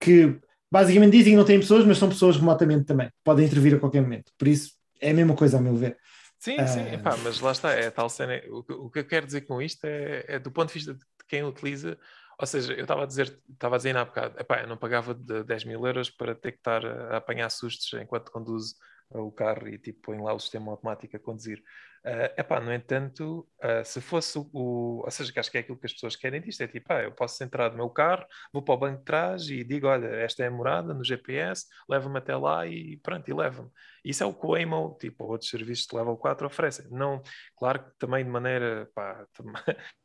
que 0.00 0.38
basicamente 0.72 1.12
dizem 1.12 1.34
que 1.34 1.36
não 1.36 1.44
têm 1.44 1.60
pessoas, 1.60 1.84
mas 1.84 1.98
são 1.98 2.08
pessoas 2.08 2.36
remotamente 2.36 2.84
também. 2.84 3.08
Podem 3.22 3.46
intervir 3.46 3.74
a 3.74 3.78
qualquer 3.78 4.02
momento. 4.02 4.32
Por 4.36 4.48
isso, 4.48 4.72
é 5.04 5.10
a 5.10 5.14
mesma 5.14 5.36
coisa, 5.36 5.58
a 5.58 5.60
meu 5.60 5.76
ver. 5.76 5.96
Sim, 6.38 6.60
uh... 6.60 6.68
sim, 6.68 6.92
epá, 6.92 7.16
mas 7.18 7.40
lá 7.40 7.52
está, 7.52 7.72
é 7.72 7.90
tal 7.90 8.08
cena. 8.08 8.40
O, 8.48 8.86
o, 8.86 8.90
que 8.90 9.00
eu 9.00 9.06
quero 9.06 9.26
dizer 9.26 9.42
com 9.42 9.60
isto 9.60 9.84
é, 9.84 10.24
é, 10.28 10.38
do 10.38 10.50
ponto 10.50 10.68
de 10.68 10.74
vista 10.74 10.94
de 10.94 11.04
quem 11.28 11.42
utiliza. 11.42 11.98
Ou 12.38 12.46
seja, 12.46 12.72
eu 12.72 12.82
estava 12.82 13.04
a 13.04 13.06
dizer, 13.06 13.38
estava 13.48 13.76
a 13.76 13.78
dizer 13.78 13.96
há 13.96 14.04
bocado, 14.04 14.40
epá, 14.40 14.60
eu 14.60 14.66
não 14.66 14.76
pagava 14.76 15.14
de 15.14 15.44
10 15.44 15.64
mil 15.64 15.86
euros 15.86 16.10
para 16.10 16.34
ter 16.34 16.52
que 16.52 16.58
estar 16.58 16.84
a 16.84 17.16
apanhar 17.18 17.48
sustos 17.48 17.92
enquanto 18.00 18.32
conduzo 18.32 18.74
o 19.10 19.30
carro 19.30 19.68
e 19.68 19.78
tipo 19.78 20.00
põe 20.02 20.20
lá 20.20 20.32
o 20.32 20.40
sistema 20.40 20.72
automático 20.72 21.16
a 21.16 21.20
conduzir. 21.20 21.62
Uh, 22.06 22.28
epá, 22.38 22.60
no 22.60 22.70
entanto, 22.70 23.48
uh, 23.62 23.82
se 23.82 23.98
fosse 23.98 24.38
o, 24.38 25.02
Ou 25.02 25.10
seja, 25.10 25.32
que 25.32 25.40
acho 25.40 25.50
que 25.50 25.56
é 25.56 25.60
aquilo 25.60 25.78
que 25.78 25.86
as 25.86 25.92
pessoas 25.94 26.14
querem 26.14 26.40
disto: 26.40 26.60
é 26.62 26.66
tipo, 26.68 26.92
ah, 26.92 27.02
eu 27.02 27.12
posso 27.12 27.42
entrar 27.42 27.70
no 27.70 27.78
meu 27.78 27.88
carro, 27.88 28.26
vou 28.52 28.62
para 28.62 28.74
o 28.74 28.76
banco 28.76 28.98
de 28.98 29.04
trás 29.04 29.48
e 29.48 29.64
digo: 29.64 29.86
olha, 29.86 30.06
esta 30.08 30.44
é 30.44 30.48
a 30.48 30.50
morada 30.50 30.92
no 30.92 31.02
GPS, 31.02 31.66
leva-me 31.88 32.18
até 32.18 32.36
lá 32.36 32.66
e 32.66 32.98
pronto, 32.98 33.26
e 33.28 33.32
leva-me. 33.32 33.70
Isso 34.04 34.22
é 34.22 34.26
o 34.26 34.34
que 34.34 34.46
o 34.46 34.50
Waymo, 34.50 34.96
tipo, 35.00 35.24
outros 35.24 35.48
serviços 35.48 35.86
de 35.86 35.96
level 35.96 36.16
4 36.18 36.46
oferecem. 36.46 36.86
Não, 36.90 37.22
claro 37.56 37.84
que 37.84 37.90
também 37.98 38.22
de 38.22 38.30
maneira, 38.30 38.86
pá, 38.94 39.26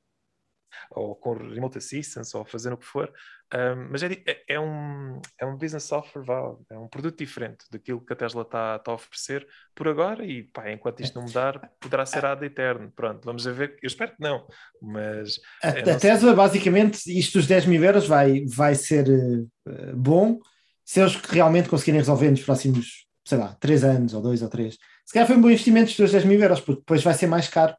ou 0.92 1.16
com 1.16 1.34
remote 1.34 1.78
assistance, 1.78 2.36
ou 2.36 2.46
fazendo 2.46 2.74
o 2.74 2.78
que 2.78 2.86
for, 2.86 3.12
um, 3.52 3.90
mas 3.92 4.04
é, 4.04 4.14
é, 4.28 4.44
é, 4.48 4.60
um, 4.60 5.20
é 5.40 5.46
um 5.46 5.58
business 5.58 5.84
software, 5.84 6.24
é 6.70 6.78
um 6.78 6.88
produto 6.88 7.18
diferente 7.18 7.66
daquilo 7.72 8.00
que 8.00 8.14
a 8.14 8.16
Tesla 8.16 8.44
está 8.44 8.78
tá 8.78 8.92
a 8.92 8.94
oferecer 8.94 9.48
por 9.74 9.88
agora 9.88 10.24
e 10.24 10.44
pá, 10.44 10.72
enquanto 10.72 11.00
isto 11.00 11.16
não 11.16 11.26
mudar, 11.26 11.72
poderá 11.80 12.06
ser 12.06 12.26
ad 12.26 12.46
eterno. 12.46 12.92
Pronto, 12.96 13.26
vamos 13.26 13.44
ver. 13.46 13.76
Eu 13.82 13.88
espero 13.88 14.12
que 14.12 14.22
não, 14.22 14.46
mas. 14.80 15.40
A, 15.64 15.70
a 15.70 15.98
Tesla, 15.98 16.34
basicamente, 16.36 17.00
isto 17.08 17.40
dos 17.40 17.48
10 17.48 17.66
mil 17.66 17.84
euros 17.84 18.08
vai, 18.08 18.46
vai 18.46 18.76
ser 18.76 19.10
uh, 19.10 19.96
bom 19.96 20.40
se 20.86 21.00
eles 21.00 21.16
realmente 21.16 21.70
conseguirem 21.70 22.02
resolver 22.02 22.30
nos 22.30 22.44
próximos, 22.44 23.08
sei 23.26 23.38
lá, 23.40 23.56
3 23.60 23.84
anos 23.84 24.14
ou 24.14 24.22
2 24.22 24.44
ou 24.44 24.50
3. 24.50 24.78
Se 25.06 25.14
calhar 25.14 25.26
foi 25.26 25.36
um 25.36 25.42
bom 25.42 25.50
investimento 25.50 25.90
os 25.90 25.98
teus 25.98 26.12
10 26.12 26.26
mil 26.26 26.40
euros, 26.40 26.60
porque 26.60 26.82
depois 26.82 27.04
vai 27.04 27.16
ser 27.16 27.26
mais 27.26 27.48
caro 27.48 27.74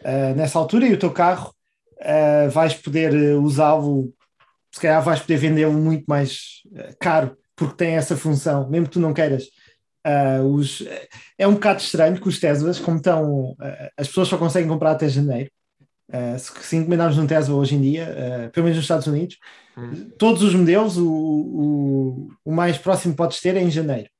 uh, 0.00 0.34
nessa 0.34 0.58
altura 0.58 0.86
e 0.86 0.92
o 0.92 0.98
teu 0.98 1.12
carro 1.12 1.54
uh, 2.02 2.50
vais 2.50 2.74
poder 2.74 3.14
eh, 3.14 3.34
usá-lo, 3.34 4.12
se 4.70 4.80
calhar 4.80 5.02
vais 5.02 5.20
poder 5.20 5.36
vendê-lo 5.36 5.72
muito 5.72 6.04
mais 6.06 6.62
uh, 6.66 6.94
caro, 7.00 7.36
porque 7.56 7.76
tem 7.76 7.94
essa 7.94 8.16
função, 8.16 8.68
mesmo 8.68 8.86
que 8.86 8.92
tu 8.92 9.00
não 9.00 9.14
queiras. 9.14 9.44
Uh, 10.04 10.44
os, 10.54 10.82
é 11.38 11.46
um 11.46 11.54
bocado 11.54 11.80
estranho 11.80 12.20
que 12.20 12.28
os 12.28 12.40
Teslas, 12.40 12.78
como 12.78 12.96
estão, 12.96 13.56
as 13.96 14.08
pessoas 14.08 14.28
só 14.28 14.36
conseguem 14.36 14.68
comprar 14.68 14.92
até 14.92 15.08
janeiro. 15.08 15.50
se, 16.38 16.52
se 16.62 16.76
encomendarmos 16.76 17.18
um 17.18 17.26
Tesla 17.26 17.54
hoje 17.54 17.76
em 17.76 17.80
dia, 17.80 18.50
pelo 18.52 18.64
menos 18.64 18.76
nos 18.76 18.84
Estados 18.84 19.06
Unidos, 19.06 19.38
hum. 19.78 20.10
todos 20.18 20.42
os 20.42 20.54
modelos, 20.54 20.98
o, 20.98 21.08
o, 21.08 22.28
o 22.44 22.52
mais 22.52 22.76
próximo 22.76 23.14
podes 23.14 23.40
ter 23.40 23.56
é 23.56 23.62
em 23.62 23.70
janeiro. 23.70 24.10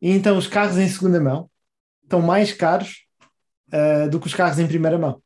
E 0.00 0.10
então 0.10 0.36
os 0.36 0.46
carros 0.46 0.78
em 0.78 0.88
segunda 0.88 1.18
mão 1.18 1.50
estão 2.04 2.20
mais 2.20 2.52
caros 2.52 3.06
uh, 3.72 4.08
do 4.08 4.20
que 4.20 4.26
os 4.26 4.34
carros 4.34 4.58
em 4.58 4.66
primeira 4.66 4.98
mão. 4.98 5.22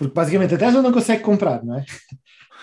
Porque 0.00 0.14
basicamente 0.14 0.54
a 0.54 0.58
Tesla 0.58 0.80
não 0.80 0.92
consegue 0.92 1.22
comprar, 1.22 1.62
não 1.62 1.76
é? 1.76 1.84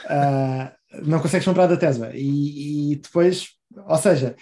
Uh, 0.05 0.71
não 1.07 1.19
consegues 1.19 1.45
comprar 1.45 1.67
da 1.67 1.77
Tesla. 1.77 2.09
E, 2.15 2.93
e, 2.93 2.95
depois, 2.95 3.49
ou 3.75 3.97
seja, 3.97 4.35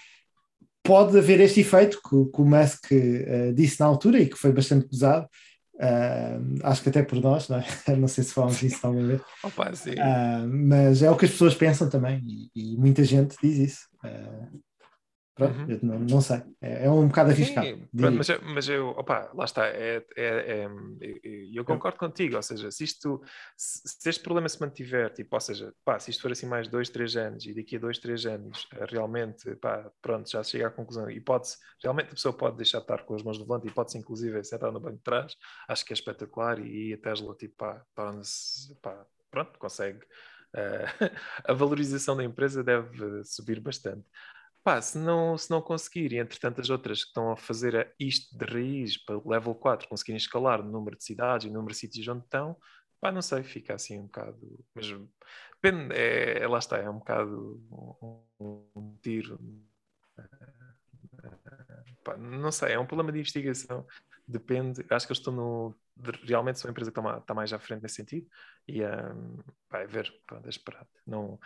pode 0.81 1.17
haver 1.17 1.41
este 1.41 1.59
efeito 1.59 1.99
que, 2.01 2.31
que 2.31 2.41
o 2.41 2.45
Musk 2.45 2.85
uh, 2.91 3.53
disse 3.53 3.81
na 3.81 3.87
altura 3.87 4.21
e 4.21 4.29
que 4.29 4.37
foi 4.37 4.53
bastante 4.53 4.87
pesado. 4.87 5.27
Uh, 5.73 6.55
acho 6.63 6.83
que 6.83 6.87
até 6.87 7.03
por 7.03 7.19
nós, 7.19 7.49
não, 7.49 7.57
é? 7.57 7.65
não 7.99 8.07
sei 8.07 8.23
se 8.23 8.33
falamos 8.33 8.59
disso 8.59 8.87
alguma 8.87 9.07
vez. 9.07 9.21
Opa, 9.43 9.73
mas 10.47 11.03
é 11.03 11.11
o 11.11 11.17
que 11.17 11.25
as 11.25 11.31
pessoas 11.31 11.53
pensam 11.53 11.89
também 11.89 12.23
e, 12.25 12.49
e 12.55 12.77
muita 12.77 13.03
gente 13.03 13.35
diz 13.43 13.57
isso. 13.57 13.79
Pronto, 15.35 15.59
uhum. 15.59 15.79
não, 15.83 15.99
não, 15.99 16.21
sei. 16.21 16.41
É, 16.61 16.85
é, 16.85 16.89
um 16.89 17.09
bocado 17.09 17.31
arriscado. 17.31 17.67
Sim, 17.67 17.87
pronto, 17.93 18.17
mas, 18.17 18.29
eu, 18.29 18.41
mas 18.41 18.69
eu, 18.69 18.87
opa, 18.91 19.29
lá 19.33 19.43
está. 19.43 19.67
É, 19.67 19.97
é, 20.15 20.63
é 20.63 20.69
eu 21.53 21.65
concordo 21.65 21.99
contigo. 21.99 22.37
Ou 22.37 22.41
seja, 22.41 22.71
se 22.71 22.85
isto, 22.85 23.21
se, 23.57 23.81
se, 23.85 24.09
este 24.09 24.23
problema 24.23 24.47
se 24.47 24.61
mantiver, 24.61 25.13
tipo, 25.13 25.35
ou 25.35 25.41
seja, 25.41 25.73
pá, 25.83 25.99
se 25.99 26.09
isto 26.09 26.21
for 26.21 26.31
assim 26.31 26.45
mais 26.45 26.69
dois, 26.69 26.89
três 26.89 27.17
anos 27.17 27.45
e 27.45 27.53
daqui 27.53 27.75
a 27.75 27.79
dois, 27.79 27.99
três 27.99 28.25
anos 28.25 28.65
eh, 28.75 28.85
realmente, 28.89 29.53
pá, 29.57 29.91
pronto, 30.01 30.29
já 30.29 30.41
chega 30.41 30.67
à 30.67 30.71
conclusão 30.71 31.09
e 31.11 31.19
pode 31.19 31.49
realmente 31.83 32.07
a 32.07 32.11
pessoa 32.11 32.33
pode 32.33 32.55
deixar 32.55 32.77
de 32.77 32.85
estar 32.85 33.03
com 33.03 33.13
as 33.13 33.21
mãos 33.21 33.37
no 33.37 33.45
volante 33.45 33.67
e 33.67 33.71
pode-se 33.71 33.97
inclusive 33.97 34.41
sentar 34.45 34.71
no 34.71 34.79
banco 34.79 34.97
de 34.97 35.03
trás, 35.03 35.35
acho 35.67 35.83
que 35.83 35.91
é 35.91 35.95
espetacular 35.95 36.59
e 36.65 36.93
a 36.93 36.97
Tesla, 36.97 37.35
tipo, 37.35 37.55
pá, 37.57 37.83
torna-se, 37.93 38.73
pá, 38.75 39.05
pronto, 39.29 39.59
consegue. 39.59 39.99
Uh, 40.55 40.87
a 41.43 41.53
valorização 41.53 42.15
da 42.15 42.23
empresa 42.23 42.63
deve 42.63 43.23
subir 43.25 43.59
bastante. 43.59 44.05
Pá, 44.65 44.81
se 44.81 44.97
não, 44.97 45.37
se 45.37 45.51
não 45.51 45.61
conseguirem, 45.61 46.17
entre 46.17 46.39
tantas 46.39 46.71
outras 46.71 47.03
que 47.03 47.09
estão 47.09 47.31
a 47.31 47.37
fazer 47.37 47.93
isto 47.99 48.35
de 48.35 48.45
raiz 48.51 48.97
para 48.97 49.15
o 49.15 49.29
level 49.29 49.53
4, 49.53 49.87
conseguirem 49.87 50.17
escalar 50.17 50.59
o 50.59 50.63
número 50.63 50.97
de 50.97 51.03
cidades 51.03 51.45
e 51.45 51.51
o 51.51 51.53
número 51.53 51.71
de 51.71 51.77
sítios 51.77 52.07
onde 52.07 52.23
estão, 52.23 52.57
pá, 52.99 53.11
não 53.11 53.21
sei, 53.21 53.43
fica 53.43 53.75
assim 53.75 53.99
um 53.99 54.07
bocado. 54.07 54.65
Mas 54.73 54.87
depende, 55.61 55.93
é, 55.93 56.39
é 56.39 56.47
lá 56.47 56.57
está, 56.57 56.79
é 56.79 56.89
um 56.89 56.97
bocado 56.97 57.61
um, 58.39 58.67
um 58.75 58.97
tiro. 59.03 59.39
Pá, 62.03 62.17
não 62.17 62.51
sei, 62.51 62.73
é 62.73 62.79
um 62.79 62.87
problema 62.87 63.11
de 63.11 63.19
investigação. 63.19 63.85
Depende, 64.27 64.83
acho 64.89 65.05
que 65.05 65.11
eles 65.11 65.19
estão 65.19 65.33
no. 65.33 65.75
Realmente 66.23 66.59
são 66.59 66.67
uma 66.67 66.71
empresa 66.71 66.91
que 66.91 66.99
está, 66.99 67.17
está 67.17 67.33
mais 67.33 67.53
à 67.53 67.59
frente 67.59 67.83
nesse 67.83 67.95
sentido 67.95 68.27
e 68.67 68.83
um, 68.83 69.37
vai 69.69 69.85
ver, 69.87 70.11
pronto, 70.27 70.45
é 70.45 70.49
esperado. 70.49 70.87
Não, 71.05 71.39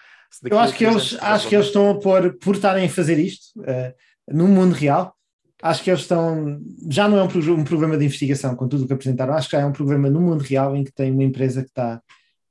Eu 0.49 0.57
acho 0.57 0.73
que 0.75 0.85
eles, 0.85 1.17
acho 1.21 1.47
que 1.47 1.55
eles 1.55 1.67
estão 1.67 1.91
a 1.91 1.99
pôr, 1.99 2.33
por 2.37 2.55
estarem 2.55 2.85
a 2.85 2.89
fazer 2.89 3.19
isto 3.19 3.59
uh, 3.59 3.93
no 4.27 4.47
mundo 4.47 4.73
real, 4.73 5.13
acho 5.61 5.83
que 5.83 5.91
eles 5.91 6.01
estão. 6.01 6.59
Já 6.89 7.07
não 7.07 7.17
é 7.17 7.23
um, 7.23 7.53
um 7.53 7.63
problema 7.63 7.97
de 7.97 8.05
investigação 8.05 8.55
com 8.55 8.67
tudo 8.67 8.85
o 8.85 8.87
que 8.87 8.93
apresentaram, 8.93 9.33
acho 9.33 9.49
que 9.49 9.57
já 9.57 9.61
é 9.61 9.65
um 9.65 9.73
problema 9.73 10.09
no 10.09 10.21
mundo 10.21 10.41
real 10.41 10.75
em 10.75 10.83
que 10.83 10.93
tem 10.93 11.11
uma 11.11 11.23
empresa 11.23 11.61
que 11.61 11.69
está 11.69 12.01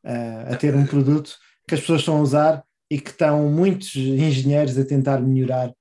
uh, 0.05 0.53
a 0.53 0.57
ter 0.57 0.77
um 0.77 0.87
produto 0.87 1.37
que 1.67 1.75
as 1.75 1.81
pessoas 1.81 2.01
estão 2.01 2.19
a 2.19 2.21
usar 2.21 2.65
e 2.91 3.01
que 3.01 3.11
estão 3.11 3.51
muitos 3.51 3.95
engenheiros 3.97 4.79
a 4.79 4.85
tentar 4.85 5.21
melhorar 5.21 5.73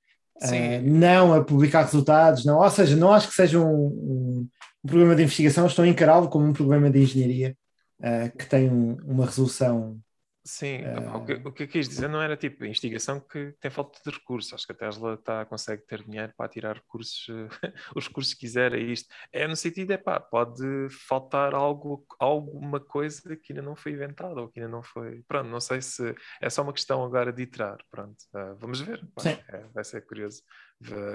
Uh, 0.42 0.82
não 0.84 1.34
a 1.34 1.44
publicar 1.44 1.84
resultados, 1.84 2.46
não, 2.46 2.60
ou 2.60 2.70
seja, 2.70 2.96
não 2.96 3.12
acho 3.12 3.28
que 3.28 3.34
seja 3.34 3.60
um, 3.60 3.88
um, 3.88 4.48
um 4.84 4.88
problema 4.88 5.16
de 5.16 5.24
investigação, 5.24 5.66
estou 5.66 5.84
a 5.84 5.88
encará-lo 5.88 6.30
como 6.30 6.46
um 6.46 6.54
problema 6.54 6.92
de 6.92 7.02
engenharia 7.02 7.58
uh, 8.02 8.38
que 8.38 8.46
tem 8.46 8.70
um, 8.70 8.98
uma 9.04 9.26
resolução 9.26 10.00
Sim, 10.48 10.80
o, 11.14 11.26
que, 11.26 11.34
o 11.34 11.52
que 11.52 11.64
eu 11.64 11.68
quis 11.68 11.90
dizer 11.90 12.08
não 12.08 12.22
era 12.22 12.38
tipo 12.38 12.64
a 12.64 12.68
investigação 12.68 13.20
que 13.20 13.54
tem 13.60 13.70
falta 13.70 14.00
de 14.02 14.18
recursos. 14.18 14.54
Acho 14.54 14.66
que 14.66 14.72
a 14.72 14.76
Tesla 14.76 15.18
tá, 15.18 15.46
consegue 15.46 15.86
ter 15.86 16.02
dinheiro 16.04 16.34
para 16.38 16.48
tirar 16.48 16.76
recursos, 16.78 17.28
os 17.94 18.08
recursos 18.08 18.34
que 18.34 18.40
quiser 18.40 18.74
a 18.74 18.78
isto. 18.78 19.14
É 19.34 19.46
no 19.46 19.58
sentido, 19.58 19.92
é 19.92 19.98
pá, 19.98 20.22
pode 20.22 20.64
faltar 21.06 21.54
algo, 21.54 22.06
alguma 22.18 22.80
coisa 22.80 23.36
que 23.36 23.52
ainda 23.52 23.62
não 23.62 23.76
foi 23.76 23.92
inventada 23.92 24.40
ou 24.40 24.48
que 24.48 24.62
ainda 24.62 24.72
não 24.72 24.82
foi. 24.82 25.22
Pronto, 25.28 25.50
não 25.50 25.60
sei 25.60 25.82
se 25.82 26.16
é 26.40 26.50
só 26.50 26.64
uma 26.64 26.72
questão 26.72 27.04
agora 27.04 27.34
de 27.34 27.44
iterar. 27.44 27.80
Pronto, 27.92 28.16
uh, 28.34 28.56
vamos 28.56 28.80
ver. 28.80 29.06
Pá, 29.14 29.24
é, 29.26 29.68
vai 29.74 29.84
ser 29.84 30.06
curioso 30.06 30.42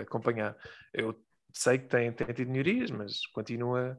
acompanhar. 0.03 0.55
Eu 0.93 1.19
sei 1.55 1.79
que 1.79 1.89
tem, 1.89 2.13
tem 2.13 2.35
tido 2.35 2.51
melhorias, 2.51 2.91
mas 2.91 3.27
continua. 3.29 3.99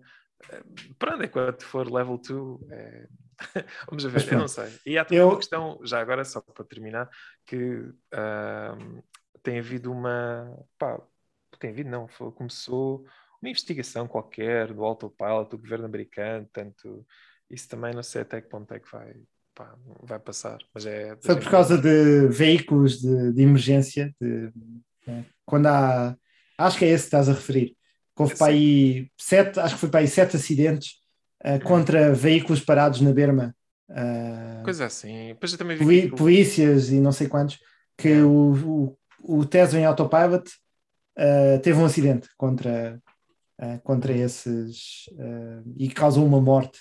Uh, 0.50 0.94
pronto, 1.00 1.24
enquanto 1.24 1.66
for 1.66 1.92
level 1.92 2.18
2, 2.18 2.72
é, 2.72 3.08
Vamos 3.90 4.04
ver, 4.04 4.34
eu 4.34 4.40
não 4.40 4.48
sei. 4.48 4.72
E 4.86 4.98
há 4.98 5.06
também 5.06 5.20
eu... 5.20 5.30
uma 5.30 5.38
questão, 5.38 5.80
já 5.84 6.00
agora, 6.00 6.24
só 6.24 6.42
para 6.42 6.66
terminar, 6.66 7.10
que 7.46 7.76
uh, 7.76 9.04
tem 9.42 9.60
havido 9.60 9.92
uma. 9.92 10.66
Pá, 10.78 11.02
tem 11.60 11.72
havido, 11.72 11.90
não, 11.90 12.08
foi, 12.08 12.32
começou 12.32 13.06
uma 13.42 13.50
investigação 13.50 14.08
qualquer 14.08 14.74
do 14.74 14.84
autopilot 14.84 15.50
do 15.50 15.58
governo 15.58 15.86
americano, 15.86 16.48
tanto 16.52 17.06
isso 17.50 17.68
também 17.68 17.94
não 17.94 18.04
sei 18.04 18.22
até 18.22 18.42
que 18.42 18.50
ponto 18.50 18.74
é 18.74 18.80
que 18.80 18.92
vai, 18.92 19.14
pá, 19.54 19.76
vai 20.02 20.20
passar. 20.20 20.60
Mas 20.74 20.86
é, 20.86 21.18
foi 21.22 21.36
por 21.40 21.50
causa 21.50 21.78
de 21.78 22.28
veículos 22.28 23.00
de, 23.00 23.34
de 23.34 23.42
emergência, 23.42 24.14
de, 24.20 24.52
né? 25.06 25.26
quando 25.46 25.68
há. 25.68 26.16
Acho 26.58 26.78
que 26.78 26.86
é 26.86 26.90
esse 26.90 27.04
que 27.04 27.08
estás 27.08 27.28
a 27.28 27.34
referir. 27.34 27.76
Houve 28.16 28.38
para 28.38 28.52
aí 28.52 29.10
sete, 29.18 29.60
acho 29.60 29.76
que 29.76 29.82
foi 29.82 29.90
para 29.90 30.02
aí 30.02 30.08
sete 30.08 30.36
acidentes 30.36 30.96
uh, 31.44 31.64
contra 31.64 32.14
veículos 32.14 32.62
parados 32.62 33.02
na 33.02 33.12
berma. 33.12 33.56
Uh, 33.90 34.64
Coisa 34.64 34.86
assim. 34.86 35.30
Depois 35.30 35.52
eu 35.52 35.58
também 35.58 35.78
vi 35.78 36.10
polícias 36.10 36.90
e 36.90 37.00
não 37.00 37.12
sei 37.12 37.28
quantos, 37.28 37.60
que 37.98 38.10
é. 38.10 38.24
o, 38.24 38.98
o, 39.20 39.38
o 39.40 39.46
Tesla 39.46 39.80
em 39.80 39.86
autopilot 39.86 40.50
uh, 41.18 41.60
teve 41.62 41.80
um 41.80 41.86
acidente 41.86 42.30
contra, 42.38 43.02
contra 43.84 44.14
esses 44.14 45.06
e 45.78 45.90
causou 45.90 46.26
uma 46.26 46.42
morte. 46.42 46.80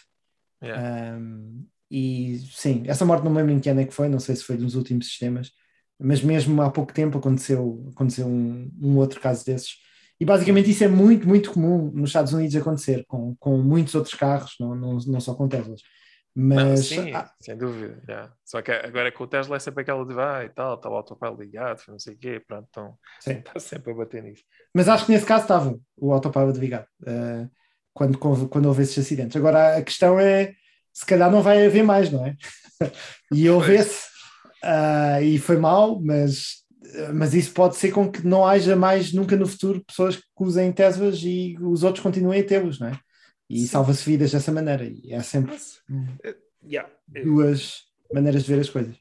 Yeah. 0.62 1.16
Um, 1.18 1.66
e 1.90 2.38
sim, 2.50 2.84
essa 2.86 3.04
morte 3.04 3.24
não 3.24 3.30
me 3.30 3.38
lembro 3.38 3.52
em 3.52 3.60
que 3.60 3.68
ano 3.68 3.80
é 3.80 3.84
que 3.84 3.92
foi, 3.92 4.08
não 4.08 4.18
sei 4.18 4.34
se 4.34 4.44
foi 4.44 4.56
dos 4.56 4.74
últimos 4.74 5.06
sistemas, 5.06 5.52
mas 5.98 6.22
mesmo 6.22 6.60
há 6.62 6.70
pouco 6.70 6.92
tempo 6.92 7.18
aconteceu, 7.18 7.86
aconteceu 7.94 8.26
um, 8.26 8.70
um 8.80 8.96
outro 8.96 9.20
caso 9.20 9.44
desses 9.44 9.74
e 10.22 10.24
basicamente 10.24 10.70
isso 10.70 10.84
é 10.84 10.88
muito, 10.88 11.26
muito 11.26 11.50
comum 11.50 11.90
nos 11.92 12.10
Estados 12.10 12.32
Unidos 12.32 12.54
acontecer, 12.54 13.04
com, 13.08 13.34
com 13.40 13.58
muitos 13.58 13.92
outros 13.96 14.14
carros, 14.14 14.54
não, 14.60 14.72
não, 14.72 14.96
não 15.04 15.18
só 15.18 15.34
com 15.34 15.48
Teslas. 15.48 15.80
Mas, 16.32 16.86
sim, 16.86 17.12
ah, 17.12 17.28
sem 17.40 17.58
dúvida. 17.58 18.00
Yeah. 18.08 18.32
Só 18.44 18.62
que 18.62 18.70
agora 18.70 19.10
com 19.10 19.24
o 19.24 19.26
Tesla 19.26 19.56
é 19.56 19.58
sempre 19.58 19.82
aquela 19.82 20.06
de 20.06 20.14
vai 20.14 20.42
ah, 20.42 20.44
e 20.44 20.48
tal, 20.48 20.76
está 20.76 20.88
o 20.88 20.94
autopilot 20.94 21.40
ligado, 21.40 21.82
não 21.88 21.98
sei 21.98 22.14
o 22.14 22.18
quê, 22.18 22.40
pronto, 22.46 22.68
então 22.70 22.96
está 23.26 23.58
sempre 23.58 23.90
a 23.90 23.96
bater 23.96 24.22
nisso. 24.22 24.44
Mas 24.72 24.88
acho 24.88 25.06
que 25.06 25.10
nesse 25.10 25.26
caso 25.26 25.42
estava 25.42 25.76
o 25.96 26.12
autopilot 26.12 26.56
ligado, 26.56 26.86
uh, 27.02 27.50
quando, 27.92 28.16
quando 28.48 28.66
houve 28.66 28.84
esses 28.84 29.04
acidentes. 29.04 29.36
Agora 29.36 29.76
a 29.76 29.82
questão 29.82 30.20
é, 30.20 30.54
se 30.92 31.04
calhar 31.04 31.32
não 31.32 31.42
vai 31.42 31.66
haver 31.66 31.82
mais, 31.82 32.12
não 32.12 32.24
é? 32.24 32.36
e 33.34 33.50
houve-se, 33.50 34.06
uh, 34.62 35.20
e 35.20 35.36
foi 35.40 35.56
mal, 35.56 36.00
mas 36.00 36.61
mas 37.14 37.34
isso 37.34 37.52
pode 37.52 37.76
ser 37.76 37.90
com 37.90 38.10
que 38.10 38.26
não 38.26 38.46
haja 38.46 38.76
mais 38.76 39.12
nunca 39.12 39.36
no 39.36 39.46
futuro 39.46 39.84
pessoas 39.84 40.16
que 40.16 40.24
usem 40.38 40.72
Teslas 40.72 41.20
e 41.22 41.56
os 41.60 41.82
outros 41.82 42.02
continuem 42.02 42.40
a 42.40 42.44
tê-los, 42.44 42.78
não 42.78 42.88
é? 42.88 42.98
E 43.48 43.66
salva-se 43.66 44.08
vidas 44.08 44.32
dessa 44.32 44.52
maneira. 44.52 44.84
E 44.84 45.14
há 45.14 45.22
sempre 45.22 45.54
uh, 45.54 46.34
yeah. 46.64 46.88
duas 47.24 47.82
maneiras 48.12 48.44
de 48.44 48.54
ver 48.54 48.60
as 48.60 48.70
coisas. 48.70 48.96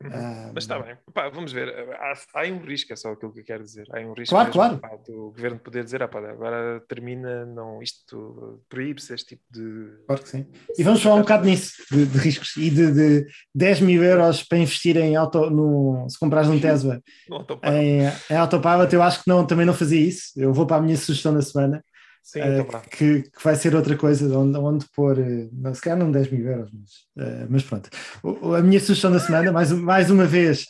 Uhum. 0.00 0.52
Mas 0.54 0.62
está 0.62 0.78
bem, 0.78 0.96
pá, 1.12 1.28
vamos 1.28 1.52
ver. 1.52 1.68
Há, 1.98 2.14
há, 2.34 2.42
um 2.44 2.58
risco, 2.58 2.92
é 2.92 2.96
só 2.96 3.10
aquilo 3.10 3.32
que 3.32 3.40
eu 3.40 3.44
quero 3.44 3.64
dizer. 3.64 3.84
Há 3.90 3.98
um 3.98 4.12
risco 4.12 4.32
claro, 4.32 4.52
claro. 4.52 4.78
Pá, 4.78 4.96
do 5.04 5.32
governo 5.32 5.58
poder 5.58 5.82
dizer: 5.82 6.00
ah, 6.00 6.06
pá, 6.06 6.20
agora 6.20 6.80
termina, 6.88 7.44
não, 7.44 7.82
isto 7.82 8.62
proíbe-se 8.68 9.12
este 9.12 9.36
tipo 9.36 9.42
de. 9.50 9.98
Claro 10.06 10.22
que 10.22 10.28
sim. 10.28 10.46
E 10.78 10.84
vamos 10.84 11.02
falar 11.02 11.16
um 11.16 11.22
bocado 11.22 11.46
nisso, 11.46 11.82
de, 11.90 12.06
de 12.06 12.18
riscos 12.18 12.56
e 12.56 12.70
de, 12.70 12.92
de 12.92 13.26
10 13.52 13.80
mil 13.80 14.04
euros 14.04 14.44
para 14.44 14.58
investir 14.58 14.96
em 14.96 15.16
auto, 15.16 15.50
no, 15.50 16.06
se 16.08 16.16
comprares 16.16 16.48
um 16.48 16.60
Tesla 16.60 17.02
em, 17.64 18.02
em 18.30 18.36
autopilot. 18.36 18.94
Eu 18.94 19.02
acho 19.02 19.24
que 19.24 19.28
não, 19.28 19.44
também 19.44 19.66
não 19.66 19.74
fazia 19.74 20.00
isso. 20.00 20.30
Eu 20.36 20.52
vou 20.52 20.64
para 20.64 20.76
a 20.76 20.80
minha 20.80 20.96
sugestão 20.96 21.34
da 21.34 21.42
semana. 21.42 21.84
Sim, 22.28 22.40
uh, 22.40 22.80
que, 22.90 23.22
que, 23.22 23.42
vai 23.42 23.56
ser 23.56 23.74
outra 23.74 23.96
coisa 23.96 24.38
onde, 24.38 24.58
onde 24.58 24.84
pôr, 24.94 25.18
uh, 25.18 25.48
não, 25.50 25.72
se 25.72 25.80
calhar 25.80 25.98
não 25.98 26.12
10 26.12 26.30
mil 26.30 26.46
euros, 26.46 26.70
mas, 26.70 27.26
uh, 27.26 27.46
mas 27.48 27.62
pronto. 27.62 27.88
O, 28.22 28.54
a 28.54 28.60
minha 28.60 28.78
sugestão 28.78 29.10
da 29.10 29.18
semana, 29.18 29.50
mais, 29.50 29.72
mais 29.72 30.10
uma 30.10 30.26
vez, 30.26 30.66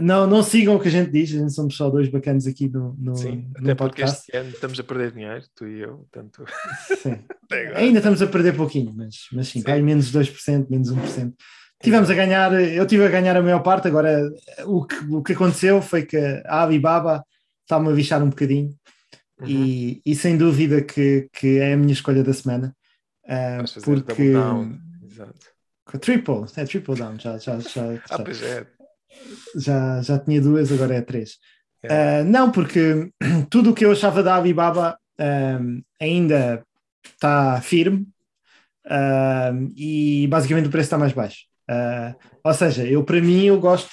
não, 0.00 0.28
não 0.28 0.44
sigam 0.44 0.76
o 0.76 0.80
que 0.80 0.86
a 0.86 0.92
gente 0.92 1.10
diz, 1.10 1.34
a 1.34 1.38
gente 1.38 1.52
somos 1.52 1.76
só 1.76 1.90
dois 1.90 2.08
bacanas 2.08 2.46
aqui 2.46 2.68
no, 2.68 2.94
no, 2.96 3.16
Sim, 3.16 3.50
no 3.58 3.64
até 3.64 3.74
podcast. 3.74 4.16
porque 4.16 4.30
este 4.30 4.36
ano 4.36 4.50
estamos 4.50 4.78
a 4.78 4.84
perder 4.84 5.10
dinheiro, 5.10 5.44
tu 5.56 5.66
e 5.66 5.80
eu, 5.80 6.06
tanto. 6.12 6.44
Sim. 7.02 7.18
Ainda 7.74 7.98
estamos 7.98 8.22
a 8.22 8.28
perder 8.28 8.54
pouquinho, 8.56 8.94
mas, 8.94 9.26
mas 9.32 9.48
sim, 9.48 9.58
sim. 9.58 9.64
vai 9.66 9.82
menos 9.82 10.12
2%, 10.12 10.70
menos 10.70 10.88
1%. 10.88 11.32
Tivemos 11.82 12.10
a 12.10 12.14
ganhar, 12.14 12.52
eu 12.62 12.86
tive 12.86 13.04
a 13.04 13.08
ganhar 13.08 13.36
a 13.36 13.42
maior 13.42 13.58
parte, 13.58 13.88
agora 13.88 14.22
o 14.66 14.86
que, 14.86 14.94
o 15.12 15.20
que 15.20 15.32
aconteceu 15.32 15.82
foi 15.82 16.06
que 16.06 16.16
a 16.46 16.62
Alibaba 16.62 17.24
está-me 17.62 17.88
a 17.88 17.92
bichar 17.92 18.22
um 18.22 18.28
bocadinho 18.28 18.70
Uhum. 19.42 19.48
E, 19.48 20.02
e, 20.06 20.14
sem 20.14 20.36
dúvida 20.36 20.80
que, 20.82 21.28
que 21.32 21.58
é 21.58 21.72
a 21.72 21.76
minha 21.76 21.92
escolha 21.92 22.22
da 22.22 22.32
semana. 22.32 22.74
Uh, 23.24 23.82
porque 23.84 24.32
triple, 25.98 26.44
é 26.56 26.64
triple 26.64 26.94
down, 26.94 27.18
já, 27.18 27.38
já, 27.38 27.58
já, 27.58 27.94
já, 27.94 28.00
ah, 28.10 28.24
é. 28.42 28.66
já, 29.56 30.02
já 30.02 30.18
tinha 30.18 30.40
duas, 30.40 30.72
agora 30.72 30.94
é 30.94 31.00
três. 31.00 31.38
É. 31.82 32.22
Uh, 32.22 32.24
não, 32.24 32.50
porque 32.50 33.10
tudo 33.50 33.70
o 33.70 33.74
que 33.74 33.84
eu 33.84 33.92
achava 33.92 34.22
da 34.22 34.36
Alibaba 34.36 34.98
uh, 35.18 35.84
ainda 36.00 36.64
está 37.04 37.60
firme 37.60 38.06
uh, 38.86 39.72
e 39.76 40.26
basicamente 40.28 40.68
o 40.68 40.70
preço 40.70 40.86
está 40.86 40.98
mais 40.98 41.12
baixo. 41.12 41.46
ou 42.44 42.54
seja, 42.54 42.86
eu 42.86 43.04
para 43.04 43.20
mim 43.20 43.44
eu 43.44 43.58
gosto, 43.60 43.90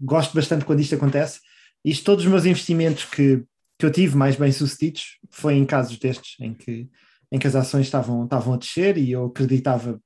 gosto 0.00 0.34
bastante 0.34 0.64
quando 0.64 0.80
isto 0.80 0.94
acontece. 0.94 1.40
Isto 1.84 2.04
todos 2.04 2.24
os 2.24 2.30
meus 2.30 2.44
investimentos 2.44 3.04
que 3.04 3.44
que 3.78 3.86
eu 3.86 3.92
tive 3.92 4.16
mais 4.16 4.34
bem 4.34 4.50
sucedidos 4.50 5.18
foi 5.30 5.54
em 5.54 5.64
casos 5.64 5.96
destes, 5.98 6.34
em 6.40 6.52
que, 6.52 6.88
em 7.30 7.38
que 7.38 7.46
as 7.46 7.54
ações 7.54 7.86
estavam, 7.86 8.24
estavam 8.24 8.54
a 8.54 8.56
descer 8.56 8.98
e 8.98 9.12
eu 9.12 9.26
acreditava 9.26 10.00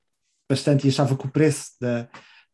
bastante 0.49 0.85
e 0.85 0.89
achava 0.89 1.17
que 1.17 1.25
o 1.25 1.31
preço 1.31 1.71
da, 1.81 2.07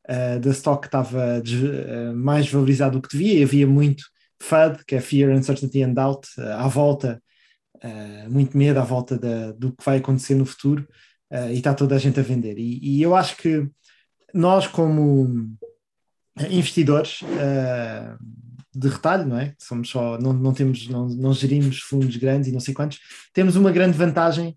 uh, 0.09 0.39
da 0.39 0.49
stock 0.51 0.86
estava 0.86 1.41
uh, 1.41 2.15
mais 2.15 2.49
valorizado 2.49 2.99
do 2.99 3.07
que 3.07 3.17
devia 3.17 3.39
e 3.39 3.43
havia 3.43 3.67
muito 3.67 4.05
FUD, 4.41 4.86
que 4.86 4.95
é 4.95 5.01
Fear, 5.01 5.36
Uncertainty 5.36 5.84
and 5.84 5.93
Doubt, 5.93 6.28
uh, 6.38 6.41
à 6.53 6.67
volta, 6.67 7.22
muito 8.30 8.57
medo 8.57 8.78
à 8.78 8.84
volta 8.84 9.17
da, 9.17 9.53
do 9.53 9.72
que 9.72 9.86
vai 9.86 9.99
acontecer 9.99 10.36
no 10.36 10.45
futuro 10.45 10.86
e 11.49 11.53
está 11.53 11.74
toda 11.74 11.95
a 11.95 11.97
gente 11.97 12.20
a 12.20 12.24
vender. 12.24 12.57
E, 12.57 12.78
e 12.84 13.01
eu 13.01 13.15
acho 13.15 13.38
que 13.38 13.70
nós, 14.34 14.67
como 14.67 15.49
investidores, 16.49 17.22
de 18.74 18.88
retalho, 18.88 19.26
não 19.26 19.39
é? 19.39 19.53
Somos 19.59 19.89
só, 19.89 20.17
não, 20.20 20.34
não 20.34 20.53
temos, 20.53 20.88
não, 20.88 21.07
não 21.07 21.34
gerimos 21.34 21.80
fundos 21.80 22.15
grandes 22.17 22.49
e 22.49 22.51
não 22.51 22.59
sei 22.59 22.74
quantos, 22.74 22.99
temos 23.34 23.55
uma 23.55 23.72
grande 23.72 23.97
vantagem 23.97 24.55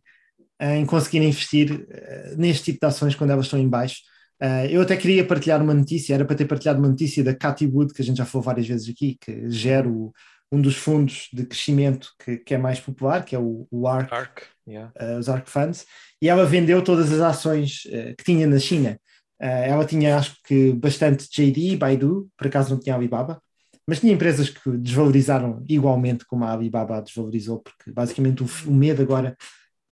em 0.62 0.86
conseguir 0.86 1.18
investir 1.18 1.72
uh, 1.72 2.36
neste 2.36 2.64
tipo 2.64 2.78
de 2.80 2.86
ações 2.86 3.14
quando 3.14 3.30
elas 3.30 3.46
estão 3.46 3.58
em 3.58 3.68
baixo. 3.68 4.02
Uh, 4.40 4.66
eu 4.70 4.82
até 4.82 4.96
queria 4.96 5.26
partilhar 5.26 5.60
uma 5.60 5.74
notícia, 5.74 6.14
era 6.14 6.24
para 6.24 6.36
ter 6.36 6.46
partilhado 6.46 6.78
uma 6.78 6.88
notícia 6.88 7.22
da 7.24 7.34
Cathy 7.34 7.66
Wood, 7.66 7.92
que 7.92 8.02
a 8.02 8.04
gente 8.04 8.18
já 8.18 8.24
falou 8.24 8.44
várias 8.44 8.66
vezes 8.66 8.88
aqui, 8.88 9.16
que 9.20 9.50
gera 9.50 9.88
o, 9.88 10.12
um 10.52 10.60
dos 10.60 10.76
fundos 10.76 11.28
de 11.32 11.44
crescimento 11.44 12.10
que, 12.24 12.38
que, 12.38 12.54
é 12.54 12.58
mais 12.58 12.78
popular, 12.78 13.24
que 13.24 13.34
é 13.34 13.38
o, 13.38 13.66
o 13.70 13.88
ARK, 13.88 14.12
ARK 14.12 14.42
yeah. 14.68 14.92
uh, 15.00 15.18
os 15.18 15.28
ARK 15.28 15.48
Funds, 15.48 15.84
e 16.20 16.28
ela 16.28 16.46
vendeu 16.46 16.82
todas 16.82 17.12
as 17.12 17.20
ações 17.20 17.82
que 18.16 18.24
tinha 18.24 18.46
na 18.46 18.60
China. 18.60 18.96
ela 19.40 19.84
tinha, 19.84 20.16
acho 20.16 20.36
que, 20.44 20.72
bastante 20.72 21.28
JD, 21.28 21.76
Baidu, 21.76 22.30
por 22.36 22.46
acaso 22.46 22.72
não 22.72 22.78
tinha 22.78 22.94
Alibaba, 22.94 23.42
mas 23.86 24.00
tinha 24.00 24.12
empresas 24.12 24.48
que 24.48 24.70
desvalorizaram 24.78 25.64
igualmente 25.68 26.24
como 26.24 26.44
a 26.44 26.52
Alibaba 26.52 27.02
desvalorizou, 27.02 27.60
porque 27.60 27.90
basicamente 27.90 28.42
o, 28.42 28.46
o 28.66 28.72
medo 28.72 29.02
agora 29.02 29.36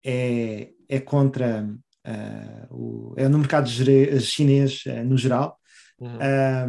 é, 0.05 0.69
é 0.89 0.99
contra 0.99 1.67
uh, 2.05 2.75
o, 2.75 3.13
é 3.17 3.27
no 3.27 3.39
mercado 3.39 3.69
chinês 3.69 4.83
uh, 4.85 5.03
no 5.05 5.17
geral. 5.17 5.57
Uhum. 5.99 6.17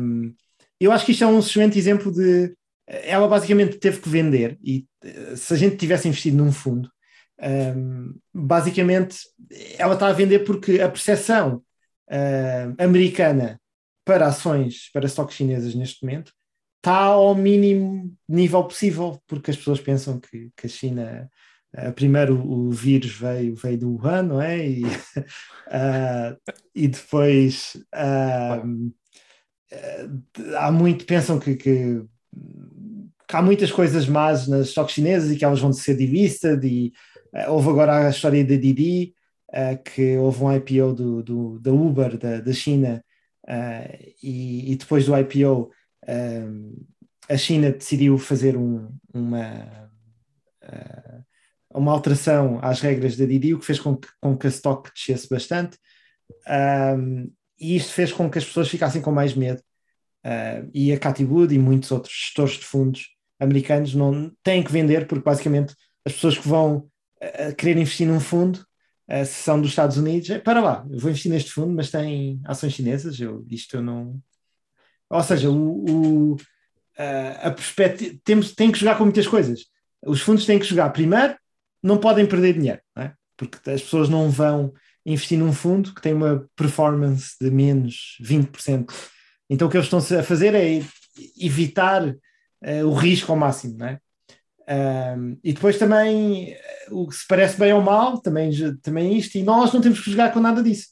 Um, 0.00 0.34
eu 0.80 0.92
acho 0.92 1.04
que 1.04 1.12
isto 1.12 1.24
é 1.24 1.26
um 1.26 1.40
excelente 1.40 1.78
exemplo 1.78 2.12
de 2.12 2.54
ela 2.86 3.28
basicamente 3.28 3.78
teve 3.78 4.00
que 4.00 4.08
vender 4.08 4.58
e 4.64 4.86
se 5.36 5.52
a 5.52 5.56
gente 5.56 5.76
tivesse 5.76 6.08
investido 6.08 6.38
num 6.38 6.50
fundo, 6.50 6.90
um, 7.76 8.14
basicamente 8.32 9.18
ela 9.76 9.94
está 9.94 10.08
a 10.08 10.12
vender 10.12 10.40
porque 10.40 10.80
a 10.80 10.88
percepção 10.88 11.62
uh, 12.10 12.82
americana 12.82 13.60
para 14.04 14.26
ações, 14.26 14.90
para 14.92 15.04
estoques 15.04 15.36
chinesas 15.36 15.74
neste 15.74 16.02
momento 16.02 16.32
está 16.78 16.96
ao 17.02 17.34
mínimo 17.34 18.16
nível 18.28 18.64
possível, 18.64 19.20
porque 19.26 19.50
as 19.50 19.56
pessoas 19.56 19.80
pensam 19.80 20.18
que, 20.18 20.50
que 20.56 20.66
a 20.66 20.70
China. 20.70 21.30
Uh, 21.76 21.92
primeiro 21.92 22.34
o 22.50 22.70
vírus 22.70 23.12
veio, 23.12 23.54
veio 23.54 23.76
do 23.76 23.90
Wuhan, 23.96 24.22
não 24.22 24.40
é? 24.40 24.66
E, 24.66 24.84
uh, 24.86 26.34
e 26.74 26.88
depois 26.88 27.76
uh, 27.94 28.90
há 30.56 30.72
muito, 30.72 31.04
pensam 31.04 31.38
que, 31.38 31.56
que, 31.56 32.02
que, 33.28 33.36
há 33.36 33.42
muitas 33.42 33.70
coisas 33.70 34.08
más 34.08 34.48
nas 34.48 34.68
stocks 34.68 34.94
chinesas 34.94 35.30
e 35.30 35.36
que 35.36 35.44
elas 35.44 35.60
vão 35.60 35.70
ser 35.70 35.94
delisted 35.94 36.66
e 36.66 36.90
houve 37.48 37.68
agora 37.68 38.06
a 38.06 38.10
história 38.10 38.42
da 38.42 38.56
Didi, 38.56 39.14
que 39.84 40.16
houve 40.16 40.42
um 40.42 40.56
IPO 40.56 40.94
do, 40.94 41.22
do, 41.22 41.58
da 41.58 41.70
Uber 41.70 42.16
da, 42.16 42.40
da 42.40 42.52
China 42.54 43.04
e, 44.22 44.72
e, 44.72 44.76
depois 44.76 45.04
do 45.04 45.14
IPO 45.14 45.70
a 47.28 47.36
China 47.36 47.70
decidiu 47.70 48.16
fazer 48.18 48.56
um, 48.56 48.88
uma, 49.12 49.90
uh, 50.64 51.24
uma 51.74 51.92
alteração 51.92 52.58
às 52.62 52.80
regras 52.80 53.16
da 53.16 53.26
Didi, 53.26 53.54
o 53.54 53.58
que 53.58 53.66
fez 53.66 53.78
com 53.78 53.96
que, 53.96 54.08
com 54.20 54.36
que 54.36 54.46
a 54.46 54.50
stock 54.50 54.90
descesse 54.94 55.28
bastante. 55.28 55.78
E 57.58 57.76
isto 57.76 57.92
fez 57.92 58.12
com 58.12 58.30
que 58.30 58.38
as 58.38 58.44
pessoas 58.44 58.68
ficassem 58.68 59.02
com 59.02 59.10
mais 59.10 59.34
medo. 59.34 59.60
Uh, 60.24 60.68
e 60.74 60.92
a 60.92 60.98
Cathy 60.98 61.24
Wood 61.24 61.54
e 61.54 61.58
muitos 61.58 61.90
outros 61.90 62.12
gestores 62.12 62.54
de 62.54 62.64
fundos 62.64 63.08
americanos 63.38 63.94
não 63.94 64.32
têm 64.42 64.62
que 64.62 64.72
vender, 64.72 65.06
porque 65.06 65.24
basicamente 65.24 65.74
as 66.04 66.12
pessoas 66.12 66.36
que 66.36 66.48
vão 66.48 66.88
uh, 67.22 67.54
querer 67.56 67.76
investir 67.76 68.06
num 68.06 68.20
fundo, 68.20 68.56
uh, 69.10 69.24
se 69.24 69.42
são 69.42 69.60
dos 69.60 69.70
Estados 69.70 69.96
Unidos, 69.96 70.28
é, 70.30 70.38
para 70.38 70.60
lá, 70.60 70.86
eu 70.90 70.98
vou 70.98 71.10
investir 71.10 71.30
neste 71.30 71.52
fundo, 71.52 71.72
mas 71.72 71.90
tem 71.90 72.40
ações 72.44 72.72
chinesas, 72.72 73.18
eu, 73.20 73.46
isto 73.48 73.76
eu 73.76 73.82
não, 73.82 74.20
ou 75.10 75.22
seja, 75.22 75.50
o, 75.50 76.34
o 76.34 76.36
a 77.44 77.50
perspectiva, 77.50 78.18
temos, 78.24 78.52
tem 78.52 78.72
que 78.72 78.78
jogar 78.78 78.98
com 78.98 79.04
muitas 79.04 79.26
coisas. 79.26 79.66
Os 80.04 80.20
fundos 80.20 80.44
têm 80.44 80.58
que 80.58 80.66
jogar, 80.66 80.90
primeiro, 80.90 81.36
não 81.82 81.98
podem 81.98 82.26
perder 82.26 82.54
dinheiro, 82.54 82.80
é? 82.96 83.12
porque 83.36 83.70
as 83.70 83.82
pessoas 83.82 84.08
não 84.08 84.30
vão 84.30 84.72
investir 85.06 85.38
num 85.38 85.52
fundo 85.52 85.94
que 85.94 86.02
tem 86.02 86.12
uma 86.12 86.46
performance 86.56 87.36
de 87.40 87.50
menos 87.50 88.18
20%. 88.20 88.92
Então 89.48 89.68
o 89.68 89.70
que 89.70 89.76
eles 89.76 89.86
estão 89.86 90.00
a 90.18 90.22
fazer 90.22 90.54
é 90.54 90.82
evitar 91.38 92.06
uh, 92.08 92.86
o 92.86 92.94
risco 92.94 93.32
ao 93.32 93.38
máximo. 93.38 93.82
É? 93.84 93.98
Um, 95.16 95.38
e 95.42 95.52
depois 95.52 95.78
também, 95.78 96.54
o 96.90 97.08
que 97.08 97.14
se 97.14 97.26
parece 97.26 97.58
bem 97.58 97.72
ou 97.72 97.80
mal, 97.80 98.20
também, 98.20 98.50
também 98.82 99.16
isto, 99.16 99.36
e 99.36 99.42
nós 99.42 99.72
não 99.72 99.80
temos 99.80 100.00
que 100.00 100.10
jogar 100.10 100.32
com 100.32 100.40
nada 100.40 100.62
disso. 100.62 100.88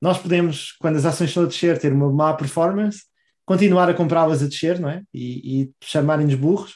Nós 0.00 0.18
podemos, 0.18 0.72
quando 0.72 0.96
as 0.96 1.06
ações 1.06 1.30
estão 1.30 1.44
a 1.44 1.46
descer, 1.46 1.78
ter 1.78 1.92
uma 1.92 2.12
má 2.12 2.34
performance 2.34 3.04
continuar 3.44 3.88
a 3.88 3.94
comprá-las 3.94 4.42
a 4.42 4.46
descer, 4.46 4.78
não 4.78 4.88
é? 4.88 5.02
E, 5.12 5.62
e 5.62 5.70
chamarem-nos 5.82 6.34
burros. 6.34 6.72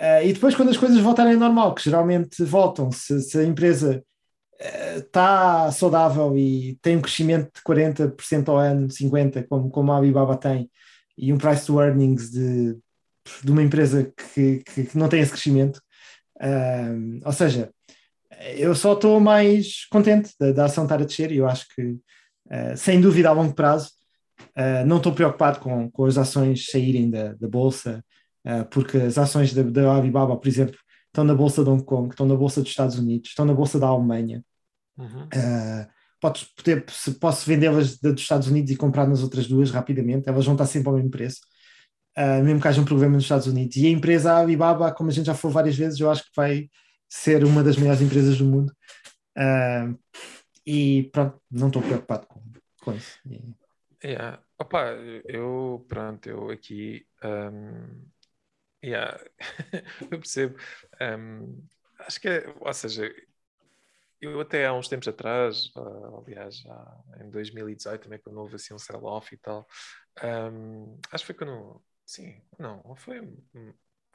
Uh, 0.00 0.24
e 0.24 0.32
depois, 0.32 0.54
quando 0.54 0.68
as 0.68 0.76
coisas 0.76 0.98
voltarem 0.98 1.34
ao 1.34 1.40
normal, 1.40 1.74
que 1.74 1.82
geralmente 1.82 2.44
voltam, 2.44 2.92
se, 2.92 3.20
se 3.22 3.38
a 3.38 3.44
empresa 3.44 4.04
está 4.96 5.68
uh, 5.68 5.72
saudável 5.72 6.36
e 6.36 6.78
tem 6.82 6.96
um 6.96 7.02
crescimento 7.02 7.50
de 7.54 7.62
40% 7.62 8.48
ao 8.48 8.58
ano, 8.58 8.88
50%, 8.88 9.46
como, 9.48 9.70
como 9.70 9.92
a 9.92 9.96
Alibaba 9.96 10.36
tem, 10.36 10.70
e 11.16 11.32
um 11.32 11.38
price 11.38 11.64
to 11.64 11.80
earnings 11.80 12.30
de, 12.30 12.76
de 13.42 13.50
uma 13.50 13.62
empresa 13.62 14.12
que, 14.34 14.62
que, 14.64 14.84
que 14.84 14.98
não 14.98 15.08
tem 15.08 15.20
esse 15.20 15.32
crescimento, 15.32 15.80
uh, 16.42 17.20
ou 17.24 17.32
seja, 17.32 17.70
eu 18.54 18.74
só 18.74 18.92
estou 18.92 19.18
mais 19.18 19.86
contente 19.86 20.34
da, 20.38 20.52
da 20.52 20.64
ação 20.66 20.84
estar 20.84 21.00
a 21.00 21.06
descer 21.06 21.32
e 21.32 21.38
eu 21.38 21.48
acho 21.48 21.66
que, 21.74 21.96
sem 22.76 23.00
dúvida, 23.00 23.30
a 23.30 23.32
longo 23.32 23.54
prazo, 23.54 23.90
Uh, 24.56 24.86
não 24.86 24.96
estou 24.96 25.12
preocupado 25.12 25.60
com, 25.60 25.90
com 25.90 26.04
as 26.06 26.16
ações 26.16 26.66
saírem 26.70 27.10
da, 27.10 27.34
da 27.34 27.46
bolsa, 27.46 28.02
uh, 28.46 28.64
porque 28.70 28.96
as 28.96 29.18
ações 29.18 29.52
da, 29.52 29.62
da 29.62 29.94
Alibaba, 29.94 30.36
por 30.36 30.48
exemplo, 30.48 30.76
estão 31.08 31.24
na 31.24 31.34
bolsa 31.34 31.62
de 31.62 31.70
Hong 31.70 31.84
Kong, 31.84 32.08
estão 32.10 32.26
na 32.26 32.34
bolsa 32.34 32.60
dos 32.60 32.70
Estados 32.70 32.98
Unidos, 32.98 33.30
estão 33.30 33.44
na 33.44 33.54
bolsa 33.54 33.78
da 33.78 33.86
Alemanha. 33.86 34.42
Uhum. 34.98 35.24
Uh, 35.24 35.86
podes 36.20 36.44
poder, 36.44 36.84
se 36.88 37.12
posso 37.12 37.46
vendê-las 37.46 37.98
dos 37.98 38.20
Estados 38.20 38.48
Unidos 38.48 38.70
e 38.70 38.76
comprar 38.76 39.06
nas 39.06 39.22
outras 39.22 39.46
duas 39.46 39.70
rapidamente, 39.70 40.28
elas 40.28 40.44
vão 40.44 40.54
estar 40.54 40.66
sempre 40.66 40.88
ao 40.88 40.94
mesmo 40.94 41.10
preço, 41.10 41.40
uh, 42.16 42.42
mesmo 42.42 42.60
que 42.60 42.68
haja 42.68 42.80
um 42.80 42.84
problema 42.84 43.14
nos 43.14 43.24
Estados 43.24 43.46
Unidos. 43.46 43.76
E 43.76 43.86
a 43.86 43.90
empresa 43.90 44.36
Alibaba, 44.36 44.92
como 44.92 45.10
a 45.10 45.12
gente 45.12 45.26
já 45.26 45.34
falou 45.34 45.54
várias 45.54 45.76
vezes, 45.76 46.00
eu 46.00 46.10
acho 46.10 46.24
que 46.24 46.30
vai 46.34 46.68
ser 47.08 47.44
uma 47.44 47.62
das 47.62 47.76
melhores 47.76 48.00
empresas 48.00 48.38
do 48.38 48.44
mundo. 48.44 48.72
Uh, 49.36 49.98
e 50.66 51.10
pronto, 51.12 51.38
não 51.50 51.68
estou 51.68 51.82
preocupado 51.82 52.26
com, 52.26 52.42
com 52.82 52.92
isso. 52.92 53.18
Yeah. 54.04 54.42
Opa, 54.58 54.92
eu, 55.26 55.84
pronto, 55.88 56.26
eu 56.28 56.50
aqui, 56.50 57.06
um, 57.24 58.06
yeah, 58.84 59.18
eu 60.10 60.18
percebo, 60.20 60.58
um, 61.00 61.66
acho 62.00 62.20
que 62.20 62.28
é, 62.28 62.54
ou 62.60 62.74
seja, 62.74 63.10
eu 64.20 64.40
até 64.40 64.66
há 64.66 64.72
uns 64.74 64.88
tempos 64.88 65.08
atrás, 65.08 65.66
uh, 65.76 66.18
aliás, 66.24 66.56
já 66.58 66.96
em 67.20 67.30
2018 67.30 68.02
também, 68.04 68.18
quando 68.18 68.38
houve 68.38 68.56
assim 68.56 68.74
um 68.74 68.78
sell-off 68.78 69.34
e 69.34 69.38
tal, 69.38 69.66
um, 70.52 70.98
acho 71.12 71.24
que 71.24 71.32
foi 71.32 71.34
quando, 71.46 71.82
sim, 72.06 72.40
não, 72.58 72.94
foi, 72.96 73.20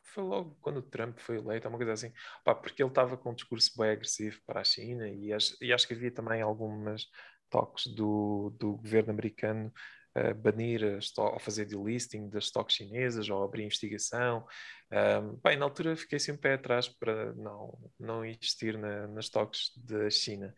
foi 0.04 0.24
logo 0.24 0.58
quando 0.62 0.78
o 0.78 0.82
Trump 0.82 1.20
foi 1.20 1.38
eleito, 1.38 1.68
uma 1.68 1.78
coisa 1.78 1.94
assim, 1.94 2.12
Opa, 2.42 2.56
porque 2.56 2.82
ele 2.84 2.90
estava 2.90 3.18
com 3.18 3.32
um 3.32 3.36
discurso 3.36 3.72
bem 3.78 3.92
agressivo 3.92 4.40
para 4.46 4.62
a 4.62 4.64
China 4.64 5.08
e 5.08 5.32
acho, 5.34 5.56
e 5.62 5.72
acho 5.72 5.88
que 5.88 5.94
havia 5.94 6.12
também 6.12 6.42
algumas 6.42 7.06
toques 7.52 7.86
do, 7.88 8.56
do 8.58 8.78
governo 8.78 9.12
americano 9.12 9.72
a 10.14 10.34
banir 10.34 10.99
ou 11.18 11.39
fazer 11.39 11.66
delisting 11.66 12.30
das 12.30 12.45
stocks 12.45 12.76
chinesas 12.76 13.30
ou 13.30 13.43
abrir 13.43 13.64
investigação. 13.64 14.45
Um, 14.91 15.36
bem, 15.41 15.58
na 15.58 15.66
altura 15.66 15.95
fiquei 15.95 16.18
assim 16.18 16.34
um 16.34 16.38
pé 16.38 16.56
atrás 16.56 16.89
para 16.89 17.34
não, 17.34 17.78
não 17.97 18.26
investir 18.26 18.78
na, 18.78 19.08
nas 19.08 19.26
stocks 19.26 19.72
da 19.78 20.10
China. 20.10 20.54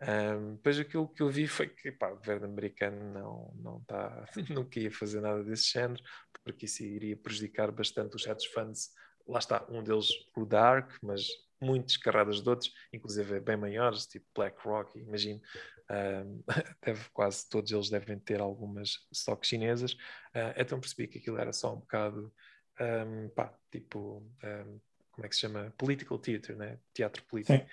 Um, 0.00 0.54
depois 0.54 0.78
aquilo 0.78 1.08
que 1.08 1.22
eu 1.22 1.28
vi 1.28 1.46
foi 1.46 1.68
que 1.68 1.90
pá, 1.92 2.08
o 2.08 2.16
governo 2.16 2.46
americano 2.46 3.12
não, 3.12 3.52
não, 3.56 3.80
tá, 3.84 4.24
não 4.50 4.64
queria 4.64 4.90
fazer 4.90 5.20
nada 5.20 5.42
desse 5.44 5.72
género, 5.72 6.02
porque 6.44 6.66
isso 6.66 6.82
iria 6.82 7.16
prejudicar 7.16 7.70
bastante 7.70 8.16
os 8.16 8.26
hedge 8.26 8.48
funds. 8.48 8.90
Lá 9.26 9.38
está, 9.38 9.64
um 9.68 9.82
deles, 9.82 10.08
o 10.36 10.44
Dark, 10.44 10.90
mas 11.02 11.28
muitas 11.60 11.96
carradas 11.96 12.40
de 12.40 12.48
outros, 12.48 12.72
inclusive 12.92 13.40
bem 13.40 13.56
maiores, 13.56 14.06
tipo 14.06 14.26
BlackRock, 14.34 14.98
imagino, 14.98 15.40
deve, 16.84 17.08
quase 17.10 17.48
todos 17.48 17.70
eles 17.72 17.90
devem 17.90 18.18
ter 18.18 18.40
algumas 18.40 19.06
stocks 19.12 19.48
chinesas, 19.48 19.92
uh, 19.92 20.54
então 20.56 20.80
percebi 20.80 21.08
que 21.08 21.18
aquilo 21.18 21.38
era 21.38 21.52
só 21.52 21.74
um 21.74 21.80
bocado, 21.80 22.32
um, 22.80 23.28
pá, 23.30 23.52
tipo, 23.70 24.22
um, 24.44 24.80
como 25.10 25.26
é 25.26 25.28
que 25.28 25.34
se 25.34 25.40
chama? 25.42 25.74
Political 25.76 26.18
theater, 26.18 26.56
né? 26.56 26.78
Teatro 26.92 27.24
político. 27.24 27.58
Sim 27.58 27.66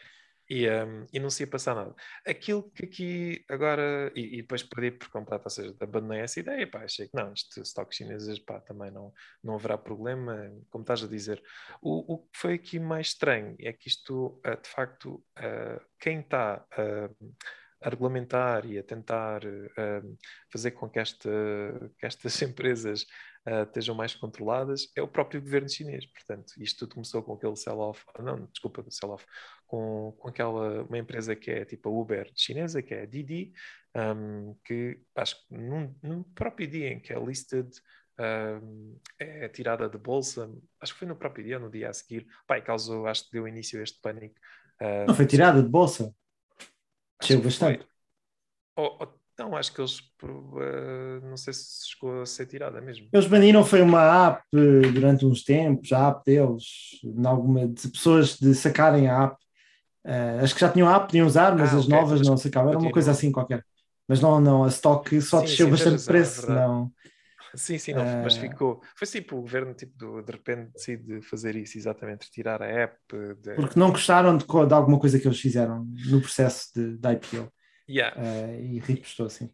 e, 0.50 0.70
um, 0.70 1.08
e 1.12 1.20
não 1.20 1.30
se 1.30 1.44
ia 1.44 1.48
passar 1.48 1.76
nada. 1.76 1.96
Aquilo 2.26 2.70
que 2.72 2.86
aqui 2.86 3.46
agora, 3.50 4.12
e, 4.16 4.38
e 4.38 4.42
depois 4.42 4.64
perdi 4.64 4.92
por 4.92 5.10
completo, 5.10 5.46
ou 5.46 5.50
seja, 5.50 5.76
abandonei 5.80 6.22
essa 6.22 6.40
ideia, 6.40 6.68
pá, 6.70 6.84
achei 6.84 7.08
que 7.08 7.16
não, 7.16 7.34
isto 7.34 7.62
estoques 7.62 7.98
chineses, 7.98 8.40
pá, 8.40 8.60
também 8.60 8.92
não, 8.92 9.14
não 9.44 9.56
haverá 9.56 9.78
problema, 9.78 10.52
como 10.70 10.84
estás 10.84 11.04
a 11.04 11.08
dizer. 11.08 11.42
O, 11.82 12.14
o 12.14 12.18
que 12.20 12.38
foi 12.38 12.54
aqui 12.54 12.80
mais 12.80 13.08
estranho 13.08 13.56
é 13.60 13.74
que 13.74 13.88
isto, 13.88 14.40
uh, 14.46 14.62
de 14.62 14.70
facto, 14.70 15.24
uh, 15.40 15.82
quem 16.00 16.20
está 16.20 16.66
uh, 16.78 17.36
a 17.86 17.90
regulamentar 17.90 18.66
e 18.66 18.80
a 18.80 18.84
tentar 18.84 19.42
fazer 20.52 20.72
com 20.72 20.90
que, 20.90 20.98
esta, 20.98 21.30
que 22.00 22.06
estas 22.06 22.42
empresas 22.42 23.06
uh, 23.48 23.64
estejam 23.64 23.96
mais 23.96 24.16
controladas 24.16 24.92
é 24.96 25.02
o 25.02 25.08
próprio 25.08 25.42
governo 25.42 25.70
chinês. 25.70 26.06
Portanto, 26.06 26.54
isto 26.58 26.80
tudo 26.80 26.96
começou 26.96 27.22
com 27.22 27.34
aquele 27.34 27.56
sell-off, 27.56 28.04
não, 28.20 28.46
desculpa, 28.48 28.84
sell-off, 28.90 29.26
com, 29.68 30.16
com 30.18 30.28
aquela, 30.28 30.84
uma 30.84 30.98
empresa 30.98 31.36
que 31.36 31.52
é 31.52 31.66
tipo 31.66 31.90
a 31.90 31.92
Uber 31.92 32.32
chinesa, 32.36 32.82
que 32.82 32.94
é 32.94 33.04
a 33.04 33.06
Didi, 33.06 33.54
um, 33.96 34.56
que 34.64 35.00
acho 35.16 35.36
que 35.48 35.56
num, 35.56 35.94
num, 36.02 36.24
próprio 36.24 36.68
dia 36.68 36.92
em 36.92 37.00
que 37.00 37.14
é 37.14 37.20
listed, 37.20 37.70
um, 38.20 38.98
é 39.20 39.48
tirada 39.50 39.88
de 39.88 39.98
bolsa, 39.98 40.50
acho 40.82 40.94
que 40.94 41.00
foi 41.00 41.08
no 41.08 41.16
próprio 41.16 41.46
dia, 41.46 41.60
no 41.60 41.70
dia 41.70 41.90
a 41.90 41.94
seguir, 41.94 42.26
pai, 42.48 42.62
causou, 42.62 43.08
acho 43.08 43.26
que 43.26 43.32
deu 43.32 43.48
início 43.48 43.80
a 43.80 43.84
este 43.84 44.00
pânico. 44.02 44.36
Uh, 44.82 45.08
não 45.08 45.16
foi 45.16 45.26
tirada 45.26 45.62
de 45.62 45.70
bolsa? 45.70 46.14
Chegou 47.22 47.44
bastante. 47.44 47.86
Ou, 48.76 48.98
ou, 49.00 49.20
não, 49.38 49.56
acho 49.56 49.74
que 49.74 49.82
eles 49.82 50.00
uh, 50.24 51.22
não 51.24 51.36
sei 51.36 51.54
se 51.54 51.90
chegou 51.90 52.22
a 52.22 52.26
ser 52.26 52.46
tirada 52.46 52.80
mesmo. 52.80 53.08
Eles 53.12 53.28
baniram 53.28 53.66
foi 53.66 53.82
uma 53.82 54.28
app 54.28 54.44
durante 54.94 55.26
uns 55.26 55.44
tempos, 55.44 55.92
a 55.92 56.08
app 56.08 56.24
deles, 56.26 56.64
de, 57.04 57.28
alguma, 57.28 57.68
de 57.68 57.88
pessoas 57.90 58.38
de 58.38 58.54
sacarem 58.56 59.08
a 59.08 59.24
app. 59.24 59.36
Uh, 60.06 60.44
acho 60.44 60.54
que 60.54 60.62
já 60.62 60.70
tinham 60.70 60.88
a 60.88 60.96
app, 60.96 61.08
podiam 61.08 61.28
usar, 61.28 61.56
mas 61.56 61.74
ah, 61.74 61.78
as 61.78 61.86
okay, 61.86 61.96
novas 61.96 62.20
mas 62.20 62.28
não 62.28 62.38
sacavam. 62.38 62.70
Era 62.70 62.80
uma 62.80 62.92
coisa 62.92 63.12
assim 63.12 63.32
qualquer. 63.32 63.64
Mas 64.08 64.22
não, 64.22 64.40
não, 64.40 64.64
a 64.64 64.68
stock 64.68 65.20
só 65.22 65.40
sim, 65.40 65.46
desceu 65.46 65.66
sim, 65.66 65.72
bastante 65.72 66.00
de 66.00 66.06
preço. 66.06 66.46
É 66.52 66.56
não. 66.56 66.92
Sim, 67.56 67.78
sim, 67.78 67.94
não, 67.94 68.04
uh... 68.04 68.24
mas 68.24 68.36
ficou. 68.38 68.82
Foi 68.96 69.08
tipo 69.08 69.38
o 69.38 69.42
governo 69.42 69.74
tipo, 69.74 69.98
do, 69.98 70.22
de 70.22 70.32
repente 70.32 70.72
decide 70.74 71.22
fazer 71.22 71.56
isso, 71.56 71.78
exatamente, 71.78 72.26
retirar 72.26 72.62
a 72.62 72.66
app. 72.66 72.98
De... 73.42 73.56
Porque 73.56 73.80
não 73.80 73.92
gostaram 73.92 74.38
de, 74.38 74.46
de, 74.46 74.74
alguma 74.74 75.00
coisa 75.00 75.20
que 75.20 75.28
eles 75.28 75.40
fizeram 75.40 75.86
no 76.08 76.22
processo 76.22 76.72
de, 76.74 76.98
de 76.98 77.14
IPO. 77.14 77.52
Yeah. 77.90 78.20
Uh, 78.20 78.62
e 78.62 78.80
repostou 78.80 79.28
assim. 79.28 79.50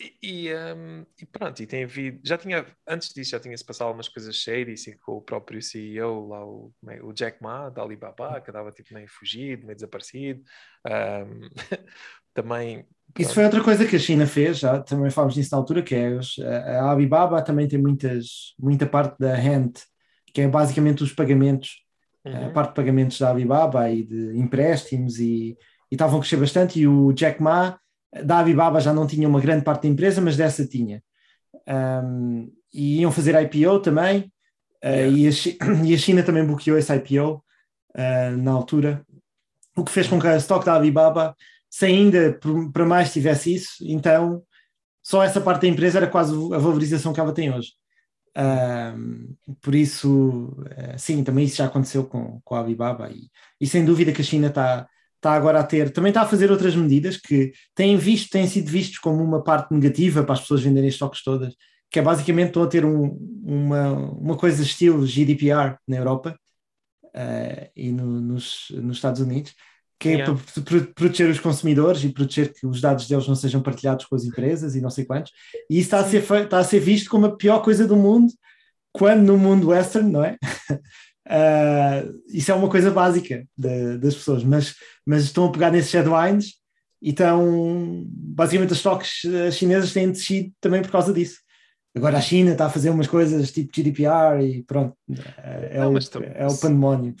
E, 0.00 0.48
e, 0.48 0.54
um, 0.54 1.04
e, 1.20 1.26
pronto, 1.26 1.60
e 1.60 1.66
tem 1.66 1.84
havido, 1.84 2.20
já 2.24 2.38
tinha, 2.38 2.64
antes 2.86 3.12
disso 3.12 3.32
já 3.32 3.40
tinha-se 3.40 3.64
passado 3.64 3.88
algumas 3.88 4.08
coisas 4.08 4.36
shady, 4.36 4.72
assim, 4.72 4.96
com 4.98 5.16
o 5.16 5.22
próprio 5.22 5.60
CEO 5.60 6.28
lá, 6.28 6.46
o, 6.46 6.72
é, 6.88 7.02
o 7.02 7.12
Jack 7.12 7.42
Ma, 7.42 7.68
da 7.70 7.82
Alibaba, 7.82 8.40
que 8.40 8.50
andava 8.50 8.70
tipo 8.70 8.94
meio 8.94 9.08
fugido, 9.08 9.66
meio 9.66 9.76
desaparecido. 9.76 10.42
Um, 10.86 11.48
também... 12.32 12.86
Isso 13.18 13.34
foi 13.34 13.44
outra 13.44 13.62
coisa 13.62 13.86
que 13.86 13.94
a 13.94 13.98
China 13.98 14.26
fez, 14.26 14.58
já 14.58 14.80
também 14.80 15.10
falámos 15.10 15.36
nisso 15.36 15.50
na 15.52 15.58
altura, 15.58 15.82
que 15.82 15.94
é 15.94 16.18
a 16.78 16.90
Alibaba 16.90 17.40
também 17.42 17.68
tem 17.68 17.78
muitas, 17.80 18.54
muita 18.58 18.86
parte 18.86 19.16
da 19.18 19.34
hand, 19.36 19.72
que 20.32 20.40
é 20.40 20.48
basicamente 20.48 21.04
os 21.04 21.12
pagamentos, 21.12 21.84
uhum. 22.24 22.46
a 22.46 22.50
parte 22.50 22.70
de 22.70 22.74
pagamentos 22.74 23.18
da 23.18 23.30
Alibaba 23.30 23.88
e 23.88 24.02
de 24.02 24.36
empréstimos 24.36 25.20
e, 25.20 25.56
e 25.90 25.94
estavam 25.94 26.18
a 26.18 26.20
crescer 26.20 26.36
bastante 26.36 26.80
e 26.80 26.88
o 26.88 27.12
Jack 27.12 27.40
Ma 27.40 27.78
da 28.22 28.38
Alibaba 28.38 28.80
já 28.80 28.92
não 28.92 29.06
tinha 29.06 29.28
uma 29.28 29.40
grande 29.40 29.64
parte 29.64 29.82
da 29.82 29.88
empresa, 29.88 30.20
mas 30.20 30.36
dessa 30.36 30.66
tinha. 30.66 31.02
Um, 31.68 32.52
e 32.72 33.00
iam 33.00 33.10
fazer 33.12 33.40
IPO 33.40 33.80
também, 33.80 34.32
uh, 34.84 35.10
e, 35.10 35.28
a, 35.28 35.30
e, 35.84 35.94
a, 35.94 35.98
China 35.98 36.22
também 36.22 36.44
bloqueou 36.44 36.78
esse 36.78 36.94
IPO 36.94 37.42
uh, 37.96 38.36
na 38.36 38.52
altura, 38.52 39.04
o 39.76 39.84
que 39.84 39.90
fez 39.90 40.06
com 40.06 40.20
que 40.20 40.26
a 40.26 40.36
stock 40.36 40.64
da 40.64 40.74
Alibaba, 40.74 41.34
se 41.74 41.86
ainda 41.86 42.38
para 42.72 42.86
mais 42.86 43.12
tivesse 43.12 43.52
isso, 43.52 43.68
então 43.80 44.40
só 45.02 45.24
essa 45.24 45.40
parte 45.40 45.62
da 45.62 45.66
empresa 45.66 45.98
era 45.98 46.06
quase 46.06 46.32
a 46.54 46.58
valorização 46.58 47.12
que 47.12 47.18
ela 47.18 47.34
tem 47.34 47.52
hoje. 47.52 47.72
Um, 48.36 49.34
por 49.60 49.74
isso, 49.74 50.54
uh, 50.56 50.96
sim, 50.96 51.24
também 51.24 51.44
isso 51.44 51.56
já 51.56 51.66
aconteceu 51.66 52.04
com, 52.04 52.40
com 52.44 52.54
a 52.54 52.60
Alibaba 52.60 53.10
e, 53.10 53.28
e 53.60 53.66
sem 53.66 53.84
dúvida 53.84 54.12
que 54.12 54.20
a 54.20 54.24
China 54.24 54.46
está 54.48 54.88
está 55.16 55.32
agora 55.32 55.58
a 55.58 55.64
ter, 55.64 55.90
também 55.90 56.10
está 56.10 56.22
a 56.22 56.26
fazer 56.26 56.50
outras 56.50 56.76
medidas 56.76 57.16
que 57.16 57.52
têm 57.74 57.96
visto, 57.96 58.30
têm 58.30 58.46
sido 58.46 58.70
vistos 58.70 58.98
como 58.98 59.24
uma 59.24 59.42
parte 59.42 59.72
negativa 59.72 60.22
para 60.22 60.34
as 60.34 60.40
pessoas 60.42 60.62
venderem 60.62 60.90
estoques 60.90 61.24
todas, 61.24 61.54
que 61.90 61.98
é 61.98 62.02
basicamente 62.02 62.48
estão 62.48 62.62
a 62.62 62.68
ter 62.68 62.84
um, 62.84 63.18
uma, 63.42 63.92
uma 64.12 64.36
coisa 64.36 64.62
estilo 64.62 65.06
GDPR 65.06 65.76
na 65.88 65.96
Europa 65.96 66.38
uh, 67.06 67.70
e 67.74 67.90
no, 67.90 68.20
nos, 68.20 68.66
nos 68.70 68.98
Estados 68.98 69.20
Unidos, 69.20 69.54
que 70.04 70.08
é 70.10 70.12
yeah. 70.12 70.32
é 70.32 70.60
para 70.60 70.80
proteger 70.94 71.30
os 71.30 71.40
consumidores 71.40 72.04
e 72.04 72.10
proteger 72.10 72.52
que 72.52 72.66
os 72.66 72.80
dados 72.80 73.08
deles 73.08 73.26
não 73.26 73.34
sejam 73.34 73.62
partilhados 73.62 74.04
com 74.04 74.14
as 74.14 74.24
empresas 74.24 74.76
e 74.76 74.80
não 74.82 74.90
sei 74.90 75.06
quantos. 75.06 75.32
E 75.70 75.78
isso 75.78 75.86
está 75.86 76.00
a 76.00 76.04
ser, 76.04 76.22
está 76.42 76.58
a 76.58 76.64
ser 76.64 76.80
visto 76.80 77.08
como 77.08 77.26
a 77.26 77.34
pior 77.34 77.60
coisa 77.62 77.86
do 77.86 77.96
mundo, 77.96 78.30
quando 78.92 79.22
no 79.22 79.38
mundo 79.38 79.68
western, 79.68 80.10
não 80.10 80.22
é? 80.22 80.36
Uh, 81.26 82.20
isso 82.28 82.52
é 82.52 82.54
uma 82.54 82.68
coisa 82.68 82.90
básica 82.90 83.46
de, 83.56 83.96
das 83.96 84.14
pessoas, 84.14 84.44
mas, 84.44 84.74
mas 85.06 85.24
estão 85.24 85.46
a 85.46 85.52
pegar 85.52 85.70
nesses 85.70 85.92
headlines 85.92 86.54
e 87.00 87.10
estão. 87.10 88.04
Basicamente, 88.06 88.72
as 88.72 88.78
stocks 88.78 89.22
chinesas 89.52 89.92
têm 89.92 90.10
descido 90.10 90.52
também 90.60 90.82
por 90.82 90.90
causa 90.90 91.14
disso. 91.14 91.38
Agora 91.96 92.18
a 92.18 92.20
China 92.20 92.52
está 92.52 92.66
a 92.66 92.70
fazer 92.70 92.90
umas 92.90 93.06
coisas 93.06 93.52
tipo 93.52 93.70
GDPR 93.72 94.42
e 94.42 94.64
pronto, 94.64 94.96
é, 95.38 95.78
Não, 95.78 95.94
o, 95.94 95.98
é 96.34 96.46
o 96.46 96.58
pandemónio. 96.58 97.14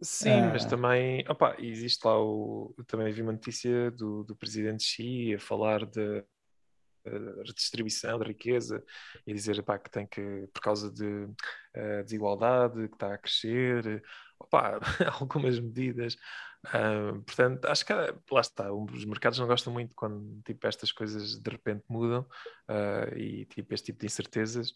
Sim, 0.00 0.42
mas 0.52 0.64
também 0.66 1.24
opa, 1.28 1.56
existe 1.58 2.04
lá 2.04 2.20
o. 2.20 2.74
Também 2.86 3.12
vi 3.12 3.22
uma 3.22 3.32
notícia 3.32 3.90
do, 3.90 4.24
do 4.24 4.36
presidente 4.36 4.84
Xi 4.84 5.34
a 5.34 5.38
falar 5.38 5.86
de 5.86 6.22
redistribuição 7.44 8.18
da 8.18 8.24
riqueza 8.24 8.84
e 9.26 9.32
dizer 9.32 9.62
pá, 9.62 9.78
que 9.78 9.90
tem 9.90 10.06
que, 10.06 10.48
por 10.52 10.60
causa 10.60 10.90
de 10.90 11.04
uh, 11.04 12.02
desigualdade 12.04 12.88
que 12.88 12.94
está 12.94 13.14
a 13.14 13.18
crescer, 13.18 14.02
opa, 14.38 14.80
algumas 15.20 15.58
medidas. 15.58 16.16
Uh, 16.66 17.22
portanto, 17.22 17.66
acho 17.66 17.86
que 17.86 17.92
lá 17.92 18.40
está, 18.40 18.72
os 18.72 19.04
mercados 19.04 19.38
não 19.38 19.46
gostam 19.46 19.72
muito 19.72 19.94
quando 19.94 20.42
tipo, 20.42 20.66
estas 20.66 20.90
coisas 20.90 21.38
de 21.38 21.50
repente 21.50 21.84
mudam 21.88 22.26
uh, 22.68 23.16
e 23.16 23.44
tipo, 23.46 23.72
este 23.72 23.86
tipo 23.86 24.00
de 24.00 24.06
incertezas. 24.06 24.72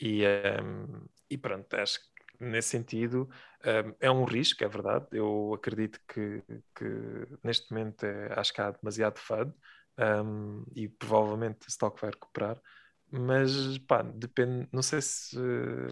E, 0.00 0.22
um, 0.62 1.06
e 1.28 1.36
pronto, 1.36 1.74
acho 1.74 2.00
que 2.00 2.11
nesse 2.40 2.68
sentido 2.68 3.28
um, 3.64 3.94
é 4.00 4.10
um 4.10 4.24
risco, 4.24 4.62
é 4.64 4.68
verdade. 4.68 5.06
Eu 5.12 5.54
acredito 5.54 6.00
que, 6.06 6.42
que 6.74 7.28
neste 7.42 7.70
momento 7.70 8.04
é, 8.04 8.32
acho 8.38 8.52
que 8.52 8.60
há 8.60 8.70
demasiado 8.70 9.18
FUD 9.18 9.52
um, 9.98 10.64
e 10.74 10.88
provavelmente 10.88 11.66
o 11.66 11.70
stock 11.70 12.00
vai 12.00 12.10
recuperar. 12.10 12.60
Mas 13.10 13.76
pá, 13.78 14.02
depende, 14.02 14.66
não 14.72 14.82
sei 14.82 15.02
se 15.02 15.36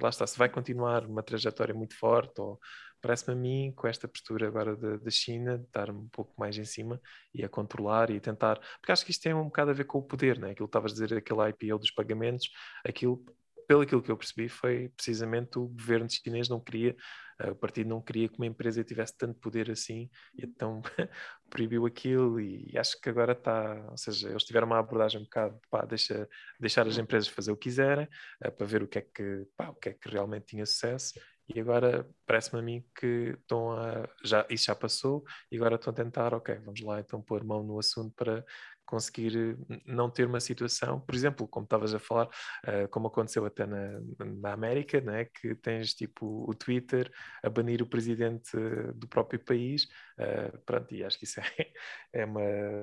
lá 0.01 0.09
está, 0.09 0.27
se 0.27 0.39
vai 0.39 0.49
continuar 0.49 1.05
uma 1.05 1.23
trajetória 1.23 1.75
muito 1.75 1.95
forte 1.99 2.41
ou 2.41 2.59
parece-me 3.01 3.35
a 3.35 3.37
mim, 3.37 3.73
com 3.75 3.87
esta 3.87 4.07
postura 4.09 4.47
agora 4.47 4.77
da 4.77 5.11
China, 5.11 5.59
de 5.59 5.65
estar 5.65 5.91
um 5.91 6.09
pouco 6.09 6.33
mais 6.39 6.57
em 6.59 6.65
cima 6.65 7.01
e 7.35 7.45
a 7.45 7.49
controlar 7.49 8.11
e 8.11 8.17
a 8.17 8.21
tentar, 8.21 8.61
porque 8.79 8.93
acho 8.93 9.05
que 9.05 9.11
isto 9.11 9.23
tem 9.23 9.35
um 9.35 9.45
bocado 9.45 9.71
a 9.71 9.75
ver 9.75 9.85
com 9.85 9.99
o 9.99 10.03
poder, 10.03 10.39
né? 10.39 10.51
aquilo 10.51 10.69
que 10.69 10.71
estavas 10.71 10.93
a 10.93 10.95
dizer, 10.95 11.17
aquele 11.17 11.49
IPO 11.51 11.79
dos 11.79 11.91
pagamentos, 11.91 12.51
aquilo 12.85 13.25
pelo 13.71 13.83
aquilo 13.83 14.03
que 14.03 14.11
eu 14.11 14.17
percebi, 14.17 14.49
foi 14.49 14.89
precisamente 14.97 15.57
o 15.57 15.69
governo 15.69 16.11
chinês 16.11 16.49
não 16.49 16.59
queria, 16.59 16.97
uh, 17.41 17.53
o 17.53 17.55
partido 17.55 17.89
não 17.89 18.03
queria 18.03 18.29
que 18.29 18.37
uma 18.37 18.47
empresa 18.47 18.83
tivesse 18.83 19.17
tanto 19.17 19.39
poder 19.39 19.71
assim, 19.71 20.11
então 20.37 20.83
proibiu 21.49 21.87
aquilo, 21.87 22.41
e 22.41 22.77
acho 22.77 23.01
que 23.01 23.09
agora 23.09 23.31
está, 23.31 23.87
ou 23.89 23.97
seja, 23.97 24.29
eles 24.29 24.43
tiveram 24.43 24.67
uma 24.67 24.81
abordagem 24.81 25.21
um 25.21 25.23
bocado, 25.23 25.57
pá, 25.71 25.85
deixa, 25.85 26.29
deixar 26.59 26.85
as 26.89 26.99
empresas 26.99 27.29
fazer 27.29 27.53
o 27.53 27.57
que 27.57 27.69
quiserem, 27.69 28.09
uh, 28.45 28.51
para 28.51 28.67
ver 28.67 28.83
o 28.83 28.89
que 28.89 28.99
é 28.99 29.03
que, 29.03 29.47
pá, 29.57 29.69
o 29.69 29.75
que 29.77 29.91
é 29.91 29.93
que 29.93 30.09
realmente 30.09 30.47
tinha 30.47 30.67
sucesso, 30.67 31.15
e 31.55 31.61
agora 31.61 32.09
parece-me 32.27 32.61
a 32.61 32.63
mim 32.63 32.85
que 32.95 33.37
estão 33.41 33.73
a, 33.73 34.09
já, 34.25 34.47
isso 34.51 34.67
já 34.67 34.75
passou 34.75 35.25
e 35.51 35.57
agora 35.57 35.77
estão 35.77 35.93
a 35.93 35.97
tentar, 35.97 36.35
ok, 36.35 36.57
vamos 36.65 36.81
lá 36.81 37.01
então 37.01 37.21
pôr 37.21 37.45
mão 37.45 37.63
no 37.63 37.79
assunto 37.79 38.15
para 38.15 38.45
conseguir 38.91 39.57
eh, 39.71 39.81
não 39.87 40.11
ter 40.11 40.27
uma 40.27 40.41
situação, 40.41 41.01
por 41.01 41.15
exemplo, 41.15 41.47
como 41.47 41.65
estavas 41.65 41.95
a 41.95 41.99
falar, 42.01 42.27
uh, 42.27 42.89
como 42.91 43.07
aconteceu 43.07 43.47
até 43.47 43.65
na, 43.65 44.01
na 44.19 44.53
América, 44.53 45.01
né, 45.01 45.27
que 45.27 45.55
tens 45.55 45.95
tipo 45.95 46.45
o 46.49 46.55
Twitter 46.55 47.11
a 47.43 47.49
banir 47.49 47.81
o 47.81 47.87
presidente 47.87 48.51
do 48.97 49.07
próprio 49.07 49.39
país, 49.39 49.85
uh, 50.19 50.59
pronto, 50.67 50.93
e 50.93 51.05
acho 51.05 51.19
que 51.19 51.25
isso 51.25 51.41
é, 51.41 51.45
é 52.13 52.25
uma, 52.25 52.41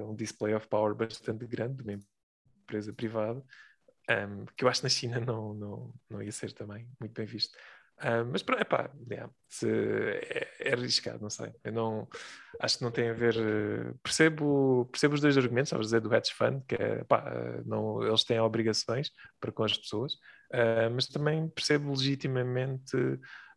um 0.10 0.16
display 0.16 0.56
of 0.56 0.68
power 0.68 0.96
bastante 0.96 1.46
grande 1.46 1.76
de 1.78 1.84
uma 1.84 2.00
empresa 2.64 2.94
privada, 2.94 3.44
um, 4.10 4.14
ehm, 4.14 4.46
que 4.56 4.64
eu 4.64 4.70
acho 4.70 4.80
que 4.80 4.86
na 4.86 4.90
China 4.90 5.20
não, 5.20 5.54
não, 5.54 5.94
não 6.10 6.22
ia 6.24 6.32
ser 6.32 6.54
também 6.54 6.88
muito 7.00 7.14
bem 7.14 7.26
visto. 7.26 7.58
Uh, 8.00 8.24
mas 8.32 8.42
epá, 8.42 8.92
yeah, 9.10 9.32
se, 9.50 9.68
é, 9.68 10.48
é, 10.60 10.74
arriscado, 10.74 11.20
não 11.20 11.32
sei. 11.32 11.52
Eu 11.64 11.72
não 11.72 12.08
acho 12.60 12.78
que 12.78 12.84
não 12.84 12.92
tem 12.92 13.10
a 13.10 13.14
ver. 13.14 13.36
Percebo, 14.04 14.88
percebo 14.92 15.16
os 15.16 15.22
dois 15.22 15.36
argumentos, 15.36 15.70
estava 15.70 15.82
a 15.82 15.86
dizer 15.86 16.02
do 16.02 16.14
hedge 16.14 16.32
fund, 16.34 16.62
que 16.68 16.76
é 16.76 17.00
epá, 17.02 17.26
não, 17.66 18.04
eles 18.04 18.24
têm 18.24 18.40
obrigações 18.40 19.12
para 19.40 19.52
com 19.52 19.64
as 19.64 19.76
pessoas, 19.76 20.14
uh, 20.54 20.94
mas 20.94 21.08
também 21.08 21.50
percebo 21.50 21.90
legitimamente 21.90 22.96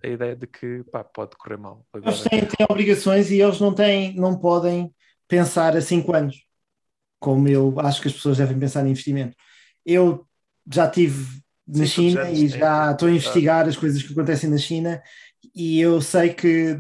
a 0.03 0.09
ideia 0.09 0.35
de 0.35 0.47
que 0.47 0.85
pá, 0.85 1.05
pode 1.05 1.37
correr 1.37 1.59
mal. 1.59 1.87
Agora, 1.93 2.11
eles 2.11 2.23
têm, 2.23 2.41
têm, 2.41 2.67
obrigações 2.69 3.31
e 3.31 3.41
eles 3.41 3.61
não 3.61 3.75
têm, 3.75 4.15
não 4.15 4.39
podem 4.39 4.95
pensar 5.29 5.77
a 5.77 5.83
5 5.83 6.15
anos, 6.15 6.37
como 7.19 7.47
eu 7.47 7.79
acho 7.81 8.01
que 8.01 8.09
as 8.09 8.15
pessoas 8.15 8.39
devem 8.39 8.59
pensar 8.59 8.87
em 8.87 8.91
investimento. 8.91 9.37
Eu 9.85 10.27
já 10.73 10.89
tive 10.89 11.43
na 11.75 11.87
Sim, 11.87 12.11
China 12.11 12.31
e 12.31 12.49
já 12.49 12.93
estou 12.93 13.09
a 13.09 13.13
investigar 13.13 13.69
as 13.69 13.77
coisas 13.77 14.03
que 14.03 14.13
acontecem 14.13 14.51
na 14.51 14.59
China 14.59 15.03
e 15.55 15.81
eu 15.81 16.01
sei 16.01 16.31
que 16.35 16.77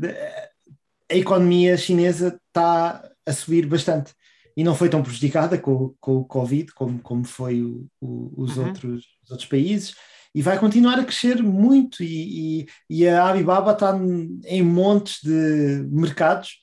a 1.11 1.15
economia 1.15 1.77
chinesa 1.77 2.41
está 2.49 3.03
a 3.27 3.33
subir 3.33 3.67
bastante. 3.67 4.13
E 4.57 4.65
não 4.65 4.75
foi 4.75 4.89
tão 4.89 5.03
prejudicada 5.03 5.57
com, 5.57 5.95
com 6.01 6.17
o 6.17 6.25
Covid 6.25 6.73
como, 6.75 6.99
como 7.01 7.25
foi 7.25 7.63
o, 7.63 7.87
o, 8.01 8.33
os, 8.37 8.57
uhum. 8.57 8.67
outros, 8.67 9.05
os 9.25 9.31
outros 9.31 9.49
países. 9.49 9.95
E 10.35 10.43
vai 10.43 10.59
continuar 10.59 10.99
a 10.99 11.05
crescer 11.05 11.43
muito 11.43 12.03
e, 12.03 12.61
e, 12.61 12.67
e 12.89 13.09
a 13.09 13.27
Alibaba 13.27 13.73
está 13.73 13.99
em 14.47 14.63
montes 14.63 15.19
de 15.23 15.85
mercados 15.91 16.61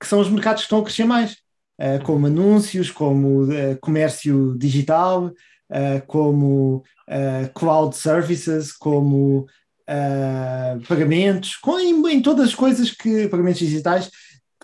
que 0.00 0.06
são 0.06 0.18
os 0.20 0.30
mercados 0.30 0.62
que 0.62 0.66
estão 0.66 0.78
a 0.78 0.84
crescer 0.84 1.04
mais, 1.04 1.32
uh, 1.78 2.02
como 2.04 2.26
anúncios, 2.26 2.90
como 2.90 3.44
uh, 3.44 3.78
comércio 3.82 4.56
digital, 4.56 5.30
uh, 5.70 6.04
como 6.06 6.82
uh, 7.08 7.52
cloud 7.54 7.96
services, 7.96 8.72
como 8.72 9.46
uh, 9.88 10.86
pagamentos, 10.86 11.56
com, 11.56 11.78
em, 11.78 11.94
em, 12.08 12.20
todas 12.20 12.48
as 12.48 12.54
coisas 12.54 12.90
que, 12.90 13.28
pagamentos 13.28 13.60
digitais, 13.60 14.10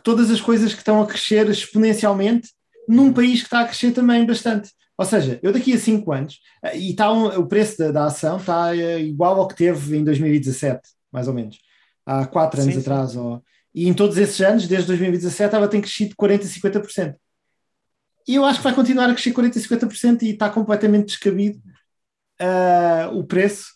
todas 0.03 0.31
as 0.31 0.41
coisas 0.41 0.73
que 0.73 0.81
estão 0.81 1.01
a 1.01 1.07
crescer 1.07 1.49
exponencialmente 1.49 2.51
num 2.89 3.13
país 3.13 3.41
que 3.41 3.47
está 3.47 3.61
a 3.61 3.67
crescer 3.67 3.93
também 3.93 4.25
bastante. 4.27 4.71
Ou 4.99 5.05
seja, 5.05 5.39
eu 5.43 5.53
daqui 5.53 5.75
a 5.75 5.79
cinco 5.79 6.13
anos, 6.13 6.41
e 6.75 6.91
está 6.91 7.13
um, 7.13 7.27
o 7.27 7.47
preço 7.47 7.77
da, 7.79 7.93
da 7.93 8.05
ação 8.07 8.39
está 8.39 8.75
igual 8.75 9.39
ao 9.39 9.49
que 9.49 9.57
teve 9.57 9.97
em 9.97 10.03
2017, 10.03 10.81
mais 11.13 11.29
ou 11.29 11.35
menos, 11.35 11.59
há 12.07 12.25
quatro 12.27 12.63
anos 12.63 12.75
sim, 12.75 12.81
atrás. 12.81 13.11
Sim. 13.11 13.19
Ou, 13.19 13.43
e 13.75 13.87
em 13.89 13.93
todos 13.93 14.17
esses 14.17 14.41
anos, 14.41 14.67
desde 14.67 14.87
2017, 14.87 15.55
ela 15.55 15.69
tem 15.69 15.83
crescido 15.83 16.15
40%, 16.17 16.45
50%. 16.63 17.15
E 18.27 18.35
eu 18.35 18.45
acho 18.45 18.59
que 18.59 18.64
vai 18.64 18.74
continuar 18.74 19.09
a 19.09 19.14
crescer 19.14 19.33
40%, 19.33 19.53
50% 19.55 20.22
e 20.22 20.31
está 20.31 20.51
completamente 20.51 21.07
descabido 21.07 21.61
uh, 22.41 23.16
o 23.16 23.24
preço 23.24 23.72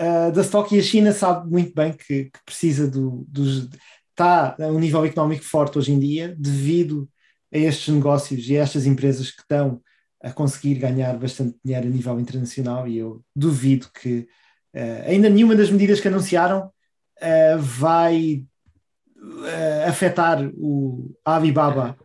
uh, 0.00 0.32
da 0.32 0.40
stock 0.42 0.74
e 0.74 0.78
a 0.78 0.82
China 0.82 1.12
sabe 1.12 1.50
muito 1.50 1.74
bem 1.74 1.92
que, 1.92 2.24
que 2.24 2.44
precisa 2.44 2.90
do, 2.90 3.24
dos. 3.28 3.68
está 4.10 4.56
a 4.58 4.66
um 4.68 4.78
nível 4.78 5.04
económico 5.04 5.44
forte 5.44 5.78
hoje 5.78 5.92
em 5.92 5.98
dia 5.98 6.34
devido 6.38 7.08
a 7.52 7.58
estes 7.58 7.94
negócios 7.94 8.48
e 8.48 8.56
a 8.56 8.62
estas 8.62 8.86
empresas 8.86 9.30
que 9.30 9.42
estão 9.42 9.80
a 10.22 10.30
conseguir 10.30 10.76
ganhar 10.76 11.18
bastante 11.18 11.58
dinheiro 11.62 11.86
a 11.86 11.90
nível 11.90 12.18
internacional 12.18 12.86
e 12.88 12.96
eu 12.96 13.22
duvido 13.34 13.88
que 13.92 14.26
uh, 14.74 15.08
ainda 15.08 15.28
nenhuma 15.28 15.54
das 15.54 15.70
medidas 15.70 16.00
que 16.00 16.08
anunciaram 16.08 16.66
uh, 16.66 17.58
vai 17.58 18.46
uh, 19.18 19.88
afetar 19.88 20.50
o 20.56 21.14
Alibaba 21.24 21.98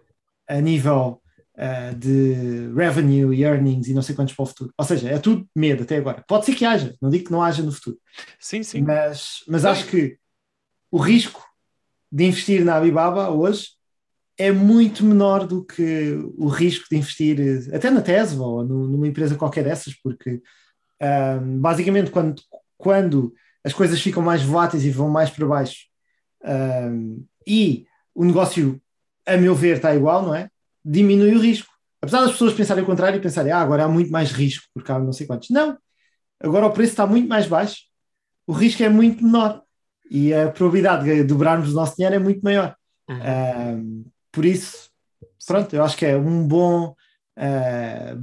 a 0.47 0.59
nível 0.59 1.21
de 1.97 2.72
revenue 2.76 3.34
e 3.36 3.43
earnings 3.43 3.88
e 3.88 3.93
não 3.93 4.01
sei 4.01 4.16
quantos 4.16 4.36
para 4.36 4.43
o 4.43 4.45
futuro. 4.45 4.74
Ou 4.78 4.86
seja, 4.86 5.10
é 5.10 5.18
tudo 5.18 5.47
medo 5.55 5.84
até 5.84 5.97
agora. 5.97 6.24
Pode 6.28 6.45
ser 6.45 6.55
que 6.55 6.66
haja, 6.66 6.95
não 7.01 7.10
digo 7.10 7.26
que 7.26 7.32
não 7.32 7.41
haja 7.41 7.64
no 7.64 7.72
futuro. 7.72 7.97
Sim, 8.39 8.62
sim. 8.62 8.82
Mas, 8.82 9.43
mas 9.47 9.66
acho 9.66 9.88
que 9.88 10.18
o 10.91 10.97
risco 10.97 11.43
de 12.12 12.26
investir 12.26 12.64
na 12.64 12.76
Alibaba 12.76 13.30
hoje 13.30 13.70
é 14.38 14.51
muito 14.51 15.03
menor 15.03 15.47
do 15.47 15.66
que 15.66 16.14
o 16.38 16.47
risco 16.47 16.86
de 16.89 16.97
investir 16.97 17.39
até 17.74 17.89
na 17.89 18.01
Tesla 18.01 18.45
ou 18.45 18.64
numa 18.64 19.08
empresa 19.08 19.36
qualquer 19.36 19.64
dessas, 19.64 19.95
porque 19.95 20.41
um, 21.41 21.60
basicamente 21.60 22.12
quando, 22.12 22.41
quando 22.78 23.34
as 23.64 23.74
coisas 23.74 23.99
ficam 23.99 24.22
mais 24.22 24.43
voláteis 24.43 24.86
e 24.86 24.91
vão 24.91 25.10
mais 25.10 25.32
para 25.32 25.47
baixo 25.47 25.88
um, 26.45 27.26
e 27.45 27.86
o 28.14 28.24
negócio, 28.24 28.80
a 29.26 29.38
meu 29.38 29.55
ver, 29.55 29.78
está 29.78 29.95
igual, 29.95 30.22
não 30.22 30.36
é? 30.36 30.49
Diminui 30.89 31.35
o 31.35 31.39
risco. 31.39 31.71
Apesar 32.01 32.21
das 32.21 32.31
pessoas 32.31 32.53
pensarem 32.53 32.83
o 32.83 32.85
contrário 32.85 33.17
e 33.17 33.21
pensarem, 33.21 33.51
ah, 33.51 33.59
agora 33.59 33.83
há 33.83 33.88
muito 33.88 34.11
mais 34.11 34.31
risco 34.31 34.65
porque 34.73 34.91
há 34.91 34.99
não 34.99 35.11
sei 35.11 35.27
quantos. 35.27 35.49
Não! 35.49 35.77
Agora 36.39 36.67
o 36.67 36.71
preço 36.71 36.91
está 36.91 37.07
muito 37.07 37.27
mais 37.27 37.47
baixo, 37.47 37.77
o 38.45 38.53
risco 38.53 38.83
é 38.83 38.89
muito 38.89 39.23
menor 39.23 39.63
e 40.09 40.33
a 40.33 40.49
probabilidade 40.51 41.03
de 41.03 41.23
dobrarmos 41.23 41.71
o 41.71 41.75
nosso 41.75 41.95
dinheiro 41.95 42.15
é 42.15 42.19
muito 42.19 42.41
maior. 42.41 42.75
Uhum. 43.09 43.17
Um, 43.17 44.05
por 44.31 44.45
isso, 44.45 44.89
pronto, 45.45 45.75
eu 45.75 45.83
acho 45.83 45.97
que 45.97 46.05
é 46.05 46.15
um 46.15 46.47
bom 46.47 46.95
uh, 47.38 48.15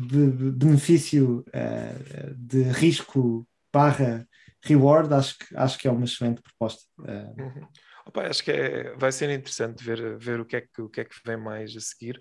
benefício 0.52 1.44
uh, 1.48 2.34
de 2.36 2.62
risco 2.62 3.46
barra 3.72 4.26
reward, 4.62 5.12
acho 5.12 5.38
que, 5.38 5.56
acho 5.56 5.78
que 5.78 5.88
é 5.88 5.90
uma 5.90 6.04
excelente 6.04 6.40
proposta. 6.40 6.82
Uh, 6.98 7.42
uhum. 7.42 7.68
Opa, 8.06 8.28
acho 8.28 8.44
que 8.44 8.50
é, 8.50 8.96
vai 8.96 9.10
ser 9.10 9.30
interessante 9.30 9.82
ver, 9.82 10.18
ver 10.18 10.40
o, 10.40 10.44
que 10.44 10.56
é 10.56 10.60
que, 10.60 10.82
o 10.82 10.88
que 10.88 11.00
é 11.00 11.04
que 11.04 11.16
vem 11.24 11.36
mais 11.36 11.74
a 11.76 11.80
seguir, 11.80 12.20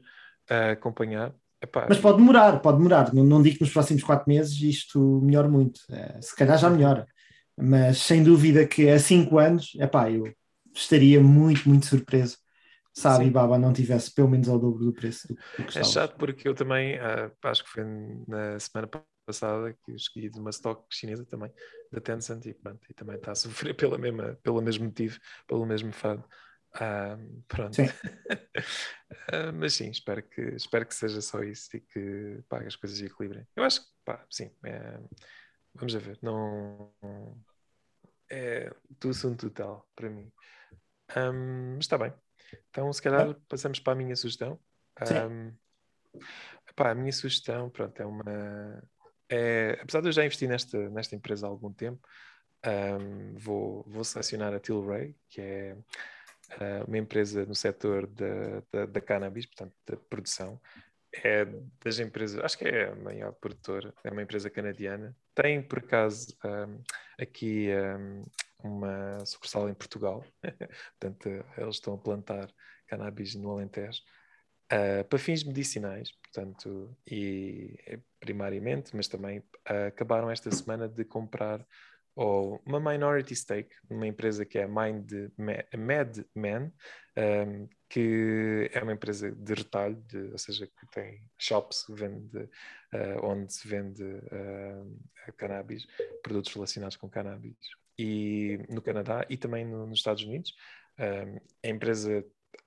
a 0.50 0.72
acompanhar. 0.72 1.34
Epá, 1.62 1.86
Mas 1.88 1.98
pode 1.98 2.18
demorar, 2.18 2.60
pode 2.60 2.78
demorar. 2.78 3.14
Não, 3.14 3.24
não 3.24 3.42
digo 3.42 3.58
que 3.58 3.64
nos 3.64 3.72
próximos 3.72 4.04
quatro 4.04 4.28
meses 4.28 4.60
isto 4.62 5.22
melhore 5.22 5.48
muito. 5.48 5.80
se 6.22 6.36
calhar 6.36 6.58
já 6.58 6.70
melhora. 6.70 7.08
Mas 7.56 8.00
sem 8.00 8.24
dúvida 8.24 8.66
que 8.66 8.90
a 8.90 9.00
cinco 9.00 9.38
anos, 9.38 9.74
epá, 9.80 10.12
eu 10.12 10.34
estaria 10.74 11.22
muito, 11.22 11.70
muito 11.70 11.86
surpreso 11.86 12.38
se 12.94 13.08
a 13.08 13.16
Alibaba 13.16 13.58
não 13.58 13.74
tivesse 13.74 14.14
pelo 14.14 14.30
menos 14.30 14.48
ao 14.48 14.60
dobro 14.60 14.86
do 14.86 14.94
preço 14.94 15.28
do, 15.28 15.36
do 15.36 15.66
que 15.66 15.80
É 15.80 15.84
chato 15.84 16.16
porque 16.16 16.48
eu 16.48 16.54
também, 16.54 16.96
uh, 16.98 17.32
acho 17.44 17.64
que 17.64 17.70
foi 17.70 17.84
na 18.28 18.60
semana 18.60 18.88
passada 19.26 19.74
que 19.84 19.92
eu 19.92 19.96
escolhi 19.96 20.30
de 20.30 20.40
uma 20.40 20.52
stock 20.52 20.86
chinesa 20.92 21.26
também, 21.26 21.52
da 21.92 22.00
Tencent, 22.00 22.46
e, 22.46 22.54
pronto, 22.54 22.80
e 22.88 22.94
também 22.94 23.16
está 23.16 23.32
a 23.32 23.36
sofrer 23.36 23.74
pela 23.76 23.98
mesma, 23.98 24.38
pelo 24.44 24.62
mesmo 24.62 24.86
motivo, 24.86 25.18
pelo 25.48 25.66
mesmo 25.66 25.92
fado. 25.92 26.24
Uh, 26.76 27.44
pronto. 27.48 27.76
Sim. 27.76 27.86
uh, 27.86 29.54
mas 29.54 29.74
sim, 29.74 29.90
espero 29.90 30.24
que, 30.24 30.42
espero 30.42 30.86
que 30.86 30.96
seja 30.96 31.22
só 31.22 31.44
isso 31.44 31.78
e 31.78 31.82
que 31.82 32.44
pá, 32.50 32.60
as 32.62 32.76
coisas 32.76 33.00
equilibrem. 33.00 33.48
Eu 33.56 33.64
acho 33.64 33.82
que, 33.82 33.88
pá, 34.04 34.26
sim, 34.30 34.52
é, 34.66 35.00
vamos 35.74 35.96
a 35.96 36.00
ver, 36.00 36.18
não 36.22 36.94
é 38.30 38.74
do 39.00 39.10
assunto 39.10 39.50
total 39.50 39.88
para 39.96 40.10
mim. 40.10 40.32
Um, 41.16 41.76
mas 41.76 41.86
está 41.86 41.98
bem. 41.98 42.14
Então, 42.70 42.92
se 42.92 43.02
calhar, 43.02 43.30
ah. 43.30 43.36
passamos 43.48 43.80
para 43.80 43.94
a 43.94 43.96
minha 43.96 44.16
sugestão. 44.16 44.60
Um, 45.30 45.54
epá, 46.68 46.92
a 46.92 46.96
minha 46.96 47.12
sugestão, 47.12 47.70
pronto, 47.70 48.00
é 48.02 48.06
uma. 48.06 48.84
É, 49.30 49.80
apesar 49.82 50.02
de 50.02 50.08
eu 50.10 50.12
já 50.12 50.26
investir 50.26 50.50
nesta, 50.50 50.90
nesta 50.90 51.16
empresa 51.16 51.46
há 51.46 51.50
algum 51.50 51.72
tempo, 51.72 52.08
um, 52.66 53.36
vou, 53.36 53.84
vou 53.88 54.04
selecionar 54.04 54.54
a 54.54 54.60
Tilray, 54.60 55.16
que 55.30 55.42
é 55.42 55.78
uma 56.88 56.98
empresa 56.98 57.46
no 57.46 57.56
setor 57.56 58.08
da, 58.08 58.62
da, 58.72 58.86
da, 58.86 59.02
cannabis, 59.02 59.46
portanto, 59.46 59.74
da 59.86 59.98
produção. 59.98 60.60
É 61.24 61.46
das 61.84 62.00
empresas, 62.00 62.44
acho 62.44 62.58
que 62.58 62.66
é 62.66 62.90
a 62.90 62.96
maior 62.96 63.34
produtora, 63.34 63.94
é 64.04 64.10
uma 64.10 64.24
empresa 64.24 64.50
canadiana. 64.50 65.16
Tem, 65.36 65.62
por 65.62 65.80
acaso, 65.80 66.36
um, 66.44 66.82
aqui 67.20 67.70
uma 68.64 69.24
sucursal 69.26 69.70
em 69.70 69.74
Portugal, 69.74 70.26
portanto, 71.00 71.46
eles 71.58 71.76
estão 71.76 71.94
a 71.94 71.98
plantar 71.98 72.50
cannabis 72.88 73.36
no 73.36 73.52
Alentejo, 73.52 74.02
uh, 74.72 75.04
para 75.06 75.20
fins 75.20 75.44
medicinais, 75.44 76.12
portanto, 76.12 76.96
e 77.06 77.78
primariamente, 78.20 78.96
mas 78.96 79.08
também 79.08 79.40
uh, 79.40 79.88
acabaram 79.88 80.32
esta 80.32 80.52
semana 80.52 80.88
de 80.88 81.04
comprar 81.04 81.66
ou 82.16 82.62
uma 82.66 82.80
minority 82.80 83.36
stake 83.36 83.76
numa 83.90 84.08
empresa 84.08 84.46
que 84.46 84.60
é 84.60 84.68
Mind 84.68 85.12
MadMan, 85.76 86.72
um, 87.18 87.68
que 87.90 88.70
é 88.74 88.82
uma 88.82 88.94
empresa 88.94 89.32
de 89.32 89.54
retalho, 89.54 89.96
de, 90.08 90.32
ou 90.32 90.38
seja, 90.38 90.68
que 90.68 90.88
tem 90.92 91.22
shops 91.38 91.86
vende, 91.90 92.38
uh, 92.38 93.24
onde 93.24 93.54
se 93.54 93.68
vende 93.68 94.04
uh, 94.04 95.34
cannabis, 95.38 95.86
produtos 96.22 96.54
relacionados 96.54 96.98
com 96.98 97.10
cannabis 97.10 97.56
e 97.98 98.60
no 98.70 98.82
Canadá 98.82 99.26
e 99.30 99.38
também 99.38 99.66
no, 99.66 99.86
nos 99.86 100.00
Estados 100.00 100.24
Unidos. 100.24 100.56
Um, 101.00 101.40
a 101.64 101.68
empresa 101.68 102.26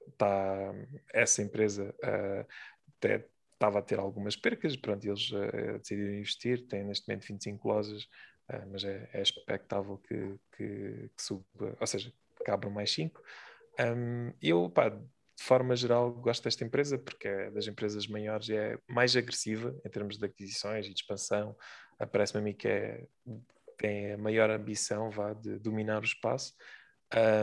está, 0.08 0.74
essa 1.12 1.42
empresa 1.42 1.94
uh, 2.02 2.46
estava 3.52 3.78
a 3.78 3.82
ter 3.82 3.98
algumas 3.98 4.36
percas, 4.36 4.76
pronto, 4.76 5.04
eles 5.04 5.30
uh, 5.30 5.78
decidiram 5.78 6.14
investir, 6.14 6.66
tem 6.66 6.84
neste 6.84 7.08
momento 7.08 7.26
25 7.26 7.68
lojas, 7.68 8.08
uh, 8.50 8.66
mas 8.70 8.84
é, 8.84 9.08
é 9.12 9.22
expectável 9.22 9.98
que, 9.98 10.38
que, 10.56 11.10
que, 11.16 11.22
suba, 11.22 11.76
ou 11.80 11.86
seja, 11.86 12.12
que 12.44 12.50
abram 12.50 12.70
mais 12.70 12.92
5. 12.92 13.20
Um, 13.78 14.32
eu, 14.40 14.70
pá, 14.70 14.88
de 14.88 15.42
forma 15.42 15.76
geral, 15.76 16.12
gosto 16.12 16.44
desta 16.44 16.64
empresa 16.64 16.98
porque 16.98 17.28
é 17.28 17.50
das 17.50 17.66
empresas 17.66 18.06
maiores 18.06 18.48
e 18.48 18.56
é 18.56 18.78
mais 18.88 19.14
agressiva 19.16 19.78
em 19.84 19.90
termos 19.90 20.16
de 20.16 20.24
aquisições 20.24 20.86
e 20.86 20.94
de 20.94 21.00
expansão. 21.00 21.54
Parece-me 22.10 22.40
a 22.40 22.44
mim 22.44 22.54
que 22.54 22.68
é 22.68 23.04
tem 23.76 24.12
a 24.12 24.18
maior 24.18 24.50
ambição 24.50 25.10
vá, 25.10 25.32
de 25.32 25.58
dominar 25.58 26.00
o 26.00 26.04
espaço. 26.04 26.54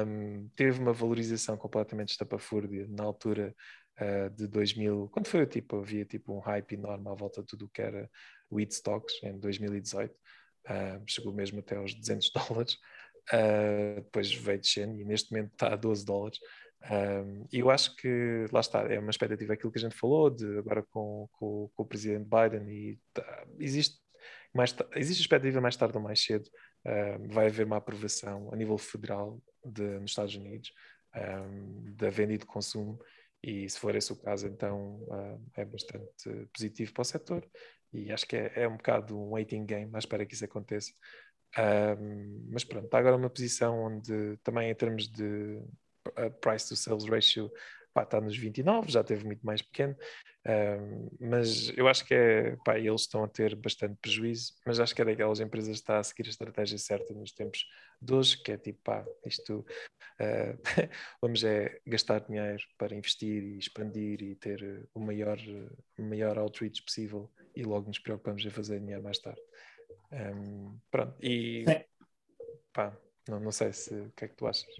Um, 0.07 0.49
teve 0.55 0.79
uma 0.79 0.91
valorização 0.91 1.55
completamente 1.55 2.09
estapafúrdia 2.09 2.85
na 2.89 3.03
altura 3.03 3.55
uh, 4.01 4.29
de 4.31 4.47
2000, 4.47 5.09
quando 5.09 5.27
foi 5.27 5.45
tipo, 5.45 5.77
havia 5.77 6.05
tipo 6.05 6.33
um 6.33 6.39
hype 6.39 6.73
enorme 6.73 7.07
à 7.09 7.13
volta 7.13 7.41
de 7.41 7.47
tudo 7.47 7.65
o 7.65 7.69
que 7.69 7.81
era 7.81 8.09
weed 8.51 8.73
stocks 8.73 9.21
em 9.23 9.39
2018, 9.39 10.13
uh, 10.69 11.03
chegou 11.07 11.33
mesmo 11.33 11.59
até 11.59 11.75
aos 11.75 11.93
200 11.93 12.31
dólares, 12.49 12.73
uh, 13.33 13.95
depois 13.95 14.33
veio 14.33 14.59
descendo 14.59 14.99
e 14.99 15.05
neste 15.05 15.31
momento 15.31 15.53
está 15.53 15.73
a 15.73 15.75
12 15.75 16.05
dólares. 16.05 16.39
Um, 16.91 17.45
e 17.51 17.59
eu 17.59 17.69
acho 17.69 17.95
que, 17.95 18.45
lá 18.51 18.59
está, 18.59 18.81
é 18.93 18.99
uma 18.99 19.09
expectativa 19.09 19.53
aquilo 19.53 19.71
que 19.71 19.79
a 19.79 19.81
gente 19.81 19.95
falou, 19.95 20.29
de 20.29 20.57
agora 20.57 20.83
com, 20.83 21.29
com, 21.31 21.69
com 21.73 21.83
o 21.83 21.85
presidente 21.85 22.27
Biden, 22.27 22.69
e 22.69 22.99
tá, 23.13 23.45
existe 23.57 24.01
mais 24.53 24.75
existe 24.95 25.21
expectativa 25.21 25.59
mais 25.59 25.75
tarde 25.75 25.97
ou 25.97 26.03
mais 26.03 26.23
cedo 26.23 26.47
vai 27.29 27.47
haver 27.47 27.65
uma 27.65 27.77
aprovação 27.77 28.53
a 28.53 28.55
nível 28.55 28.77
federal 28.77 29.41
de, 29.65 29.81
nos 29.99 30.11
Estados 30.11 30.35
Unidos 30.35 30.71
da 31.95 32.09
venda 32.09 32.33
e 32.33 32.37
de 32.37 32.45
consumo. 32.45 32.99
E 33.41 33.67
se 33.67 33.79
for 33.79 33.95
esse 33.95 34.13
o 34.13 34.15
caso 34.15 34.47
então 34.47 34.99
é 35.55 35.65
bastante 35.65 36.47
positivo 36.53 36.93
para 36.93 37.01
o 37.01 37.05
setor 37.05 37.49
e 37.93 38.11
acho 38.11 38.25
que 38.25 38.35
é, 38.35 38.51
é 38.55 38.67
um 38.67 38.77
bocado 38.77 39.17
um 39.17 39.31
waiting 39.31 39.65
game 39.65 39.89
à 39.93 39.99
espera 39.99 40.25
que 40.25 40.33
isso 40.33 40.45
aconteça. 40.45 40.91
Um, 41.57 42.47
mas 42.51 42.63
pronto, 42.63 42.85
está 42.85 42.97
agora 42.97 43.15
uma 43.15 43.29
posição 43.29 43.79
onde 43.83 44.37
também 44.43 44.71
em 44.71 44.75
termos 44.75 45.07
de 45.07 45.61
uh, 46.07 46.31
price 46.41 46.67
to 46.67 46.75
sales 46.75 47.05
ratio 47.05 47.51
pá, 47.93 48.03
está 48.03 48.19
nos 48.19 48.35
29, 48.37 48.91
já 48.91 49.03
teve 49.03 49.25
muito 49.25 49.45
mais 49.45 49.61
pequeno, 49.61 49.95
uh, 50.45 51.17
mas 51.19 51.71
eu 51.77 51.87
acho 51.87 52.05
que 52.05 52.13
é, 52.13 52.55
pá, 52.65 52.77
eles 52.77 53.01
estão 53.01 53.23
a 53.23 53.27
ter 53.27 53.55
bastante 53.55 53.95
prejuízo, 54.01 54.53
mas 54.65 54.79
acho 54.79 54.95
que 54.95 55.01
é 55.01 55.05
daquelas 55.05 55.39
empresas 55.39 55.69
que 55.69 55.81
está 55.81 55.99
a 55.99 56.03
seguir 56.03 56.27
a 56.27 56.29
estratégia 56.29 56.77
certa 56.77 57.13
nos 57.13 57.31
tempos 57.31 57.65
de 58.01 58.13
hoje, 58.13 58.41
que 58.41 58.51
é 58.51 58.57
tipo, 58.57 58.79
pá, 58.83 59.05
isto, 59.25 59.59
uh, 59.59 60.57
vamos 61.21 61.43
é 61.43 61.79
gastar 61.85 62.21
dinheiro 62.21 62.63
para 62.77 62.95
investir 62.95 63.43
e 63.43 63.57
expandir 63.57 64.21
e 64.21 64.35
ter 64.35 64.89
o 64.93 64.99
maior, 64.99 65.37
o 65.97 66.03
maior 66.03 66.37
outreach 66.37 66.81
possível 66.81 67.31
e 67.55 67.63
logo 67.63 67.87
nos 67.87 67.99
preocupamos 67.99 68.45
em 68.45 68.49
fazer 68.49 68.79
dinheiro 68.79 69.03
mais 69.03 69.19
tarde. 69.19 69.41
Um, 70.11 70.77
pronto, 70.91 71.15
e 71.23 71.65
pá, 72.71 72.95
não, 73.27 73.39
não 73.39 73.51
sei 73.51 73.71
se 73.73 73.93
o 73.93 74.11
que 74.11 74.25
é 74.25 74.27
que 74.27 74.35
tu 74.35 74.47
achas. 74.47 74.75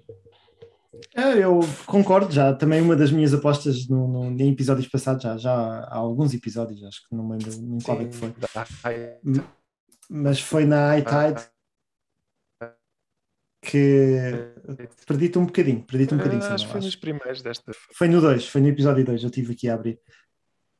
É, 1.15 1.43
eu 1.43 1.59
concordo, 1.85 2.31
já 2.31 2.53
também 2.53 2.81
uma 2.81 2.95
das 2.95 3.11
minhas 3.11 3.33
apostas 3.33 3.87
no, 3.87 4.07
no, 4.07 4.41
em 4.41 4.51
episódios 4.51 4.87
passados, 4.87 5.23
já, 5.23 5.37
já 5.37 5.51
há 5.51 5.95
alguns 5.95 6.33
episódios, 6.33 6.83
acho 6.83 7.07
que 7.07 7.15
não 7.15 7.27
me 7.27 7.37
lembro 7.37 7.75
em 7.75 7.81
qual 7.81 8.01
é 8.01 8.05
que 8.05 8.15
foi. 8.15 8.33
Mas 10.09 10.39
foi 10.39 10.65
na 10.65 10.97
iTide 10.97 11.41
que 13.61 14.17
perdi-te 15.07 15.39
um 15.39 15.45
bocadinho, 15.45 15.83
perdi-te 15.83 16.13
um 16.13 16.17
bocadinho. 16.17 16.43
Ah, 16.43 16.53
acho 16.53 16.65
que 16.65 16.71
foi 16.71 16.81
nos 16.81 16.95
primeiros 16.95 17.41
desta. 17.41 17.71
Foi 17.93 18.07
no 18.07 18.19
2, 18.21 18.47
foi 18.47 18.61
no 18.61 18.67
episódio 18.67 19.05
2, 19.05 19.23
eu 19.23 19.29
estive 19.29 19.53
aqui 19.53 19.69
a 19.69 19.73
abrir. 19.75 19.99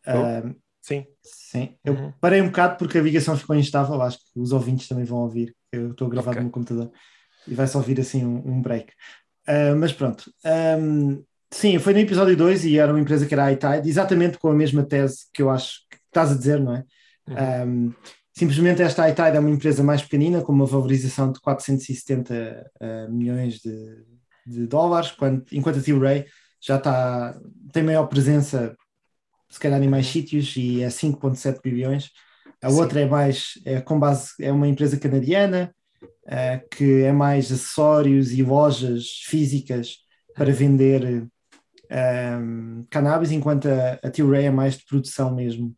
Uh, 0.05 0.53
Sim. 0.82 1.07
Sim, 1.24 1.78
eu 1.86 1.93
Uhum. 1.93 2.14
parei 2.20 2.41
um 2.41 2.47
bocado 2.47 2.78
porque 2.78 2.97
a 2.97 3.01
ligação 3.01 3.38
ficou 3.38 3.55
instável. 3.55 4.01
Acho 4.01 4.18
que 4.20 4.38
os 4.38 4.51
ouvintes 4.51 4.86
também 4.89 5.05
vão 5.05 5.20
ouvir. 5.20 5.55
Eu 5.72 5.91
estou 5.91 6.07
a 6.07 6.09
gravar 6.09 6.32
Ok. 6.32 6.41
no 6.41 6.47
meu 6.47 6.51
computador 6.51 6.91
e 7.47 7.55
vai-se 7.55 7.78
ouvir 7.78 8.01
assim 8.01 8.26
um, 8.26 8.45
um 8.45 8.61
break. 8.61 8.91
Ah, 9.48 9.76
mas 9.76 9.91
pronto. 9.94 10.32
Ahm, 10.46 11.22
sim, 11.52 11.78
foi 11.80 11.94
no 11.94 12.00
episódio 12.00 12.36
2 12.36 12.66
e 12.66 12.78
era 12.78 12.91
uma 12.91 13.00
empresa 13.00 13.26
que 13.26 13.34
era 13.34 13.46
a 13.46 13.52
iTide, 13.52 13.88
exatamente 13.89 14.38
com 14.38 14.50
a 14.50 14.54
mesma 14.56 14.84
tese 14.84 15.26
que 15.34 15.41
eu 15.41 15.50
acho 15.50 15.80
que 15.89 15.98
estás 16.08 16.32
a 16.32 16.36
dizer, 16.36 16.60
não 16.60 16.76
é? 16.76 16.84
Uhum. 17.28 17.88
Um, 17.88 17.94
simplesmente 18.34 18.82
esta 18.82 19.10
iTide 19.10 19.38
é 19.38 19.39
uma 19.39 19.50
empresa 19.50 19.84
mais 19.84 20.02
pequenina, 20.02 20.41
com 20.41 20.52
uma 20.52 20.66
valorização 20.66 21.32
de 21.32 21.39
470 21.39 22.72
uh, 22.82 23.12
milhões 23.12 23.60
de, 23.60 24.04
de 24.46 24.68
dólares, 24.68 25.12
quando, 25.12 25.46
enquanto 25.52 25.80
a 25.80 25.82
T-Ray 25.82 26.26
já 26.62 26.78
está, 26.78 27.38
tem 27.72 27.84
maior 27.84 28.08
presença, 28.08 28.76
se 29.50 29.60
calhar 29.60 29.82
em 29.82 29.89
mais 29.89 30.06
Uhum. 30.08 30.12
sítios, 30.14 30.56
e 30.58 30.82
é 30.82 30.89
5,7 30.89 31.60
bilhões. 31.62 32.10
A 32.62 32.70
Sim. 32.70 32.80
outra 32.80 33.02
é 33.02 33.06
mais, 33.06 33.54
é, 33.66 33.82
com 33.82 34.00
base, 34.00 34.32
é 34.39 34.52
uma 34.52 34.68
empresa 34.68 34.98
canadiana, 34.98 35.74
uh, 36.28 36.67
que 36.69 37.03
é 37.03 37.11
mais 37.11 37.51
acessórios 37.51 38.32
e 38.32 38.43
lojas 38.43 39.21
físicas 39.26 39.97
para 40.36 40.51
vender 40.51 41.28
um, 41.91 42.86
cannabis, 42.89 43.32
enquanto 43.32 43.67
a, 43.67 43.93
a 44.03 44.09
T-Ray 44.09 44.45
é 44.45 44.51
mais 44.51 44.78
de 44.78 44.86
produção 44.86 45.34
mesmo 45.34 45.76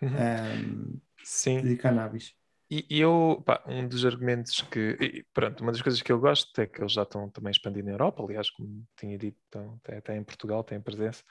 Uhum. 0.00 0.10
um, 0.10 1.00
Sim. 1.24 1.60
de 1.60 1.76
cannabis. 1.76 2.32
E, 2.70 2.86
e 2.90 3.00
eu, 3.00 3.42
pá, 3.46 3.62
um 3.66 3.88
dos 3.88 4.04
argumentos 4.04 4.60
que, 4.60 4.96
e, 5.00 5.26
pronto, 5.32 5.62
uma 5.62 5.72
das 5.72 5.80
coisas 5.80 6.02
que 6.02 6.12
eu 6.12 6.20
gosto 6.20 6.60
é 6.60 6.66
que 6.66 6.80
eles 6.80 6.92
já 6.92 7.02
estão 7.02 7.28
também 7.30 7.50
expandindo 7.50 7.86
na 7.86 7.92
Europa, 7.92 8.22
aliás, 8.22 8.50
como 8.50 8.86
tinha 8.96 9.16
dito, 9.16 9.38
estão, 9.44 9.80
até, 9.82 9.96
até 9.98 10.16
em 10.16 10.22
Portugal 10.22 10.62
têm 10.62 10.80
presença. 10.80 11.22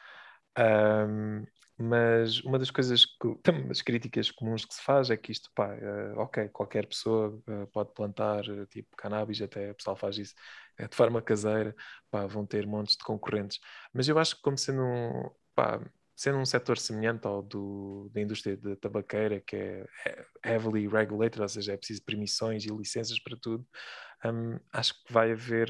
Ahm, 0.57 1.45
mas 1.77 2.39
uma 2.43 2.57
das 2.59 2.71
coisas, 2.71 3.05
que, 3.05 3.35
das 3.67 3.81
críticas 3.81 4.31
comuns 4.31 4.65
que 4.65 4.73
se 4.73 4.81
faz 4.81 5.09
é 5.09 5.17
que 5.17 5.31
isto, 5.31 5.51
pá, 5.55 5.73
eh, 5.75 6.13
ok, 6.17 6.49
qualquer 6.49 6.87
pessoa 6.87 7.39
eh, 7.47 7.65
pode 7.67 7.93
plantar 7.93 8.43
eh, 8.49 8.65
tipo 8.67 8.95
cannabis, 8.97 9.41
até 9.41 9.71
o 9.71 9.75
pessoal 9.75 9.95
faz 9.95 10.17
isso 10.17 10.33
de 10.79 10.95
forma 10.95 11.21
caseira, 11.21 11.75
pá, 12.11 12.25
vão 12.27 12.45
ter 12.45 12.65
montes 12.67 12.95
de 12.97 13.03
concorrentes. 13.03 13.59
Mas 13.93 14.07
eu 14.07 14.17
acho 14.19 14.35
que 14.35 14.41
como 14.41 14.57
sendo 14.57 14.81
um, 14.83 15.29
pá, 15.55 15.79
sendo 16.15 16.37
um 16.39 16.45
setor 16.45 16.77
semelhante 16.77 17.25
ao 17.27 17.41
do, 17.41 18.09
da 18.13 18.21
indústria 18.21 18.57
da 18.57 18.75
tabaqueira, 18.75 19.41
que 19.41 19.55
é 19.55 19.85
he- 20.05 20.25
heavily 20.51 20.87
regulated, 20.87 21.41
ou 21.41 21.47
seja, 21.49 21.73
é 21.73 21.77
preciso 21.77 22.03
permissões 22.03 22.63
e 22.65 22.69
licenças 22.69 23.19
para 23.19 23.37
tudo, 23.39 23.65
hum, 24.25 24.59
acho 24.73 24.93
que 25.05 25.13
vai 25.13 25.31
haver 25.31 25.69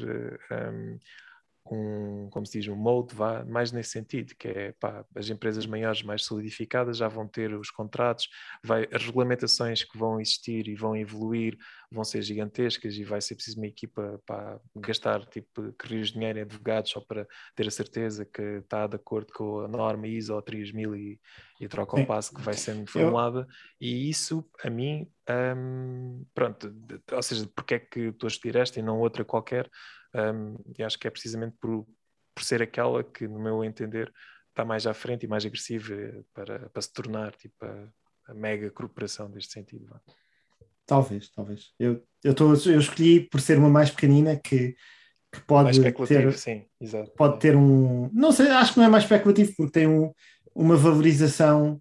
hum, 0.50 0.98
um, 1.74 2.28
como 2.30 2.46
se 2.46 2.58
diz, 2.60 2.68
um 2.68 2.76
molde 2.76 3.14
vá 3.14 3.44
mais 3.44 3.72
nesse 3.72 3.90
sentido, 3.90 4.34
que 4.36 4.48
é 4.48 4.72
pá, 4.72 5.04
as 5.14 5.28
empresas 5.28 5.66
maiores 5.66 6.02
mais 6.02 6.24
solidificadas 6.24 6.98
já 6.98 7.08
vão 7.08 7.26
ter 7.26 7.54
os 7.54 7.70
contratos, 7.70 8.28
vai, 8.62 8.88
as 8.92 9.04
regulamentações 9.04 9.84
que 9.84 9.98
vão 9.98 10.20
existir 10.20 10.68
e 10.68 10.74
vão 10.74 10.96
evoluir 10.96 11.56
vão 11.90 12.04
ser 12.04 12.22
gigantescas 12.22 12.94
e 12.94 13.04
vai 13.04 13.20
ser 13.20 13.34
preciso 13.34 13.58
uma 13.58 13.66
equipa 13.66 14.20
para 14.26 14.60
gastar 14.76 15.24
tipo 15.26 15.72
que 15.72 15.88
rios 15.88 16.08
de 16.08 16.14
dinheiro 16.14 16.38
em 16.38 16.42
advogados 16.42 16.90
só 16.90 17.00
para 17.00 17.26
ter 17.54 17.66
a 17.66 17.70
certeza 17.70 18.24
que 18.24 18.42
está 18.42 18.86
de 18.86 18.96
acordo 18.96 19.32
com 19.32 19.60
a 19.60 19.68
norma 19.68 20.06
ISO 20.06 20.40
3000 20.42 20.94
e, 20.94 21.20
e 21.60 21.66
troca 21.68 21.96
ao 21.96 22.02
Sim. 22.02 22.06
passo 22.06 22.34
que 22.34 22.42
vai 22.42 22.54
sendo 22.54 22.86
formulada 22.90 23.46
e 23.80 24.08
isso 24.10 24.48
a 24.62 24.68
mim 24.68 25.10
hum, 25.56 26.24
pronto, 26.34 26.74
ou 27.12 27.22
seja, 27.22 27.48
porque 27.54 27.74
é 27.74 27.78
que 27.78 28.00
estou 28.00 28.26
a 28.26 28.30
escolher 28.30 28.56
esta 28.56 28.78
e 28.78 28.82
não 28.82 29.00
outra 29.00 29.24
qualquer 29.24 29.70
hum, 30.14 30.56
e 30.76 30.82
acho 30.82 30.98
que 30.98 31.08
é 31.08 31.10
precisamente 31.10 31.56
por, 31.58 31.86
por 32.34 32.44
ser 32.44 32.62
aquela 32.62 33.02
que 33.02 33.26
no 33.26 33.40
meu 33.40 33.64
entender 33.64 34.12
está 34.50 34.62
mais 34.64 34.86
à 34.86 34.92
frente 34.92 35.24
e 35.24 35.28
mais 35.28 35.46
agressiva 35.46 35.94
para, 36.34 36.68
para 36.68 36.82
se 36.82 36.92
tornar 36.92 37.34
tipo 37.34 37.64
a, 37.64 37.88
a 38.26 38.34
mega 38.34 38.70
corporação 38.70 39.30
deste 39.30 39.54
sentido 39.54 39.86
vá. 39.86 40.00
Talvez, 40.88 41.30
talvez. 41.30 41.66
Eu, 41.78 42.02
eu, 42.24 42.34
tô, 42.34 42.52
eu 42.54 42.80
escolhi 42.80 43.20
por 43.28 43.40
ser 43.40 43.58
uma 43.58 43.68
mais 43.68 43.90
pequenina 43.90 44.36
que, 44.36 44.74
que 45.30 45.40
pode 45.46 45.64
mais 45.64 45.76
especulativo, 45.76 46.32
ter, 46.32 46.38
sim, 46.38 46.64
exato 46.80 47.12
pode 47.16 47.38
ter 47.38 47.54
um. 47.54 48.10
Não 48.12 48.32
sei, 48.32 48.48
acho 48.48 48.72
que 48.72 48.78
não 48.78 48.86
é 48.86 48.88
mais 48.88 49.04
especulativo 49.04 49.52
porque 49.56 49.72
tem 49.72 49.86
um, 49.86 50.10
uma 50.54 50.76
valorização 50.76 51.80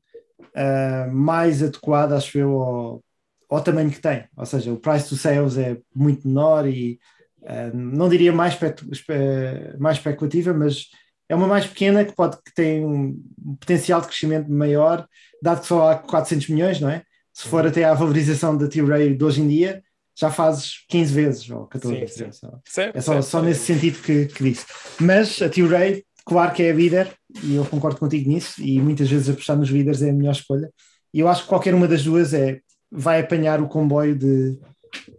ah, 0.56 1.08
mais 1.12 1.64
adequada, 1.64 2.18
acho 2.18 2.38
eu, 2.38 2.62
ao, 2.62 3.04
ao 3.50 3.64
tamanho 3.64 3.90
que 3.92 4.02
tem. 4.02 4.26
Ou 4.36 4.46
seja, 4.46 4.74
o 4.74 4.78
price 4.80 5.08
to 5.08 5.16
sales 5.16 5.58
é 5.58 5.78
muito 5.96 6.28
menor 6.28 6.68
e 6.68 7.00
ah, 7.46 7.72
não 7.74 8.10
diria 8.10 8.34
mais, 8.34 8.54
espe- 8.54 8.76
espe- 8.92 9.78
mais 9.80 9.98
especulativa, 9.98 10.54
mas 10.54 10.88
é 11.30 11.36
uma 11.36 11.48
mais 11.48 11.66
pequena 11.68 12.04
que, 12.06 12.16
pode, 12.16 12.38
que 12.44 12.54
tem 12.54 12.86
um 12.86 13.22
potencial 13.60 14.02
de 14.02 14.08
crescimento 14.08 14.52
maior, 14.52 15.08
dado 15.42 15.62
que 15.62 15.68
só 15.68 15.90
há 15.92 15.96
400 15.96 16.50
milhões, 16.50 16.80
não 16.82 16.90
é? 16.90 17.04
Se 17.38 17.48
for 17.50 17.68
até 17.68 17.84
à 17.84 17.94
valorização 17.94 18.58
da 18.58 18.68
T-Ray 18.68 19.16
de 19.16 19.24
hoje 19.24 19.42
em 19.42 19.48
dia, 19.48 19.84
já 20.16 20.32
fazes 20.32 20.84
15 20.90 21.14
vezes 21.14 21.50
ou 21.52 21.68
14 21.68 21.94
Sim, 21.94 22.00
vezes. 22.00 22.16
sim. 22.16 22.32
Só- 22.32 22.60
Certo, 22.66 22.96
é 22.96 23.02
só, 23.02 23.22
só 23.22 23.42
nesse 23.44 23.64
sentido 23.64 24.02
que, 24.02 24.26
que 24.26 24.44
disse. 24.44 24.66
Mas 25.00 25.40
a 25.40 25.48
T-Ray, 25.48 26.04
claro 26.26 26.52
que 26.52 26.64
é 26.64 26.72
a 26.72 26.74
líder, 26.74 27.14
e 27.44 27.54
eu 27.54 27.64
concordo 27.66 28.00
contigo 28.00 28.28
nisso, 28.28 28.60
e 28.60 28.82
muitas 28.82 29.08
vezes 29.08 29.30
apostar 29.30 29.56
nos 29.56 29.70
líderes 29.70 30.02
é 30.02 30.10
a 30.10 30.14
melhor 30.14 30.32
escolha. 30.32 30.68
E 31.14 31.20
eu 31.20 31.28
acho 31.28 31.44
que 31.44 31.50
qualquer 31.50 31.76
uma 31.76 31.88
das 31.88 32.04
duas 32.04 32.34
é, 32.34 32.60
vai 32.92 33.20
apanhar 33.20 33.62
o 33.62 33.68
comboio 33.68 34.18
de, 34.18 34.58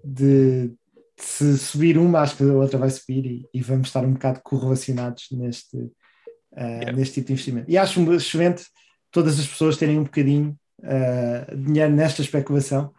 de, 0.04 0.68
de 0.70 0.74
se 1.18 1.56
subir 1.56 1.98
uma, 1.98 2.22
acho 2.22 2.36
que 2.36 2.42
a 2.42 2.52
outra 2.52 2.80
vai 2.80 2.90
subir 2.90 3.24
e, 3.26 3.46
e 3.54 3.62
vamos 3.62 3.86
estar 3.86 4.04
um 4.04 4.14
bocado 4.14 4.40
correlacionados 4.42 5.28
neste, 5.30 5.76
uh, 5.76 6.96
neste 6.96 7.14
tipo 7.14 7.28
de 7.28 7.32
investimento. 7.34 7.70
E 7.70 7.78
acho 7.78 8.12
excelente 8.12 8.64
todas 9.12 9.38
as 9.38 9.46
pessoas 9.46 9.76
terem 9.76 10.00
um 10.00 10.04
bocadinho 10.04 10.58
uh, 10.80 11.56
dinheiro 11.56 11.92
nesta 11.94 12.22
especulação, 12.22 12.92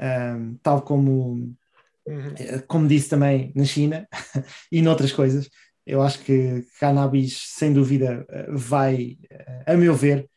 um, 0.00 0.56
tal 0.62 0.82
como 0.82 1.54
Uhum. 2.06 2.44
como 2.66 2.88
disse 2.88 3.08
também 3.08 3.52
na 3.54 3.64
China 3.64 4.06
e 4.70 4.82
noutras 4.82 5.12
coisas, 5.12 5.48
eu 5.86 6.02
acho 6.02 6.20
que 6.20 6.64
cannabis, 6.80 7.38
sem 7.54 7.72
dúvida, 7.72 8.24
eh, 8.30 8.46
vai, 8.50 9.18
eh, 9.30 9.62
a 9.66 9.76
meu 9.76 9.94
ver, 9.94 10.28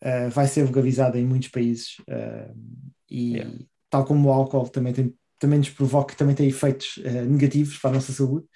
eh, 0.00 0.28
vai 0.30 0.46
ser 0.48 0.64
legalizado 0.64 1.18
em 1.18 1.26
muitos 1.26 1.48
países 1.50 1.96
eh, 2.08 2.50
e 3.10 3.36
Yeah. 3.36 3.44
tal 3.90 4.04
como 4.04 4.28
o 4.28 4.32
álcool 4.32 4.68
também, 4.70 4.92
tem, 4.94 5.14
também 5.40 5.58
nos 5.60 5.70
provoca, 5.70 6.14
também 6.16 6.34
tem 6.34 6.48
efeitos 6.48 7.00
eh, 7.04 7.24
negativos 7.24 7.78
para 7.78 7.90
a 7.90 7.94
nossa 7.94 8.12
saúde, 8.12 8.46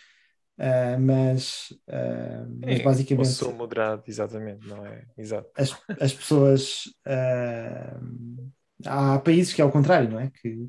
eh, 0.61 0.97
mas, 0.99 1.73
eh, 1.89 2.45
mas 2.61 2.79
É, 2.81 2.83
basicamente 2.83 3.27
consumo 3.29 3.57
moderado, 3.57 4.03
exatamente, 4.07 4.69
não 4.69 4.85
é? 4.85 5.05
Exato. 5.17 5.51
as, 5.57 5.75
as 6.01 6.13
pessoas. 6.13 6.83
eh, 7.07 7.95
há 8.87 9.19
países 9.19 9.53
que 9.55 9.63
é 9.63 9.65
o 9.65 9.73
contrário, 9.73 10.11
não 10.11 10.21
é? 10.21 10.31
Que, 10.31 10.69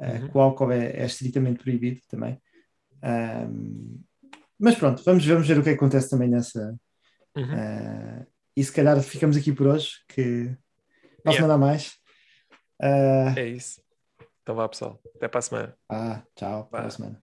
Uhum. 0.00 0.28
que 0.30 0.36
o 0.38 0.40
álcool 0.40 0.70
é, 0.72 0.90
é 0.92 1.04
estritamente 1.06 1.62
proibido 1.62 2.00
também. 2.08 2.40
Mas 4.58 4.74
pronto, 4.76 5.02
vamos, 5.04 5.26
vamos 5.26 5.46
ver 5.46 5.58
o 5.58 5.62
que 5.62 5.70
acontece 5.70 6.08
também 6.08 6.28
nessa. 6.28 6.74
Uhum. 7.36 8.24
e 8.56 8.64
se 8.64 8.72
calhar 8.72 9.00
ficamos 9.02 9.36
aqui 9.36 9.52
por 9.52 9.66
hoje, 9.68 9.90
que 10.08 10.56
para 11.22 11.32
a 11.32 11.34
Yeah. 11.34 11.36
semana 11.36 11.58
mais. 11.58 11.92
É 13.36 13.46
isso. 13.46 13.80
Então 14.42 14.54
vá, 14.54 14.68
pessoal. 14.68 15.00
Até 15.16 15.28
para 15.28 15.38
a 15.38 15.42
semana. 15.42 15.76
ah, 15.90 16.22
tchau, 16.34 16.68
para 16.70 16.80
a 16.80 16.82
Vá. 16.84 16.90
semana. 16.90 17.22